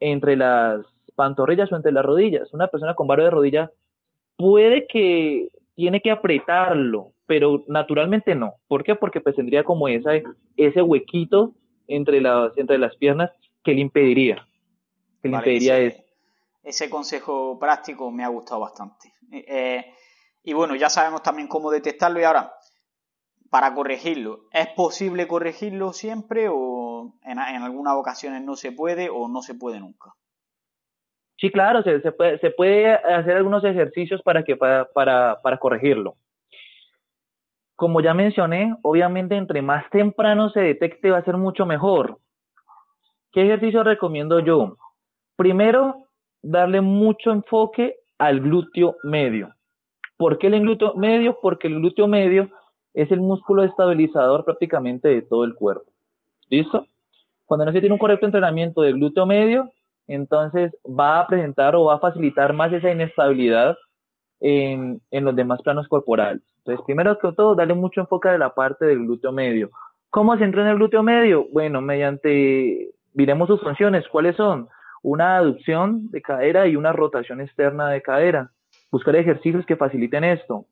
entre 0.00 0.36
las 0.36 0.84
pantorrillas 1.14 1.72
o 1.72 1.76
entre 1.76 1.92
las 1.92 2.04
rodillas. 2.04 2.52
Una 2.52 2.68
persona 2.68 2.94
con 2.94 3.06
varo 3.06 3.24
de 3.24 3.30
rodilla 3.30 3.70
puede 4.36 4.86
que 4.86 5.48
tiene 5.74 6.00
que 6.00 6.10
apretarlo, 6.10 7.12
pero 7.26 7.64
naturalmente 7.68 8.34
no. 8.34 8.54
¿Por 8.68 8.84
qué? 8.84 8.94
Porque 8.94 9.20
pues 9.20 9.36
tendría 9.36 9.64
como 9.64 9.88
esa, 9.88 10.12
ese 10.56 10.82
huequito 10.82 11.52
entre 11.88 12.20
las, 12.20 12.56
entre 12.56 12.78
las 12.78 12.96
piernas 12.96 13.30
que 13.62 13.74
le 13.74 13.80
impediría. 13.80 14.46
Que 15.22 15.28
le 15.28 15.36
impediría 15.36 15.78
ese, 15.78 15.98
eso. 15.98 16.04
ese 16.62 16.90
consejo 16.90 17.58
práctico 17.58 18.10
me 18.10 18.24
ha 18.24 18.28
gustado 18.28 18.60
bastante. 18.60 19.12
Eh, 19.32 19.44
eh, 19.48 19.86
y 20.44 20.52
bueno, 20.52 20.76
ya 20.76 20.88
sabemos 20.88 21.22
también 21.22 21.48
cómo 21.48 21.70
detectarlo 21.70 22.20
y 22.20 22.24
ahora, 22.24 22.52
para 23.50 23.74
corregirlo, 23.74 24.40
¿es 24.52 24.68
posible 24.68 25.26
corregirlo 25.26 25.92
siempre 25.92 26.48
o 26.50 27.14
en, 27.24 27.38
algunas 27.38 27.94
ocasiones 27.94 28.42
no 28.42 28.56
se 28.56 28.72
puede 28.72 29.08
o 29.10 29.28
no 29.28 29.42
se 29.42 29.54
puede 29.54 29.80
nunca? 29.80 30.12
Sí, 31.38 31.50
claro, 31.50 31.82
se, 31.82 32.00
se 32.00 32.12
puede, 32.12 32.38
se 32.38 32.50
puede 32.50 32.92
hacer 32.92 33.36
algunos 33.36 33.62
ejercicios 33.64 34.22
para, 34.22 34.42
que, 34.42 34.56
para, 34.56 34.86
para, 34.92 35.40
para 35.42 35.58
corregirlo. 35.58 36.16
Como 37.74 38.00
ya 38.00 38.14
mencioné, 38.14 38.74
obviamente 38.82 39.36
entre 39.36 39.60
más 39.60 39.88
temprano 39.90 40.48
se 40.48 40.60
detecte 40.60 41.10
va 41.10 41.18
a 41.18 41.24
ser 41.24 41.36
mucho 41.36 41.66
mejor. 41.66 42.18
¿Qué 43.32 43.42
ejercicio 43.42 43.82
recomiendo 43.82 44.40
yo? 44.40 44.78
Primero, 45.36 46.06
darle 46.42 46.80
mucho 46.80 47.32
enfoque 47.32 47.96
al 48.18 48.40
glúteo 48.40 48.96
medio. 49.02 49.54
¿Por 50.16 50.38
qué 50.38 50.46
el 50.46 50.60
glúteo 50.60 50.94
medio? 50.94 51.38
Porque 51.42 51.66
el 51.66 51.74
glúteo 51.74 52.08
medio 52.08 52.50
es 52.96 53.12
el 53.12 53.20
músculo 53.20 53.62
estabilizador 53.62 54.44
prácticamente 54.44 55.08
de 55.08 55.20
todo 55.20 55.44
el 55.44 55.54
cuerpo. 55.54 55.84
¿Listo? 56.48 56.86
Cuando 57.44 57.66
no 57.66 57.72
se 57.72 57.80
tiene 57.80 57.92
un 57.92 57.98
correcto 57.98 58.24
entrenamiento 58.24 58.80
del 58.80 58.94
glúteo 58.94 59.26
medio, 59.26 59.70
entonces 60.08 60.74
va 60.84 61.20
a 61.20 61.26
presentar 61.26 61.76
o 61.76 61.84
va 61.84 61.96
a 61.96 61.98
facilitar 61.98 62.54
más 62.54 62.72
esa 62.72 62.90
inestabilidad 62.90 63.76
en, 64.40 65.02
en 65.10 65.24
los 65.24 65.36
demás 65.36 65.60
planos 65.60 65.86
corporales. 65.88 66.42
Entonces, 66.58 66.84
primero 66.86 67.18
que 67.18 67.32
todo, 67.32 67.54
darle 67.54 67.74
mucho 67.74 68.00
enfoque 68.00 68.30
a 68.30 68.38
la 68.38 68.54
parte 68.54 68.86
del 68.86 69.00
glúteo 69.00 69.30
medio. 69.30 69.70
¿Cómo 70.08 70.34
se 70.38 70.44
entrena 70.44 70.70
el 70.70 70.76
glúteo 70.76 71.02
medio? 71.02 71.46
Bueno, 71.52 71.82
mediante, 71.82 72.92
diremos 73.12 73.48
sus 73.48 73.60
funciones, 73.60 74.08
¿cuáles 74.08 74.36
son? 74.36 74.68
Una 75.02 75.36
aducción 75.36 76.10
de 76.10 76.22
cadera 76.22 76.66
y 76.66 76.76
una 76.76 76.92
rotación 76.92 77.42
externa 77.42 77.90
de 77.90 78.00
cadera. 78.00 78.50
Buscar 78.90 79.16
ejercicios 79.16 79.66
que 79.66 79.76
faciliten 79.76 80.24
esto. 80.24 80.64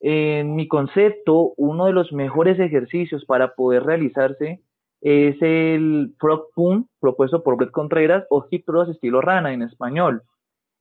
En 0.00 0.54
mi 0.54 0.68
concepto, 0.68 1.52
uno 1.56 1.86
de 1.86 1.92
los 1.92 2.12
mejores 2.12 2.58
ejercicios 2.58 3.24
para 3.24 3.54
poder 3.54 3.84
realizarse 3.84 4.60
es 5.00 5.36
el 5.40 6.14
frog 6.18 6.48
pump 6.54 6.88
propuesto 7.00 7.42
por 7.42 7.56
Brett 7.56 7.70
Contreras 7.70 8.24
o 8.30 8.46
hip 8.50 8.64
thrust 8.66 8.90
estilo 8.90 9.20
rana 9.20 9.52
en 9.52 9.62
español, 9.62 10.22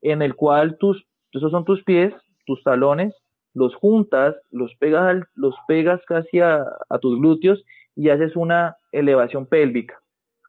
en 0.01 0.22
el 0.22 0.36
cual 0.36 0.78
tus, 0.78 1.05
esos 1.32 1.51
son 1.51 1.66
tus 1.66 1.84
pies, 1.84 2.13
tus 2.45 2.61
talones, 2.63 3.13
los 3.53 3.74
juntas, 3.76 4.36
los 4.51 4.76
pegas, 4.76 5.03
al- 5.03 5.28
los 5.36 5.55
pegas 5.68 6.01
casi 6.07 6.39
a, 6.41 6.66
tus 7.01 7.18
glúteos 7.20 7.63
y 7.95 8.09
haces 8.09 8.36
una 8.36 8.76
elevación 8.91 9.45
pélvica. 9.45 9.95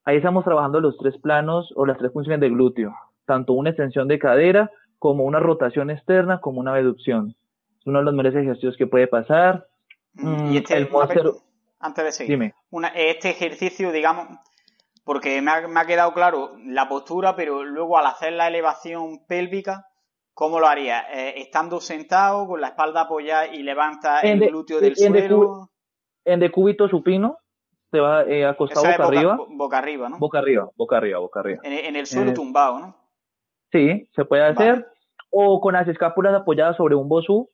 Ahí 0.04 0.16
estamos 0.16 0.44
trabajando 0.44 0.80
los 0.80 0.96
tres 0.98 1.16
planos 1.18 1.72
o 1.76 1.86
las 1.86 1.98
tres 1.98 2.12
funciones 2.12 2.40
del 2.40 2.52
glúteo, 2.52 2.94
tanto 3.26 3.52
una 3.52 3.70
extensión 3.70 4.08
de 4.08 4.18
cadera 4.18 4.70
como 4.98 5.24
una 5.24 5.38
rotación 5.40 5.90
externa 5.90 6.40
como 6.40 6.60
una 6.60 6.74
abducción. 6.74 7.34
Uno 7.86 8.00
de 8.00 8.04
los 8.04 8.14
mejores 8.14 8.34
ejercicios 8.34 8.76
que 8.76 8.86
puede 8.86 9.06
pasar. 9.06 9.66
Mm, 10.14 10.52
y 10.52 10.56
este, 10.58 10.76
el 10.76 10.90
monster- 10.90 11.32
antes 11.78 12.04
de 12.04 12.12
seguir, 12.12 12.32
Dime. 12.32 12.54
una- 12.70 12.88
este 12.88 13.30
ejercicio, 13.30 13.92
digamos, 13.92 14.28
porque 15.04 15.40
me 15.40 15.50
ha, 15.52 15.68
me 15.68 15.80
ha 15.80 15.86
quedado 15.86 16.12
claro 16.12 16.52
la 16.64 16.88
postura, 16.88 17.36
pero 17.36 17.64
luego 17.64 17.96
al 17.98 18.06
hacer 18.06 18.32
la 18.32 18.48
elevación 18.48 19.24
pélvica, 19.26 19.86
¿cómo 20.34 20.58
lo 20.58 20.66
haría? 20.66 21.02
Eh, 21.12 21.34
estando 21.40 21.80
sentado, 21.80 22.46
con 22.48 22.60
la 22.60 22.68
espalda 22.68 23.02
apoyada 23.02 23.46
y 23.46 23.62
levanta 23.62 24.20
En 24.22 24.32
el 24.34 24.40
de- 24.40 24.46
glúteo 24.48 24.80
del 24.80 24.94
en 24.98 25.12
de 25.12 25.20
suelo. 25.28 25.70
En 26.24 26.40
decúbito 26.40 26.88
supino, 26.88 27.38
te 27.92 28.00
va 28.00 28.24
eh, 28.24 28.44
acostado 28.44 28.84
boca, 28.84 28.96
boca, 28.96 29.06
arriba, 29.16 29.36
bo- 29.36 29.46
boca 29.50 29.78
arriba, 29.78 30.08
¿no? 30.08 30.18
boca 30.18 30.38
arriba, 30.38 30.68
boca 30.76 30.96
arriba, 30.96 31.18
boca 31.20 31.40
arriba. 31.40 31.60
En, 31.62 31.72
en 31.72 31.94
el 31.96 32.06
suelo 32.06 32.32
Eh, 32.32 32.34
tumbado, 32.34 32.80
¿no? 32.80 32.96
Sí, 33.70 34.08
se 34.16 34.24
puede 34.24 34.42
Vale. 34.42 34.70
hacer. 34.70 34.88
O 35.30 35.60
con 35.60 35.74
las 35.74 35.86
escápulas 35.86 36.34
apoyadas 36.34 36.76
sobre 36.76 36.94
un 36.96 37.08
bosú. 37.08 37.48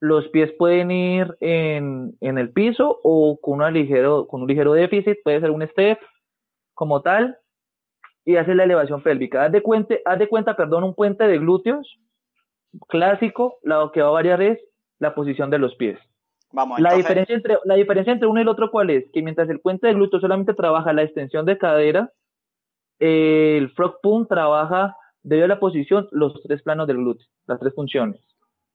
Los 0.00 0.28
pies 0.28 0.50
pueden 0.58 0.90
ir 0.90 1.36
en, 1.40 2.16
en 2.20 2.38
el 2.38 2.50
piso 2.52 3.00
o 3.02 3.38
con, 3.40 3.54
una 3.54 3.70
ligero, 3.70 4.26
con 4.26 4.42
un 4.42 4.48
ligero 4.48 4.72
déficit, 4.72 5.18
puede 5.22 5.40
ser 5.40 5.50
un 5.50 5.66
step 5.68 5.98
como 6.74 7.02
tal. 7.02 7.36
y 8.24 8.36
haces 8.36 8.56
la 8.56 8.64
elevación 8.64 9.02
pélvica. 9.02 9.44
Haz 9.44 9.52
de 9.52 9.62
cuenta, 9.62 9.96
haz 10.04 10.18
de 10.18 10.28
cuenta, 10.28 10.56
perdón, 10.56 10.84
un 10.84 10.94
puente 10.94 11.24
de 11.24 11.38
glúteos 11.38 11.98
clásico, 12.88 13.58
lo 13.62 13.90
que 13.92 14.02
va 14.02 14.08
a 14.08 14.12
variar 14.12 14.40
es 14.42 14.58
la 14.98 15.14
posición 15.14 15.50
de 15.50 15.58
los 15.58 15.74
pies. 15.76 15.98
Vamos, 16.52 16.80
la, 16.80 16.94
diferencia 16.94 17.34
entre, 17.34 17.58
la 17.64 17.74
diferencia 17.74 18.12
entre 18.12 18.26
uno 18.26 18.40
y 18.40 18.42
el 18.42 18.48
otro, 18.48 18.70
¿cuál 18.70 18.90
es? 18.90 19.04
Que 19.12 19.22
mientras 19.22 19.48
el 19.48 19.60
puente 19.60 19.86
de 19.86 19.94
glúteo 19.94 20.20
solamente 20.20 20.54
trabaja 20.54 20.92
la 20.92 21.02
extensión 21.02 21.46
de 21.46 21.58
cadera, 21.58 22.10
el 22.98 23.70
frog 23.70 24.00
pump 24.02 24.28
trabaja, 24.28 24.96
debido 25.22 25.44
a 25.44 25.48
la 25.48 25.60
posición, 25.60 26.08
los 26.10 26.40
tres 26.42 26.62
planos 26.62 26.86
del 26.86 26.98
glúteo, 26.98 27.26
las 27.46 27.60
tres 27.60 27.74
funciones. 27.74 28.20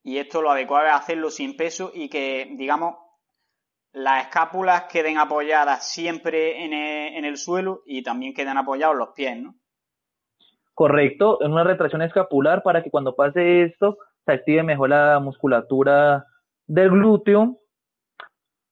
Y 0.06 0.20
esto 0.20 0.40
lo 0.44 0.52
adecuado 0.52 0.86
es 0.86 0.94
hacerlo 0.94 1.32
sin 1.32 1.58
peso 1.58 1.90
y 1.92 2.10
que, 2.10 2.48
digamos, 2.52 2.96
las 3.92 4.26
escápulas 4.26 4.84
queden 4.84 5.18
apoyadas 5.18 5.92
siempre 5.92 6.64
en 6.64 6.74
el, 6.74 7.16
en 7.16 7.26
el 7.26 7.38
suelo 7.38 7.82
y 7.88 8.04
también 8.04 8.36
queden 8.36 8.56
apoyados 8.56 8.96
los 8.96 9.10
pies, 9.16 9.36
¿no? 9.42 9.56
Correcto, 10.76 11.44
en 11.44 11.54
una 11.54 11.64
retracción 11.64 12.04
escapular 12.04 12.62
para 12.62 12.84
que 12.84 12.92
cuando 12.92 13.16
pase 13.16 13.64
esto 13.64 13.98
se 14.26 14.32
active 14.32 14.62
mejor 14.62 14.90
la 14.90 15.20
musculatura 15.20 16.24
del 16.68 16.92
glúteo 16.92 17.58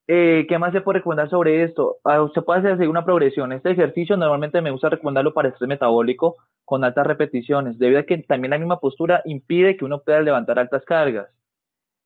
eh, 0.08 0.46
¿Qué 0.50 0.58
más 0.58 0.74
se 0.74 0.82
puede 0.82 1.00
recomendar 1.00 1.30
sobre 1.30 1.64
esto? 1.64 1.98
Ah, 2.04 2.26
se 2.34 2.42
puede 2.42 2.72
hacer 2.72 2.90
una 2.90 3.06
progresión. 3.06 3.54
Este 3.54 3.72
ejercicio 3.72 4.18
normalmente 4.18 4.62
me 4.62 4.72
gusta 4.72 4.90
recomendarlo 4.90 5.34
para 5.34 5.50
estrés 5.50 5.68
metabólico 5.68 6.36
con 6.66 6.84
altas 6.84 7.08
repeticiones, 7.08 7.78
debido 7.80 8.00
a 8.00 8.04
que 8.04 8.18
también 8.20 8.52
la 8.52 8.58
misma 8.58 8.80
postura 8.80 9.22
impide 9.26 9.78
que 9.78 9.86
uno 9.86 10.02
pueda 10.02 10.22
levantar 10.22 10.60
altas 10.60 10.84
cargas. 10.86 11.30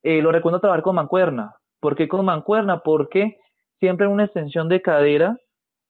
Eh, 0.02 0.22
lo 0.22 0.30
recomiendo 0.30 0.60
trabajar 0.60 0.82
con 0.82 0.94
mancuerna. 0.94 1.56
¿Por 1.80 1.96
qué 1.96 2.06
con 2.06 2.24
mancuerna? 2.24 2.80
Porque 2.80 3.38
siempre 3.80 4.06
en 4.06 4.12
una 4.12 4.24
extensión 4.24 4.68
de 4.68 4.80
cadera, 4.80 5.36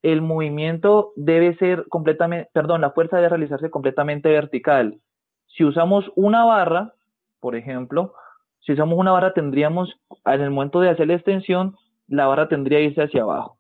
el 0.03 0.23
movimiento 0.23 1.13
debe 1.17 1.57
ser 1.57 1.87
completamente, 1.89 2.49
perdón, 2.55 2.81
la 2.81 2.93
fuerza 2.93 3.17
debe 3.17 3.31
realizarse 3.31 3.71
completamente 3.71 4.31
vertical. 4.31 4.99
Si 5.49 5.65
usamos 5.65 6.11
una 6.15 6.45
barra, 6.45 6.95
por 7.41 7.57
ejemplo, 7.57 8.15
si 8.61 8.73
usamos 8.73 8.99
una 8.99 9.13
barra 9.13 9.35
tendríamos, 9.35 9.95
en 10.25 10.41
el 10.41 10.51
momento 10.51 10.81
de 10.81 10.91
hacer 10.91 11.09
la 11.09 11.15
extensión, 11.15 11.75
la 12.09 12.27
barra 12.27 12.49
tendría 12.49 12.79
que 12.79 12.85
irse 12.85 13.03
hacia 13.03 13.23
abajo. 13.23 13.59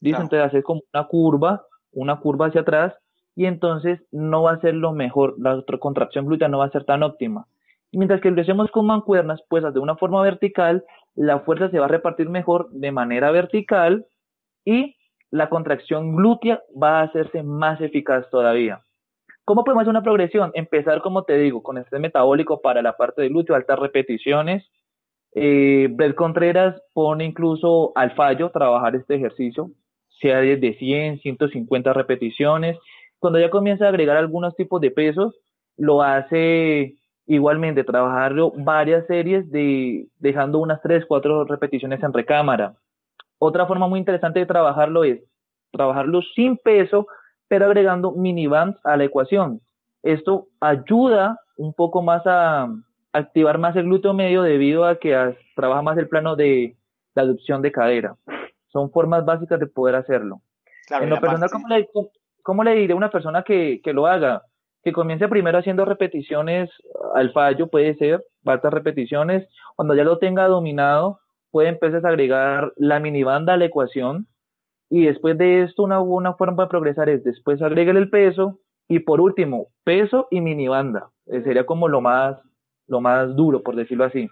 Dice, 0.00 0.20
entonces 0.20 0.46
hacer 0.46 0.62
como 0.62 0.82
una 0.92 1.04
curva, 1.06 1.64
una 1.92 2.20
curva 2.20 2.46
hacia 2.46 2.60
atrás, 2.60 2.94
y 3.34 3.46
entonces 3.46 4.00
no 4.12 4.42
va 4.42 4.52
a 4.52 4.60
ser 4.60 4.74
lo 4.74 4.92
mejor, 4.92 5.34
la 5.38 5.62
contracción 5.78 6.26
glútea 6.26 6.48
no 6.48 6.58
va 6.58 6.66
a 6.66 6.70
ser 6.70 6.84
tan 6.84 7.02
óptima. 7.02 7.46
Y 7.90 7.98
mientras 7.98 8.20
que 8.20 8.30
lo 8.30 8.40
hacemos 8.40 8.70
con 8.70 8.86
mancuernas, 8.86 9.40
pues 9.48 9.62
de 9.72 9.80
una 9.80 9.96
forma 9.96 10.22
vertical, 10.22 10.84
la 11.14 11.40
fuerza 11.40 11.70
se 11.70 11.78
va 11.78 11.86
a 11.86 11.88
repartir 11.88 12.28
mejor 12.28 12.68
de 12.70 12.92
manera 12.92 13.30
vertical 13.30 14.06
y 14.64 14.96
la 15.30 15.48
contracción 15.48 16.14
glútea 16.16 16.62
va 16.80 17.00
a 17.00 17.02
hacerse 17.02 17.42
más 17.42 17.80
eficaz 17.80 18.28
todavía. 18.30 18.80
¿Cómo 19.44 19.64
podemos 19.64 19.82
hacer 19.82 19.90
una 19.90 20.02
progresión? 20.02 20.50
Empezar, 20.54 21.00
como 21.02 21.22
te 21.22 21.36
digo, 21.38 21.62
con 21.62 21.78
este 21.78 21.98
metabólico 21.98 22.60
para 22.60 22.82
la 22.82 22.96
parte 22.96 23.22
del 23.22 23.30
glúteo, 23.30 23.54
altas 23.54 23.78
repeticiones, 23.78 24.68
eh, 25.38 25.88
Brett 25.90 26.14
Contreras 26.14 26.80
pone 26.94 27.26
incluso 27.26 27.92
al 27.94 28.12
fallo 28.12 28.50
trabajar 28.50 28.96
este 28.96 29.16
ejercicio, 29.16 29.70
sea 30.18 30.38
de 30.38 30.74
100, 30.78 31.20
150 31.20 31.92
repeticiones. 31.92 32.78
Cuando 33.18 33.38
ya 33.38 33.50
comienza 33.50 33.84
a 33.84 33.90
agregar 33.90 34.16
algunos 34.16 34.56
tipos 34.56 34.80
de 34.80 34.90
pesos, 34.90 35.34
lo 35.76 36.02
hace 36.02 36.96
igualmente, 37.26 37.84
trabajarlo 37.84 38.50
varias 38.56 39.06
series 39.08 39.50
de 39.50 40.06
dejando 40.20 40.58
unas 40.58 40.80
3, 40.80 41.04
4 41.06 41.44
repeticiones 41.44 42.02
en 42.02 42.14
recámara. 42.14 42.74
Otra 43.38 43.66
forma 43.66 43.88
muy 43.88 43.98
interesante 43.98 44.38
de 44.40 44.46
trabajarlo 44.46 45.04
es 45.04 45.20
trabajarlo 45.70 46.22
sin 46.34 46.56
peso, 46.56 47.08
pero 47.46 47.66
agregando 47.66 48.12
minibands 48.12 48.78
a 48.84 48.96
la 48.96 49.04
ecuación. 49.04 49.60
Esto 50.02 50.46
ayuda 50.60 51.38
un 51.58 51.74
poco 51.74 52.00
más 52.00 52.22
a, 52.24 52.68
activar 53.16 53.58
más 53.58 53.74
el 53.76 53.84
glúteo 53.84 54.14
medio 54.14 54.42
debido 54.42 54.84
a 54.84 54.98
que 54.98 55.36
trabaja 55.54 55.82
más 55.82 55.98
el 55.98 56.08
plano 56.08 56.36
de 56.36 56.76
la 57.14 57.22
aducción 57.22 57.62
de 57.62 57.72
cadera. 57.72 58.16
Son 58.68 58.90
formas 58.90 59.24
básicas 59.24 59.58
de 59.58 59.66
poder 59.66 59.94
hacerlo. 59.94 60.42
en 60.90 61.10
lo 61.10 61.20
personal, 61.20 61.50
¿cómo 62.42 62.62
le, 62.62 62.74
diré 62.74 62.92
a 62.92 62.96
una 62.96 63.10
persona 63.10 63.42
que, 63.42 63.80
lo 63.86 64.06
haga? 64.06 64.42
Que 64.82 64.92
comience 64.92 65.28
primero 65.28 65.58
haciendo 65.58 65.84
repeticiones 65.84 66.70
al 67.14 67.32
fallo, 67.32 67.68
puede 67.68 67.96
ser, 67.96 68.24
altas 68.44 68.72
repeticiones. 68.72 69.48
Cuando 69.74 69.94
ya 69.94 70.04
lo 70.04 70.18
tenga 70.18 70.46
dominado, 70.46 71.20
puede 71.50 71.70
empezar 71.70 72.04
a 72.04 72.10
agregar 72.10 72.72
la 72.76 73.00
minibanda 73.00 73.54
a 73.54 73.56
la 73.56 73.64
ecuación. 73.64 74.26
Y 74.88 75.06
después 75.06 75.36
de 75.38 75.62
esto, 75.62 75.82
una 75.82 75.98
buena 75.98 76.34
forma 76.34 76.64
de 76.64 76.68
progresar 76.68 77.08
es 77.08 77.24
después 77.24 77.62
agregar 77.62 77.96
el 77.96 78.10
peso. 78.10 78.60
Y 78.88 79.00
por 79.00 79.20
último, 79.20 79.68
peso 79.82 80.28
y 80.30 80.40
minibanda. 80.40 81.08
Eh, 81.26 81.42
sería 81.42 81.66
como 81.66 81.88
lo 81.88 82.00
más, 82.00 82.36
lo 82.86 83.00
más 83.00 83.34
duro, 83.34 83.62
por 83.62 83.76
decirlo 83.76 84.04
así. 84.04 84.28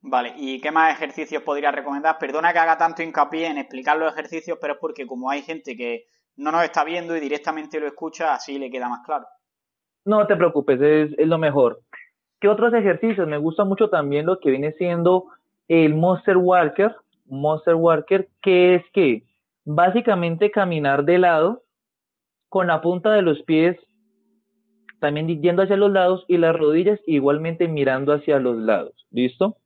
Vale, 0.00 0.32
¿y 0.36 0.60
qué 0.60 0.70
más 0.70 0.92
ejercicios 0.94 1.42
podría 1.42 1.72
recomendar? 1.72 2.18
Perdona 2.18 2.52
que 2.52 2.58
haga 2.58 2.78
tanto 2.78 3.02
hincapié 3.02 3.46
en 3.48 3.58
explicar 3.58 3.96
los 3.96 4.12
ejercicios, 4.12 4.58
pero 4.60 4.74
es 4.74 4.78
porque 4.80 5.06
como 5.06 5.28
hay 5.28 5.42
gente 5.42 5.76
que 5.76 6.06
no 6.36 6.52
nos 6.52 6.62
está 6.62 6.84
viendo 6.84 7.16
y 7.16 7.20
directamente 7.20 7.80
lo 7.80 7.86
escucha, 7.86 8.32
así 8.32 8.58
le 8.58 8.70
queda 8.70 8.88
más 8.88 9.04
claro. 9.04 9.26
No 10.04 10.26
te 10.26 10.36
preocupes, 10.36 10.80
es, 10.80 11.18
es 11.18 11.26
lo 11.26 11.38
mejor. 11.38 11.80
¿Qué 12.40 12.48
otros 12.48 12.72
ejercicios? 12.72 13.26
Me 13.26 13.38
gusta 13.38 13.64
mucho 13.64 13.90
también 13.90 14.24
lo 14.24 14.38
que 14.38 14.50
viene 14.50 14.72
siendo 14.72 15.26
el 15.66 15.94
Monster 15.94 16.36
Walker. 16.36 16.94
Monster 17.26 17.74
Walker, 17.74 18.28
que 18.40 18.76
es 18.76 18.82
que 18.92 19.24
básicamente 19.64 20.50
caminar 20.50 21.04
de 21.04 21.18
lado 21.18 21.62
con 22.48 22.68
la 22.68 22.80
punta 22.80 23.12
de 23.12 23.22
los 23.22 23.42
pies 23.42 23.76
también 25.00 25.40
yendo 25.40 25.62
hacia 25.62 25.76
los 25.76 25.90
lados 25.90 26.24
y 26.28 26.36
las 26.36 26.56
rodillas 26.56 27.00
igualmente 27.06 27.68
mirando 27.68 28.12
hacia 28.12 28.38
los 28.38 28.56
lados. 28.56 29.06
¿Listo? 29.10 29.56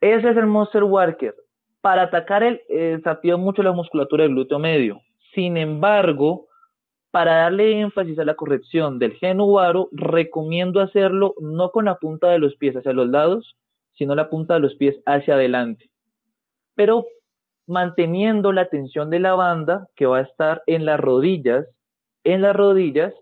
Ese 0.00 0.30
es 0.30 0.36
el 0.36 0.46
Monster 0.46 0.84
Walker. 0.84 1.34
Para 1.80 2.02
atacar 2.02 2.42
el, 2.42 2.60
eh, 2.68 3.00
mucho 3.38 3.62
la 3.62 3.72
musculatura 3.72 4.24
del 4.24 4.32
glúteo 4.32 4.58
medio. 4.58 5.00
Sin 5.34 5.56
embargo, 5.56 6.46
para 7.10 7.36
darle 7.36 7.80
énfasis 7.80 8.18
a 8.18 8.24
la 8.24 8.34
corrección 8.34 8.98
del 8.98 9.12
genuvaro, 9.14 9.88
recomiendo 9.92 10.80
hacerlo 10.80 11.34
no 11.40 11.70
con 11.70 11.84
la 11.84 11.96
punta 11.96 12.30
de 12.30 12.38
los 12.38 12.56
pies 12.56 12.74
hacia 12.76 12.92
los 12.92 13.08
lados, 13.08 13.56
sino 13.92 14.14
la 14.14 14.30
punta 14.30 14.54
de 14.54 14.60
los 14.60 14.74
pies 14.74 14.96
hacia 15.06 15.34
adelante. 15.34 15.90
Pero 16.74 17.06
manteniendo 17.66 18.52
la 18.52 18.68
tensión 18.68 19.10
de 19.10 19.20
la 19.20 19.34
banda 19.34 19.88
que 19.94 20.06
va 20.06 20.18
a 20.18 20.22
estar 20.22 20.62
en 20.66 20.84
las 20.84 20.98
rodillas, 20.98 21.66
en 22.24 22.42
las 22.42 22.56
rodillas 22.56 23.14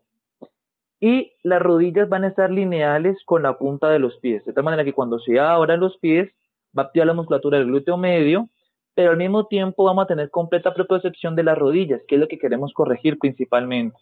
y 1.01 1.33
las 1.43 1.63
rodillas 1.63 2.09
van 2.09 2.25
a 2.25 2.29
estar 2.29 2.51
lineales 2.51 3.19
con 3.25 3.43
la 3.43 3.57
punta 3.57 3.89
de 3.89 3.99
los 3.99 4.19
pies, 4.19 4.45
de 4.45 4.53
tal 4.53 4.65
manera 4.65 4.85
que 4.85 4.93
cuando 4.93 5.19
se 5.19 5.41
abran 5.41 5.81
los 5.81 5.97
pies 5.99 6.31
va 6.79 6.83
a 6.83 6.87
activar 6.87 7.07
la 7.07 7.15
musculatura 7.15 7.59
del 7.59 7.67
glúteo 7.67 7.97
medio, 7.97 8.49
pero 8.95 9.13
al 9.13 9.17
mismo 9.17 9.47
tiempo 9.47 9.85
vamos 9.85 10.05
a 10.05 10.09
tener 10.09 10.31
completa 10.31 10.75
propiocepción 10.75 11.35
de 11.35 11.45
las 11.45 11.57
rodillas, 11.57 12.03
que 12.07 12.17
es 12.17 12.21
lo 12.21 12.29
que 12.29 12.39
queremos 12.39 12.75
corregir 12.75 13.19
principalmente. 13.19 13.97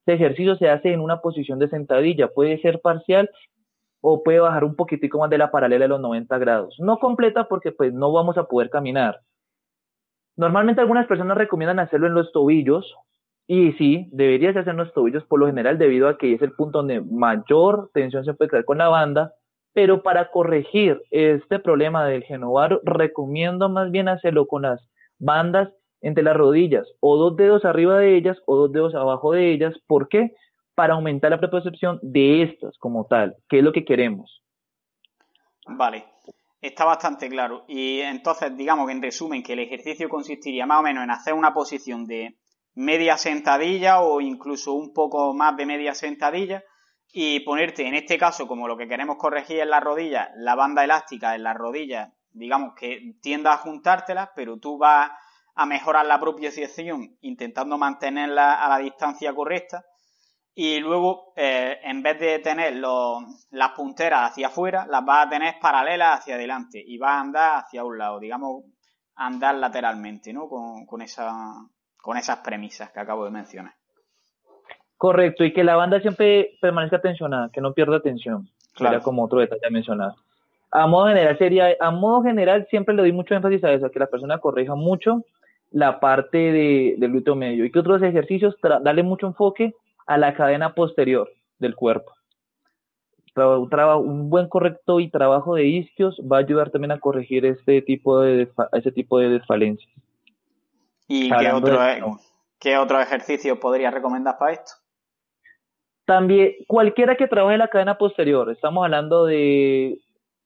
Este 0.00 0.14
ejercicio 0.14 0.54
se 0.56 0.68
hace 0.68 0.92
en 0.92 1.00
una 1.00 1.20
posición 1.20 1.58
de 1.58 1.68
sentadilla, 1.68 2.28
puede 2.28 2.60
ser 2.60 2.80
parcial 2.80 3.30
o 4.00 4.22
puede 4.22 4.38
bajar 4.38 4.62
un 4.62 4.76
poquitico 4.76 5.18
más 5.18 5.30
de 5.30 5.38
la 5.38 5.50
paralela 5.50 5.86
de 5.86 5.88
los 5.88 6.00
90 6.00 6.38
grados. 6.38 6.76
No 6.78 6.98
completa 6.98 7.48
porque 7.48 7.72
pues 7.72 7.92
no 7.92 8.12
vamos 8.12 8.38
a 8.38 8.44
poder 8.44 8.70
caminar. 8.70 9.20
Normalmente 10.36 10.82
algunas 10.82 11.06
personas 11.06 11.38
recomiendan 11.38 11.78
hacerlo 11.78 12.06
en 12.06 12.14
los 12.14 12.30
tobillos 12.30 12.94
y 13.46 13.72
sí, 13.72 14.08
deberías 14.10 14.56
hacer 14.56 14.74
los 14.74 14.92
tobillos 14.94 15.24
por 15.24 15.38
lo 15.38 15.46
general 15.46 15.78
debido 15.78 16.08
a 16.08 16.16
que 16.16 16.32
es 16.32 16.42
el 16.42 16.52
punto 16.52 16.78
donde 16.78 17.00
mayor 17.02 17.90
tensión 17.92 18.24
se 18.24 18.32
puede 18.32 18.48
crear 18.48 18.64
con 18.64 18.78
la 18.78 18.88
banda, 18.88 19.34
pero 19.74 20.02
para 20.02 20.30
corregir 20.30 21.02
este 21.10 21.58
problema 21.58 22.06
del 22.06 22.24
genovaro 22.24 22.80
recomiendo 22.84 23.68
más 23.68 23.90
bien 23.90 24.08
hacerlo 24.08 24.46
con 24.46 24.62
las 24.62 24.80
bandas 25.18 25.70
entre 26.00 26.22
las 26.22 26.36
rodillas 26.36 26.86
o 27.00 27.16
dos 27.16 27.36
dedos 27.36 27.64
arriba 27.64 27.98
de 27.98 28.16
ellas 28.16 28.38
o 28.46 28.56
dos 28.56 28.72
dedos 28.72 28.94
abajo 28.94 29.32
de 29.32 29.52
ellas. 29.52 29.74
¿Por 29.86 30.08
qué? 30.08 30.34
Para 30.74 30.94
aumentar 30.94 31.30
la 31.30 31.40
percepción 31.40 31.98
de 32.02 32.42
estas 32.42 32.78
como 32.78 33.06
tal, 33.06 33.36
que 33.48 33.58
es 33.58 33.64
lo 33.64 33.72
que 33.72 33.84
queremos. 33.84 34.42
Vale, 35.66 36.04
está 36.60 36.84
bastante 36.84 37.28
claro. 37.28 37.64
Y 37.68 38.00
entonces, 38.00 38.56
digamos 38.56 38.86
que 38.86 38.92
en 38.92 39.02
resumen, 39.02 39.42
que 39.42 39.54
el 39.54 39.60
ejercicio 39.60 40.08
consistiría 40.08 40.66
más 40.66 40.80
o 40.80 40.82
menos 40.82 41.04
en 41.04 41.10
hacer 41.10 41.34
una 41.34 41.52
posición 41.52 42.06
de 42.06 42.36
media 42.74 43.16
sentadilla 43.16 44.00
o 44.00 44.20
incluso 44.20 44.72
un 44.72 44.92
poco 44.92 45.34
más 45.34 45.56
de 45.56 45.66
media 45.66 45.94
sentadilla 45.94 46.64
y 47.12 47.40
ponerte, 47.40 47.86
en 47.86 47.94
este 47.94 48.18
caso, 48.18 48.48
como 48.48 48.66
lo 48.66 48.76
que 48.76 48.88
queremos 48.88 49.16
corregir 49.16 49.60
en 49.60 49.70
las 49.70 49.82
rodillas, 49.82 50.30
la 50.36 50.56
banda 50.56 50.82
elástica 50.82 51.34
en 51.34 51.44
las 51.44 51.56
rodillas, 51.56 52.12
digamos 52.32 52.74
que 52.74 53.14
tienda 53.22 53.52
a 53.52 53.58
juntártelas, 53.58 54.30
pero 54.34 54.58
tú 54.58 54.78
vas 54.78 55.10
a 55.54 55.66
mejorar 55.66 56.06
la 56.06 56.18
propiocepción 56.18 57.16
intentando 57.20 57.78
mantenerla 57.78 58.54
a 58.54 58.68
la 58.68 58.78
distancia 58.78 59.32
correcta 59.32 59.84
y 60.56 60.78
luego 60.80 61.32
eh, 61.36 61.78
en 61.82 62.02
vez 62.02 62.18
de 62.18 62.38
tener 62.38 62.74
las 62.76 63.70
punteras 63.76 64.30
hacia 64.30 64.48
afuera, 64.48 64.86
las 64.88 65.04
vas 65.04 65.26
a 65.26 65.30
tener 65.30 65.54
paralelas 65.60 66.20
hacia 66.20 66.36
adelante 66.36 66.82
y 66.84 66.98
vas 66.98 67.12
a 67.12 67.20
andar 67.20 67.58
hacia 67.58 67.84
un 67.84 67.98
lado, 67.98 68.20
digamos, 68.20 68.64
andar 69.16 69.56
lateralmente, 69.56 70.32
¿no? 70.32 70.48
Con 70.48 71.02
esa, 71.02 71.54
con 72.04 72.18
esas 72.18 72.40
premisas 72.40 72.92
que 72.92 73.00
acabo 73.00 73.24
de 73.24 73.30
mencionar. 73.30 73.72
Correcto, 74.98 75.42
y 75.42 75.54
que 75.54 75.64
la 75.64 75.74
banda 75.74 76.00
siempre 76.00 76.50
permanezca 76.60 77.00
tensionada, 77.00 77.48
que 77.50 77.62
no 77.62 77.72
pierda 77.72 78.00
tensión. 78.00 78.46
Claro. 78.74 79.00
como 79.02 79.24
otro 79.24 79.38
detalle 79.38 79.66
a 79.66 79.70
mencionar. 79.70 80.12
A 80.70 80.86
modo 80.88 81.06
general 81.06 81.38
sería, 81.38 81.76
a 81.80 81.90
modo 81.92 82.22
general 82.24 82.66
siempre 82.68 82.94
le 82.94 83.02
doy 83.02 83.12
mucho 83.12 83.34
énfasis 83.34 83.62
a 83.64 83.72
eso, 83.72 83.86
a 83.86 83.90
que 83.90 84.00
la 84.00 84.08
persona 84.08 84.38
corrija 84.38 84.74
mucho 84.74 85.22
la 85.70 86.00
parte 86.00 86.36
de, 86.36 86.96
del 86.98 87.12
glúteo 87.12 87.36
medio. 87.36 87.64
Y 87.64 87.70
que 87.70 87.78
otros 87.78 88.02
ejercicios, 88.02 88.54
darle 88.60 89.02
mucho 89.02 89.26
enfoque 89.26 89.72
a 90.06 90.18
la 90.18 90.34
cadena 90.34 90.74
posterior 90.74 91.30
del 91.58 91.74
cuerpo. 91.74 92.12
Un 93.36 94.28
buen 94.28 94.48
correcto 94.48 95.00
y 95.00 95.08
trabajo 95.08 95.54
de 95.54 95.66
isquios 95.66 96.20
va 96.20 96.36
a 96.36 96.40
ayudar 96.40 96.70
también 96.70 96.92
a 96.92 97.00
corregir 97.00 97.46
este 97.46 97.80
tipo 97.80 98.20
de, 98.20 98.48
ese 98.72 98.92
tipo 98.92 99.18
de 99.20 99.30
desfalencias. 99.30 100.03
¿Y 101.06 101.30
qué 101.30 101.52
otro, 101.52 101.78
qué 102.58 102.78
otro 102.78 103.00
ejercicio 103.00 103.60
podría 103.60 103.90
recomendar 103.90 104.38
para 104.38 104.52
esto? 104.52 104.72
También, 106.06 106.52
cualquiera 106.66 107.16
que 107.16 107.26
trabaje 107.26 107.56
la 107.56 107.68
cadena 107.68 107.96
posterior, 107.96 108.50
estamos 108.50 108.84
hablando 108.84 109.24
de 109.24 109.98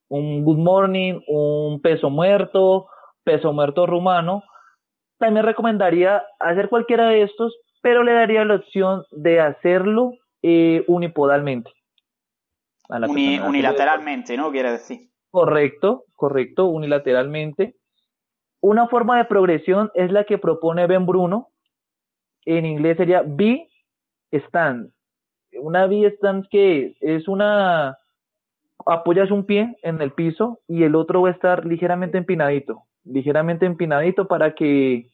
un 0.07 0.43
good 0.43 0.57
morning, 0.57 1.21
un 1.27 1.81
peso 1.81 2.09
muerto, 2.09 2.87
peso 3.23 3.51
muerto 3.53 3.85
rumano, 3.85 4.43
también 5.17 5.45
recomendaría 5.45 6.23
hacer 6.39 6.69
cualquiera 6.69 7.09
de 7.09 7.23
estos, 7.23 7.55
pero 7.81 8.03
le 8.03 8.13
daría 8.13 8.45
la 8.45 8.55
opción 8.55 9.03
de 9.11 9.41
hacerlo 9.41 10.13
eh, 10.41 10.83
unipodalmente. 10.87 11.71
unilateralmente, 12.89 14.37
¿no? 14.37 14.49
Quiere 14.51 14.71
decir. 14.71 15.09
Correcto, 15.29 16.05
correcto, 16.15 16.65
unilateralmente. 16.67 17.75
Una 18.61 18.87
forma 18.87 19.17
de 19.17 19.25
progresión 19.25 19.91
es 19.93 20.11
la 20.11 20.25
que 20.25 20.37
propone 20.37 20.87
Ben 20.87 21.05
Bruno. 21.05 21.49
En 22.45 22.65
inglés 22.65 22.97
sería 22.97 23.23
B-Stand. 23.25 24.91
Una 25.61 25.87
B-Stand 25.87 26.47
que 26.49 26.95
es 26.99 27.27
una... 27.27 27.97
Apoyas 28.85 29.29
un 29.29 29.45
pie 29.45 29.77
en 29.83 30.01
el 30.01 30.11
piso 30.13 30.61
y 30.67 30.83
el 30.83 30.95
otro 30.95 31.21
va 31.21 31.29
a 31.29 31.33
estar 31.33 31.65
ligeramente 31.65 32.17
empinadito. 32.17 32.83
Ligeramente 33.03 33.65
empinadito 33.65 34.27
para 34.27 34.55
que 34.55 35.09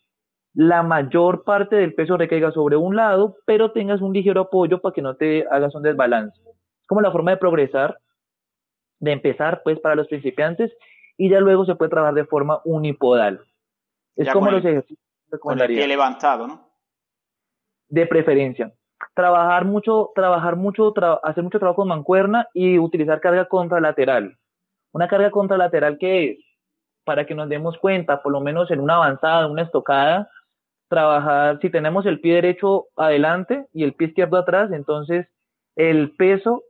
la 0.54 0.84
mayor 0.84 1.44
parte 1.44 1.76
del 1.76 1.94
peso 1.94 2.16
recaiga 2.16 2.52
sobre 2.52 2.78
un 2.78 2.96
lado, 2.96 3.38
pero 3.46 3.72
tengas 3.72 4.02
un 4.02 4.14
ligero 4.14 4.42
apoyo 4.42 4.82
para 4.82 4.94
que 4.94 5.02
no 5.02 5.16
te 5.16 5.46
hagas 5.50 5.76
un 5.76 5.84
desbalance. 5.84 6.40
Es 6.40 6.88
como 6.88 7.02
la 7.02 7.12
forma 7.12 7.32
de 7.32 7.38
progresar, 7.38 7.98
de 9.00 9.12
empezar 9.12 9.62
pues 9.64 9.80
para 9.80 9.96
los 9.96 10.08
principiantes 10.08 10.72
y 11.18 11.30
ya 11.30 11.40
luego 11.40 11.66
se 11.66 11.76
puede 11.76 11.90
trabajar 11.90 12.14
de 12.14 12.26
forma 12.26 12.62
unipodal. 12.66 13.42
Es 14.16 14.30
como 14.32 14.52
los 14.52 14.64
ejercicios 14.64 15.00
con 15.40 15.60
el 15.60 15.68
pie 15.68 15.88
levantado, 15.88 16.48
¿no? 16.48 16.70
De 17.90 18.06
preferencia. 18.08 18.74
Trabajar 19.14 19.66
mucho, 19.66 20.12
trabajar 20.16 20.56
mucho, 20.56 20.94
hacer 21.24 21.44
mucho 21.44 21.60
trabajo 21.60 21.82
con 21.82 21.90
mancuerna 21.90 22.48
y 22.54 22.80
utilizar 22.80 23.20
carga 23.20 23.46
contralateral. 23.46 24.38
Una 24.92 25.08
carga 25.08 25.32
contralateral 25.32 25.98
que 25.98 26.32
es, 26.32 26.38
para 27.04 27.26
que 27.26 27.36
nos 27.36 27.50
demos 27.50 27.78
cuenta, 27.78 28.24
por 28.24 28.32
lo 28.32 28.40
menos 28.40 28.72
en 28.72 28.80
una 28.80 28.96
avanzada, 28.96 29.48
una 29.48 29.64
estocada, 29.64 30.30
trabajar, 30.88 31.60
si 31.62 31.70
tenemos 31.70 32.06
el 32.06 32.20
pie 32.20 32.36
derecho 32.36 32.88
adelante 32.96 33.68
y 33.74 33.84
el 33.84 33.94
pie 33.94 34.08
izquierdo 34.08 34.38
atrás, 34.38 34.72
entonces 34.72 35.28
el 35.76 36.16
peso 36.16 36.64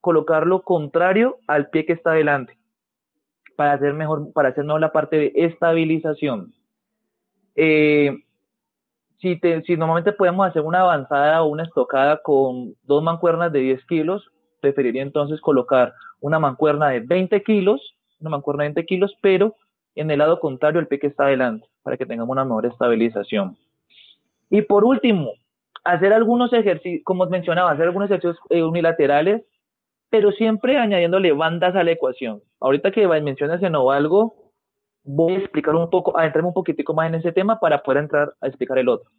colocarlo 0.00 0.62
contrario 0.62 1.38
al 1.46 1.70
pie 1.70 1.86
que 1.86 1.94
está 1.94 2.10
adelante 2.10 2.59
para 3.60 3.74
hacer 3.74 3.92
mejor, 3.92 4.32
para 4.32 4.48
hacer 4.48 4.64
mejor 4.64 4.80
la 4.80 4.90
parte 4.90 5.18
de 5.18 5.32
estabilización. 5.34 6.54
Eh, 7.54 8.10
si, 9.18 9.38
normalmente 9.76 10.12
podemos 10.12 10.46
hacer 10.46 10.62
una 10.62 10.80
avanzada 10.80 11.42
o 11.42 11.48
una 11.48 11.64
estocada 11.64 12.22
con 12.22 12.74
dos 12.84 13.02
mancuernas 13.02 13.52
de 13.52 13.58
10 13.58 13.84
kilos, 13.84 14.30
preferiría 14.62 15.02
entonces 15.02 15.42
colocar 15.42 15.92
una 16.20 16.38
mancuerna 16.38 16.88
de 16.88 17.00
20 17.00 17.42
kilos, 17.42 17.96
una 18.18 18.30
mancuerna 18.30 18.62
de 18.62 18.68
20 18.70 18.86
kilos, 18.86 19.14
pero 19.20 19.54
en 19.94 20.10
el 20.10 20.20
lado 20.20 20.40
contrario 20.40 20.80
el 20.80 20.86
pie 20.86 20.98
que 20.98 21.08
está 21.08 21.24
adelante, 21.24 21.66
para 21.82 21.98
que 21.98 22.06
tengamos 22.06 22.32
una 22.32 22.46
mejor 22.46 22.64
estabilización. 22.64 23.58
Y 24.48 24.62
por 24.62 24.84
último, 24.84 25.34
hacer 25.84 26.14
algunos 26.14 26.50
ejercicios, 26.54 27.02
como 27.04 27.26
mencionaba, 27.26 27.72
hacer 27.72 27.84
algunos 27.84 28.08
ejercicios 28.08 28.38
eh, 28.48 28.62
unilaterales, 28.62 29.42
pero 30.10 30.32
siempre 30.32 30.76
añadiéndole 30.76 31.32
bandas 31.32 31.74
a 31.76 31.84
la 31.84 31.92
ecuación. 31.92 32.42
Ahorita 32.60 32.90
que 32.90 33.06
mencionas 33.06 33.62
en 33.62 33.76
algo, 33.76 34.52
voy 35.04 35.34
a 35.34 35.38
explicar 35.38 35.74
un 35.74 35.88
poco, 35.88 36.18
a 36.18 36.26
entrarme 36.26 36.48
un 36.48 36.54
poquitico 36.54 36.92
más 36.94 37.08
en 37.08 37.14
ese 37.14 37.32
tema 37.32 37.58
para 37.60 37.82
poder 37.82 38.02
entrar 38.02 38.34
a 38.40 38.46
explicar 38.48 38.78
el 38.78 38.88
otro. 38.88 39.10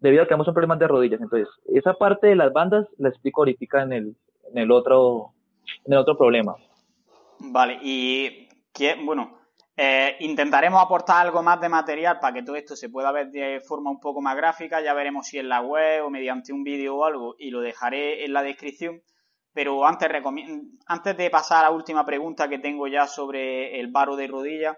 Debido 0.00 0.22
a 0.22 0.26
que 0.26 0.28
tenemos 0.28 0.48
un 0.48 0.54
problema 0.54 0.76
de 0.76 0.86
rodillas. 0.86 1.20
Entonces, 1.20 1.48
esa 1.72 1.94
parte 1.94 2.26
de 2.26 2.36
las 2.36 2.52
bandas 2.52 2.86
la 2.98 3.08
explico 3.08 3.40
ahorita 3.40 3.82
en 3.82 3.92
el, 3.92 4.16
en 4.52 4.58
el 4.58 4.70
otro, 4.70 5.32
en 5.86 5.94
el 5.94 5.98
otro 5.98 6.16
problema. 6.16 6.54
Vale, 7.38 7.78
y 7.82 8.48
¿qué, 8.72 8.96
bueno, 9.02 9.38
eh, 9.76 10.16
intentaremos 10.20 10.80
aportar 10.80 11.26
algo 11.26 11.42
más 11.42 11.60
de 11.60 11.68
material 11.68 12.20
para 12.20 12.34
que 12.34 12.42
todo 12.42 12.54
esto 12.56 12.76
se 12.76 12.90
pueda 12.90 13.10
ver 13.10 13.30
de 13.30 13.60
forma 13.60 13.90
un 13.90 13.98
poco 13.98 14.20
más 14.20 14.36
gráfica. 14.36 14.80
Ya 14.82 14.94
veremos 14.94 15.26
si 15.26 15.38
en 15.38 15.48
la 15.48 15.62
web 15.62 16.04
o 16.04 16.10
mediante 16.10 16.52
un 16.52 16.62
vídeo 16.62 16.96
o 16.96 17.04
algo 17.04 17.34
y 17.38 17.50
lo 17.50 17.60
dejaré 17.60 18.24
en 18.24 18.34
la 18.34 18.42
descripción. 18.42 19.00
Pero 19.54 19.86
antes, 19.86 20.10
antes 20.86 21.16
de 21.16 21.30
pasar 21.30 21.64
a 21.64 21.68
la 21.68 21.74
última 21.74 22.04
pregunta 22.04 22.48
que 22.48 22.58
tengo 22.58 22.88
ya 22.88 23.06
sobre 23.06 23.78
el 23.78 23.90
varo 23.90 24.16
de 24.16 24.26
rodilla, 24.26 24.76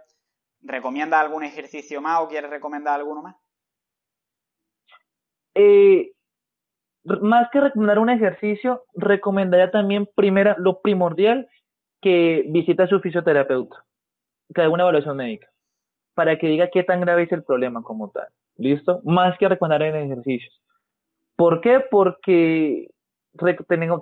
¿recomienda 0.60 1.18
algún 1.18 1.42
ejercicio 1.42 2.00
más 2.00 2.20
o 2.20 2.28
quieres 2.28 2.50
recomendar 2.50 3.00
alguno 3.00 3.22
más? 3.22 3.36
Eh, 5.54 6.12
más 7.22 7.48
que 7.50 7.60
recomendar 7.60 7.98
un 7.98 8.10
ejercicio, 8.10 8.84
recomendaría 8.94 9.70
también 9.70 10.06
primera, 10.14 10.54
lo 10.58 10.80
primordial, 10.82 11.48
que 12.02 12.44
visite 12.48 12.82
a 12.82 12.86
su 12.86 13.00
fisioterapeuta 13.00 13.86
que 14.54 14.60
haga 14.60 14.70
una 14.70 14.84
evaluación 14.84 15.16
médica 15.16 15.48
para 16.14 16.38
que 16.38 16.46
diga 16.46 16.70
qué 16.72 16.82
tan 16.82 17.00
grave 17.00 17.24
es 17.24 17.32
el 17.32 17.42
problema 17.42 17.82
como 17.82 18.10
tal. 18.10 18.28
¿Listo? 18.56 19.00
Más 19.04 19.36
que 19.38 19.48
recomendar 19.48 19.82
en 19.82 20.10
ejercicios. 20.10 20.62
¿Por 21.36 21.60
qué? 21.60 21.80
Porque 21.90 22.88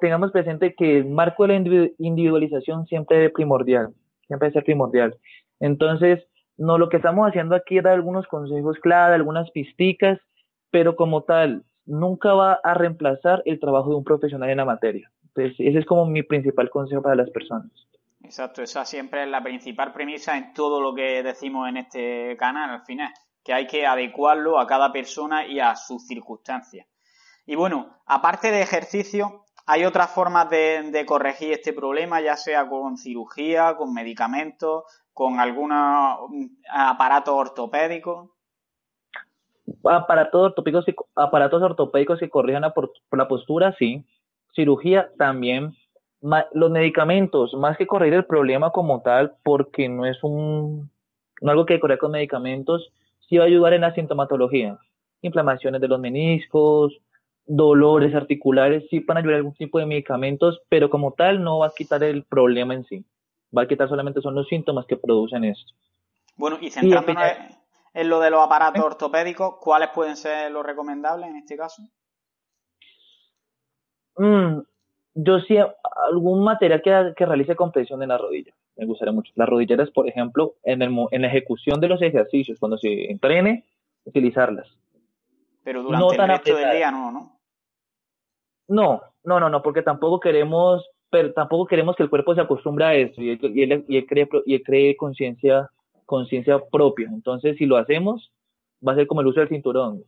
tengamos 0.01 0.33
presente 0.33 0.75
que 0.75 0.99
el 0.99 1.07
marco 1.07 1.47
de 1.47 1.59
la 1.59 1.91
individualización 1.99 2.87
siempre 2.87 3.27
es 3.27 3.33
primordial, 3.33 3.95
siempre 4.27 4.51
ser 4.53 4.65
primordial. 4.65 5.17
Entonces, 5.61 6.25
no 6.57 6.79
lo 6.79 6.89
que 6.89 6.99
estamos 6.99 7.29
haciendo 7.29 7.55
aquí 7.55 7.79
es 7.79 7.85
dar 7.85 7.95
algunos 7.95 8.27
consejos 8.27 8.79
clave, 8.79 9.15
algunas 9.15 9.51
pisticas, 9.51 10.19
pero 10.71 10.97
como 10.97 11.23
tal, 11.23 11.65
nunca 11.87 12.35
va 12.35 12.55
a 12.63 12.75
reemplazar 12.75 13.43
el 13.45 13.61
trabajo 13.61 13.91
de 13.91 13.97
un 13.97 14.05
profesional 14.05 14.51
en 14.51 14.59
la 14.59 14.65
materia. 14.65 15.11
Ese 15.37 15.79
es 15.79 15.87
como 15.87 16.07
mi 16.07 16.23
principal 16.23 16.71
consejo 16.71 17.03
para 17.03 17.17
las 17.17 17.31
personas. 17.31 17.71
Exacto, 18.23 18.63
esa 18.63 18.85
siempre 18.85 19.25
es 19.25 19.29
la 19.29 19.43
principal 19.43 19.93
premisa 19.93 20.37
en 20.37 20.55
todo 20.55 20.81
lo 20.81 20.95
que 20.95 21.23
decimos 21.23 21.69
en 21.69 21.77
este 21.77 22.37
canal 22.39 22.71
al 22.71 22.85
final, 22.85 23.13
que 23.45 23.53
hay 23.53 23.67
que 23.67 23.87
adecuarlo 23.87 24.59
a 24.59 24.67
cada 24.67 24.93
persona 24.93 25.47
y 25.47 25.61
a 25.61 25.77
sus 25.77 26.07
circunstancias. 26.07 26.87
Y 27.47 27.57
bueno, 27.57 27.99
aparte 28.07 28.51
de 28.51 28.63
ejercicio, 28.63 29.45
hay 29.67 29.85
otras 29.85 30.11
formas 30.11 30.51
de, 30.51 31.05
corregir 31.07 31.53
este 31.53 31.73
problema, 31.73 32.21
ya 32.21 32.37
sea 32.37 32.69
con 32.69 32.97
cirugía, 32.97 33.77
con 33.77 33.93
medicamentos, 33.93 34.85
con 35.13 35.41
algunos 35.41 36.31
aparatos 36.71 37.35
ortopédicos. 37.35 38.31
Aparatos 39.85 40.43
ortopédicos, 40.43 41.07
aparatos 41.15 41.63
ortopédicos 41.63 42.19
que 42.19 42.29
corrijan 42.29 42.63
la, 42.63 42.75
la 43.13 43.29
postura, 43.29 43.75
sí. 43.79 44.05
Cirugía 44.55 45.11
también 45.19 45.75
los 46.53 46.71
medicamentos, 46.71 47.53
más 47.55 47.77
que 47.77 47.87
corregir 47.87 48.15
el 48.15 48.25
problema 48.25 48.71
como 48.71 49.03
tal, 49.03 49.35
porque 49.43 49.89
no 49.89 50.07
es 50.07 50.23
un 50.23 50.91
no 51.41 51.51
algo 51.51 51.67
que 51.67 51.81
correr 51.81 51.99
con 51.99 52.13
medicamentos, 52.13 52.93
sí 53.29 53.37
va 53.37 53.45
a 53.45 53.47
ayudar 53.47 53.75
en 53.75 53.83
la 53.83 53.95
sintomatología. 53.95 54.79
Inflamaciones 55.21 55.81
de 55.81 55.89
los 55.89 56.01
meniscos, 56.01 56.99
dolores 57.47 58.15
articulares, 58.15 58.85
sí 58.91 59.01
van 59.01 59.17
a 59.17 59.21
ayudar 59.21 59.37
algún 59.37 59.55
tipo 59.55 59.79
de 59.79 59.87
medicamentos, 59.87 60.61
pero 60.69 60.91
como 60.91 61.13
tal 61.13 61.43
no 61.43 61.59
va 61.59 61.69
a 61.69 61.75
quitar 61.77 62.03
el 62.03 62.25
problema 62.25 62.75
en 62.75 62.85
sí. 62.85 63.05
Va 63.57 63.63
a 63.63 63.69
quitar 63.69 63.89
solamente 63.89 64.21
son 64.21 64.35
los 64.35 64.49
síntomas 64.49 64.87
que 64.87 64.97
producen 64.97 65.45
esto. 65.45 65.73
Bueno, 66.37 66.59
y 66.61 66.71
centrándonos 66.71 67.23
en 67.95 68.09
lo 68.09 68.19
de 68.19 68.31
los 68.31 68.43
aparatos 68.43 68.85
ortopédicos, 68.85 69.57
¿cuáles 69.61 69.91
pueden 69.91 70.17
ser 70.17 70.51
los 70.51 70.67
recomendables 70.67 71.31
en 71.31 71.37
este 71.37 71.57
caso? 71.57 71.83
Mm, 74.17 74.61
yo 75.15 75.39
sí, 75.41 75.57
algún 76.11 76.43
material 76.43 76.83
que, 76.83 77.13
que 77.17 77.27
realice 77.27 77.55
compresión 77.55 78.03
en 78.03 78.09
la 78.09 78.19
rodilla. 78.19 78.53
Me 78.77 78.87
gustaría 78.87 79.13
mucho. 79.13 79.33
Las 79.37 79.49
rodilleras, 79.49 79.91
por 79.91 80.09
ejemplo, 80.09 80.55
en, 80.65 80.83
el, 80.83 80.93
en 81.13 81.23
la 81.23 81.29
ejecución 81.29 81.81
de 81.81 81.89
los 81.89 82.03
ejercicios, 82.03 82.59
cuando 82.59 82.79
se 82.79 83.11
entrene, 83.11 83.65
utilizarlas. 84.05 84.67
Pero 85.65 85.83
durante 85.83 86.15
el 86.15 86.29
resto 86.29 86.57
del 86.57 86.77
día 86.77 86.91
no, 86.91 87.11
¿no? 87.11 87.41
No, 88.69 89.03
no, 89.25 89.41
no, 89.41 89.49
no, 89.49 89.63
porque 89.63 89.83
tampoco 89.83 90.21
queremos, 90.21 90.89
pero 91.11 91.33
tampoco 91.33 91.67
queremos 91.67 91.97
que 91.97 92.03
el 92.03 92.11
cuerpo 92.11 92.35
se 92.35 92.43
acostumbre 92.43 92.85
a 92.85 92.95
eso 92.95 93.21
y 93.21 93.31
él, 93.31 93.39
y 93.43 93.63
él, 93.63 93.85
y 93.89 93.97
él 93.97 94.07
cree, 94.07 94.29
y 94.47 94.63
cree 94.63 94.97
conciencia, 94.97 95.71
conciencia 96.07 96.61
propia. 96.71 97.09
Entonces, 97.09 97.57
si 97.57 97.67
lo 97.67 97.77
hacemos, 97.77 98.31
va 98.87 98.93
a 98.93 98.97
ser 98.97 99.07
como 99.07 99.23
el 99.23 99.27
uso 99.27 99.41
del 99.41 99.49
cinturón. 99.49 100.05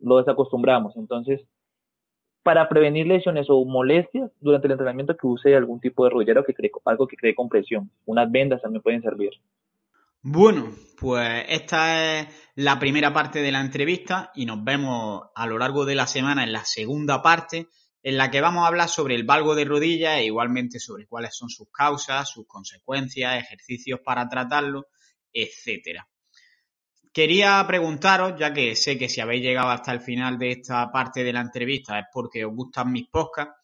Lo 0.00 0.18
desacostumbramos. 0.18 0.96
Entonces, 0.96 1.42
para 2.42 2.68
prevenir 2.68 3.06
lesiones 3.06 3.46
o 3.50 3.64
molestias 3.64 4.30
durante 4.40 4.68
el 4.68 4.72
entrenamiento 4.72 5.16
que 5.16 5.26
use 5.26 5.54
algún 5.54 5.80
tipo 5.80 6.04
de 6.04 6.10
rodillero 6.10 6.44
que 6.44 6.54
cree, 6.54 6.70
algo 6.84 7.06
que 7.06 7.16
cree 7.16 7.34
compresión. 7.34 7.90
Unas 8.06 8.30
vendas 8.30 8.62
también 8.62 8.82
pueden 8.82 9.02
servir. 9.02 9.32
Bueno, 10.30 10.74
pues 10.98 11.46
esta 11.48 12.20
es 12.20 12.28
la 12.56 12.78
primera 12.78 13.14
parte 13.14 13.40
de 13.40 13.50
la 13.50 13.62
entrevista 13.62 14.30
y 14.34 14.44
nos 14.44 14.62
vemos 14.62 15.22
a 15.34 15.46
lo 15.46 15.56
largo 15.56 15.86
de 15.86 15.94
la 15.94 16.06
semana 16.06 16.44
en 16.44 16.52
la 16.52 16.66
segunda 16.66 17.22
parte 17.22 17.68
en 18.02 18.18
la 18.18 18.30
que 18.30 18.42
vamos 18.42 18.62
a 18.62 18.66
hablar 18.66 18.90
sobre 18.90 19.14
el 19.14 19.24
valgo 19.24 19.54
de 19.54 19.64
rodilla 19.64 20.18
e 20.18 20.26
igualmente 20.26 20.80
sobre 20.80 21.06
cuáles 21.06 21.34
son 21.34 21.48
sus 21.48 21.70
causas, 21.72 22.28
sus 22.28 22.46
consecuencias, 22.46 23.42
ejercicios 23.42 24.00
para 24.04 24.28
tratarlo, 24.28 24.88
etcétera. 25.32 26.06
Quería 27.10 27.64
preguntaros, 27.66 28.38
ya 28.38 28.52
que 28.52 28.76
sé 28.76 28.98
que 28.98 29.08
si 29.08 29.22
habéis 29.22 29.42
llegado 29.42 29.70
hasta 29.70 29.92
el 29.92 30.02
final 30.02 30.38
de 30.38 30.50
esta 30.50 30.92
parte 30.92 31.24
de 31.24 31.32
la 31.32 31.40
entrevista 31.40 31.98
es 31.98 32.04
porque 32.12 32.44
os 32.44 32.54
gustan 32.54 32.92
mis 32.92 33.08
podcasts, 33.08 33.57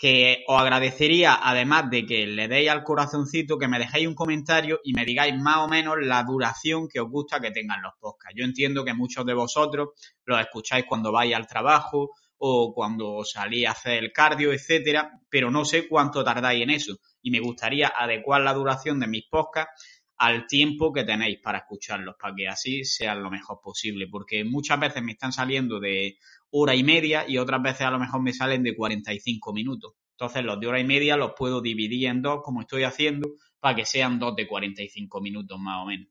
que 0.00 0.44
os 0.48 0.58
agradecería, 0.58 1.38
además 1.42 1.90
de 1.90 2.06
que 2.06 2.26
le 2.26 2.48
deis 2.48 2.70
al 2.70 2.82
corazoncito, 2.82 3.58
que 3.58 3.68
me 3.68 3.78
dejéis 3.78 4.08
un 4.08 4.14
comentario 4.14 4.80
y 4.82 4.94
me 4.94 5.04
digáis 5.04 5.38
más 5.38 5.58
o 5.58 5.68
menos 5.68 5.96
la 6.00 6.24
duración 6.24 6.88
que 6.88 7.00
os 7.00 7.10
gusta 7.10 7.38
que 7.38 7.50
tengan 7.50 7.82
los 7.82 7.92
podcasts. 8.00 8.34
Yo 8.34 8.46
entiendo 8.46 8.82
que 8.82 8.94
muchos 8.94 9.26
de 9.26 9.34
vosotros 9.34 9.90
los 10.24 10.40
escucháis 10.40 10.86
cuando 10.88 11.12
vais 11.12 11.34
al 11.34 11.46
trabajo 11.46 12.12
o 12.38 12.72
cuando 12.72 13.22
salís 13.26 13.66
a 13.66 13.72
hacer 13.72 14.02
el 14.02 14.10
cardio, 14.10 14.54
etcétera, 14.54 15.20
pero 15.28 15.50
no 15.50 15.66
sé 15.66 15.86
cuánto 15.86 16.24
tardáis 16.24 16.62
en 16.62 16.70
eso 16.70 16.96
y 17.20 17.30
me 17.30 17.40
gustaría 17.40 17.92
adecuar 17.94 18.40
la 18.40 18.54
duración 18.54 19.00
de 19.00 19.06
mis 19.06 19.26
podcasts 19.28 19.99
al 20.20 20.46
tiempo 20.46 20.92
que 20.92 21.04
tenéis 21.04 21.38
para 21.38 21.60
escucharlos, 21.60 22.14
para 22.20 22.34
que 22.34 22.46
así 22.46 22.84
sea 22.84 23.14
lo 23.14 23.30
mejor 23.30 23.58
posible, 23.62 24.06
porque 24.06 24.44
muchas 24.44 24.78
veces 24.78 25.02
me 25.02 25.12
están 25.12 25.32
saliendo 25.32 25.80
de 25.80 26.18
hora 26.50 26.74
y 26.74 26.84
media 26.84 27.24
y 27.26 27.38
otras 27.38 27.62
veces 27.62 27.86
a 27.86 27.90
lo 27.90 27.98
mejor 27.98 28.20
me 28.20 28.34
salen 28.34 28.62
de 28.62 28.76
45 28.76 29.54
minutos. 29.54 29.94
Entonces 30.10 30.44
los 30.44 30.60
de 30.60 30.66
hora 30.66 30.78
y 30.78 30.84
media 30.84 31.16
los 31.16 31.32
puedo 31.34 31.62
dividir 31.62 32.08
en 32.08 32.20
dos, 32.20 32.42
como 32.44 32.60
estoy 32.60 32.82
haciendo, 32.82 33.30
para 33.58 33.74
que 33.74 33.86
sean 33.86 34.18
dos 34.18 34.36
de 34.36 34.46
45 34.46 35.22
minutos 35.22 35.58
más 35.58 35.82
o 35.82 35.86
menos. 35.86 36.08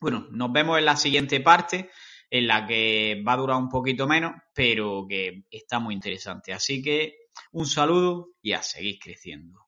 Bueno, 0.00 0.26
nos 0.32 0.50
vemos 0.50 0.76
en 0.76 0.86
la 0.86 0.96
siguiente 0.96 1.38
parte, 1.38 1.90
en 2.30 2.48
la 2.48 2.66
que 2.66 3.22
va 3.24 3.34
a 3.34 3.36
durar 3.36 3.58
un 3.58 3.68
poquito 3.68 4.08
menos, 4.08 4.32
pero 4.52 5.06
que 5.08 5.44
está 5.48 5.78
muy 5.78 5.94
interesante. 5.94 6.52
Así 6.52 6.82
que 6.82 7.28
un 7.52 7.66
saludo 7.66 8.30
y 8.42 8.50
a 8.50 8.64
seguir 8.64 8.98
creciendo. 8.98 9.67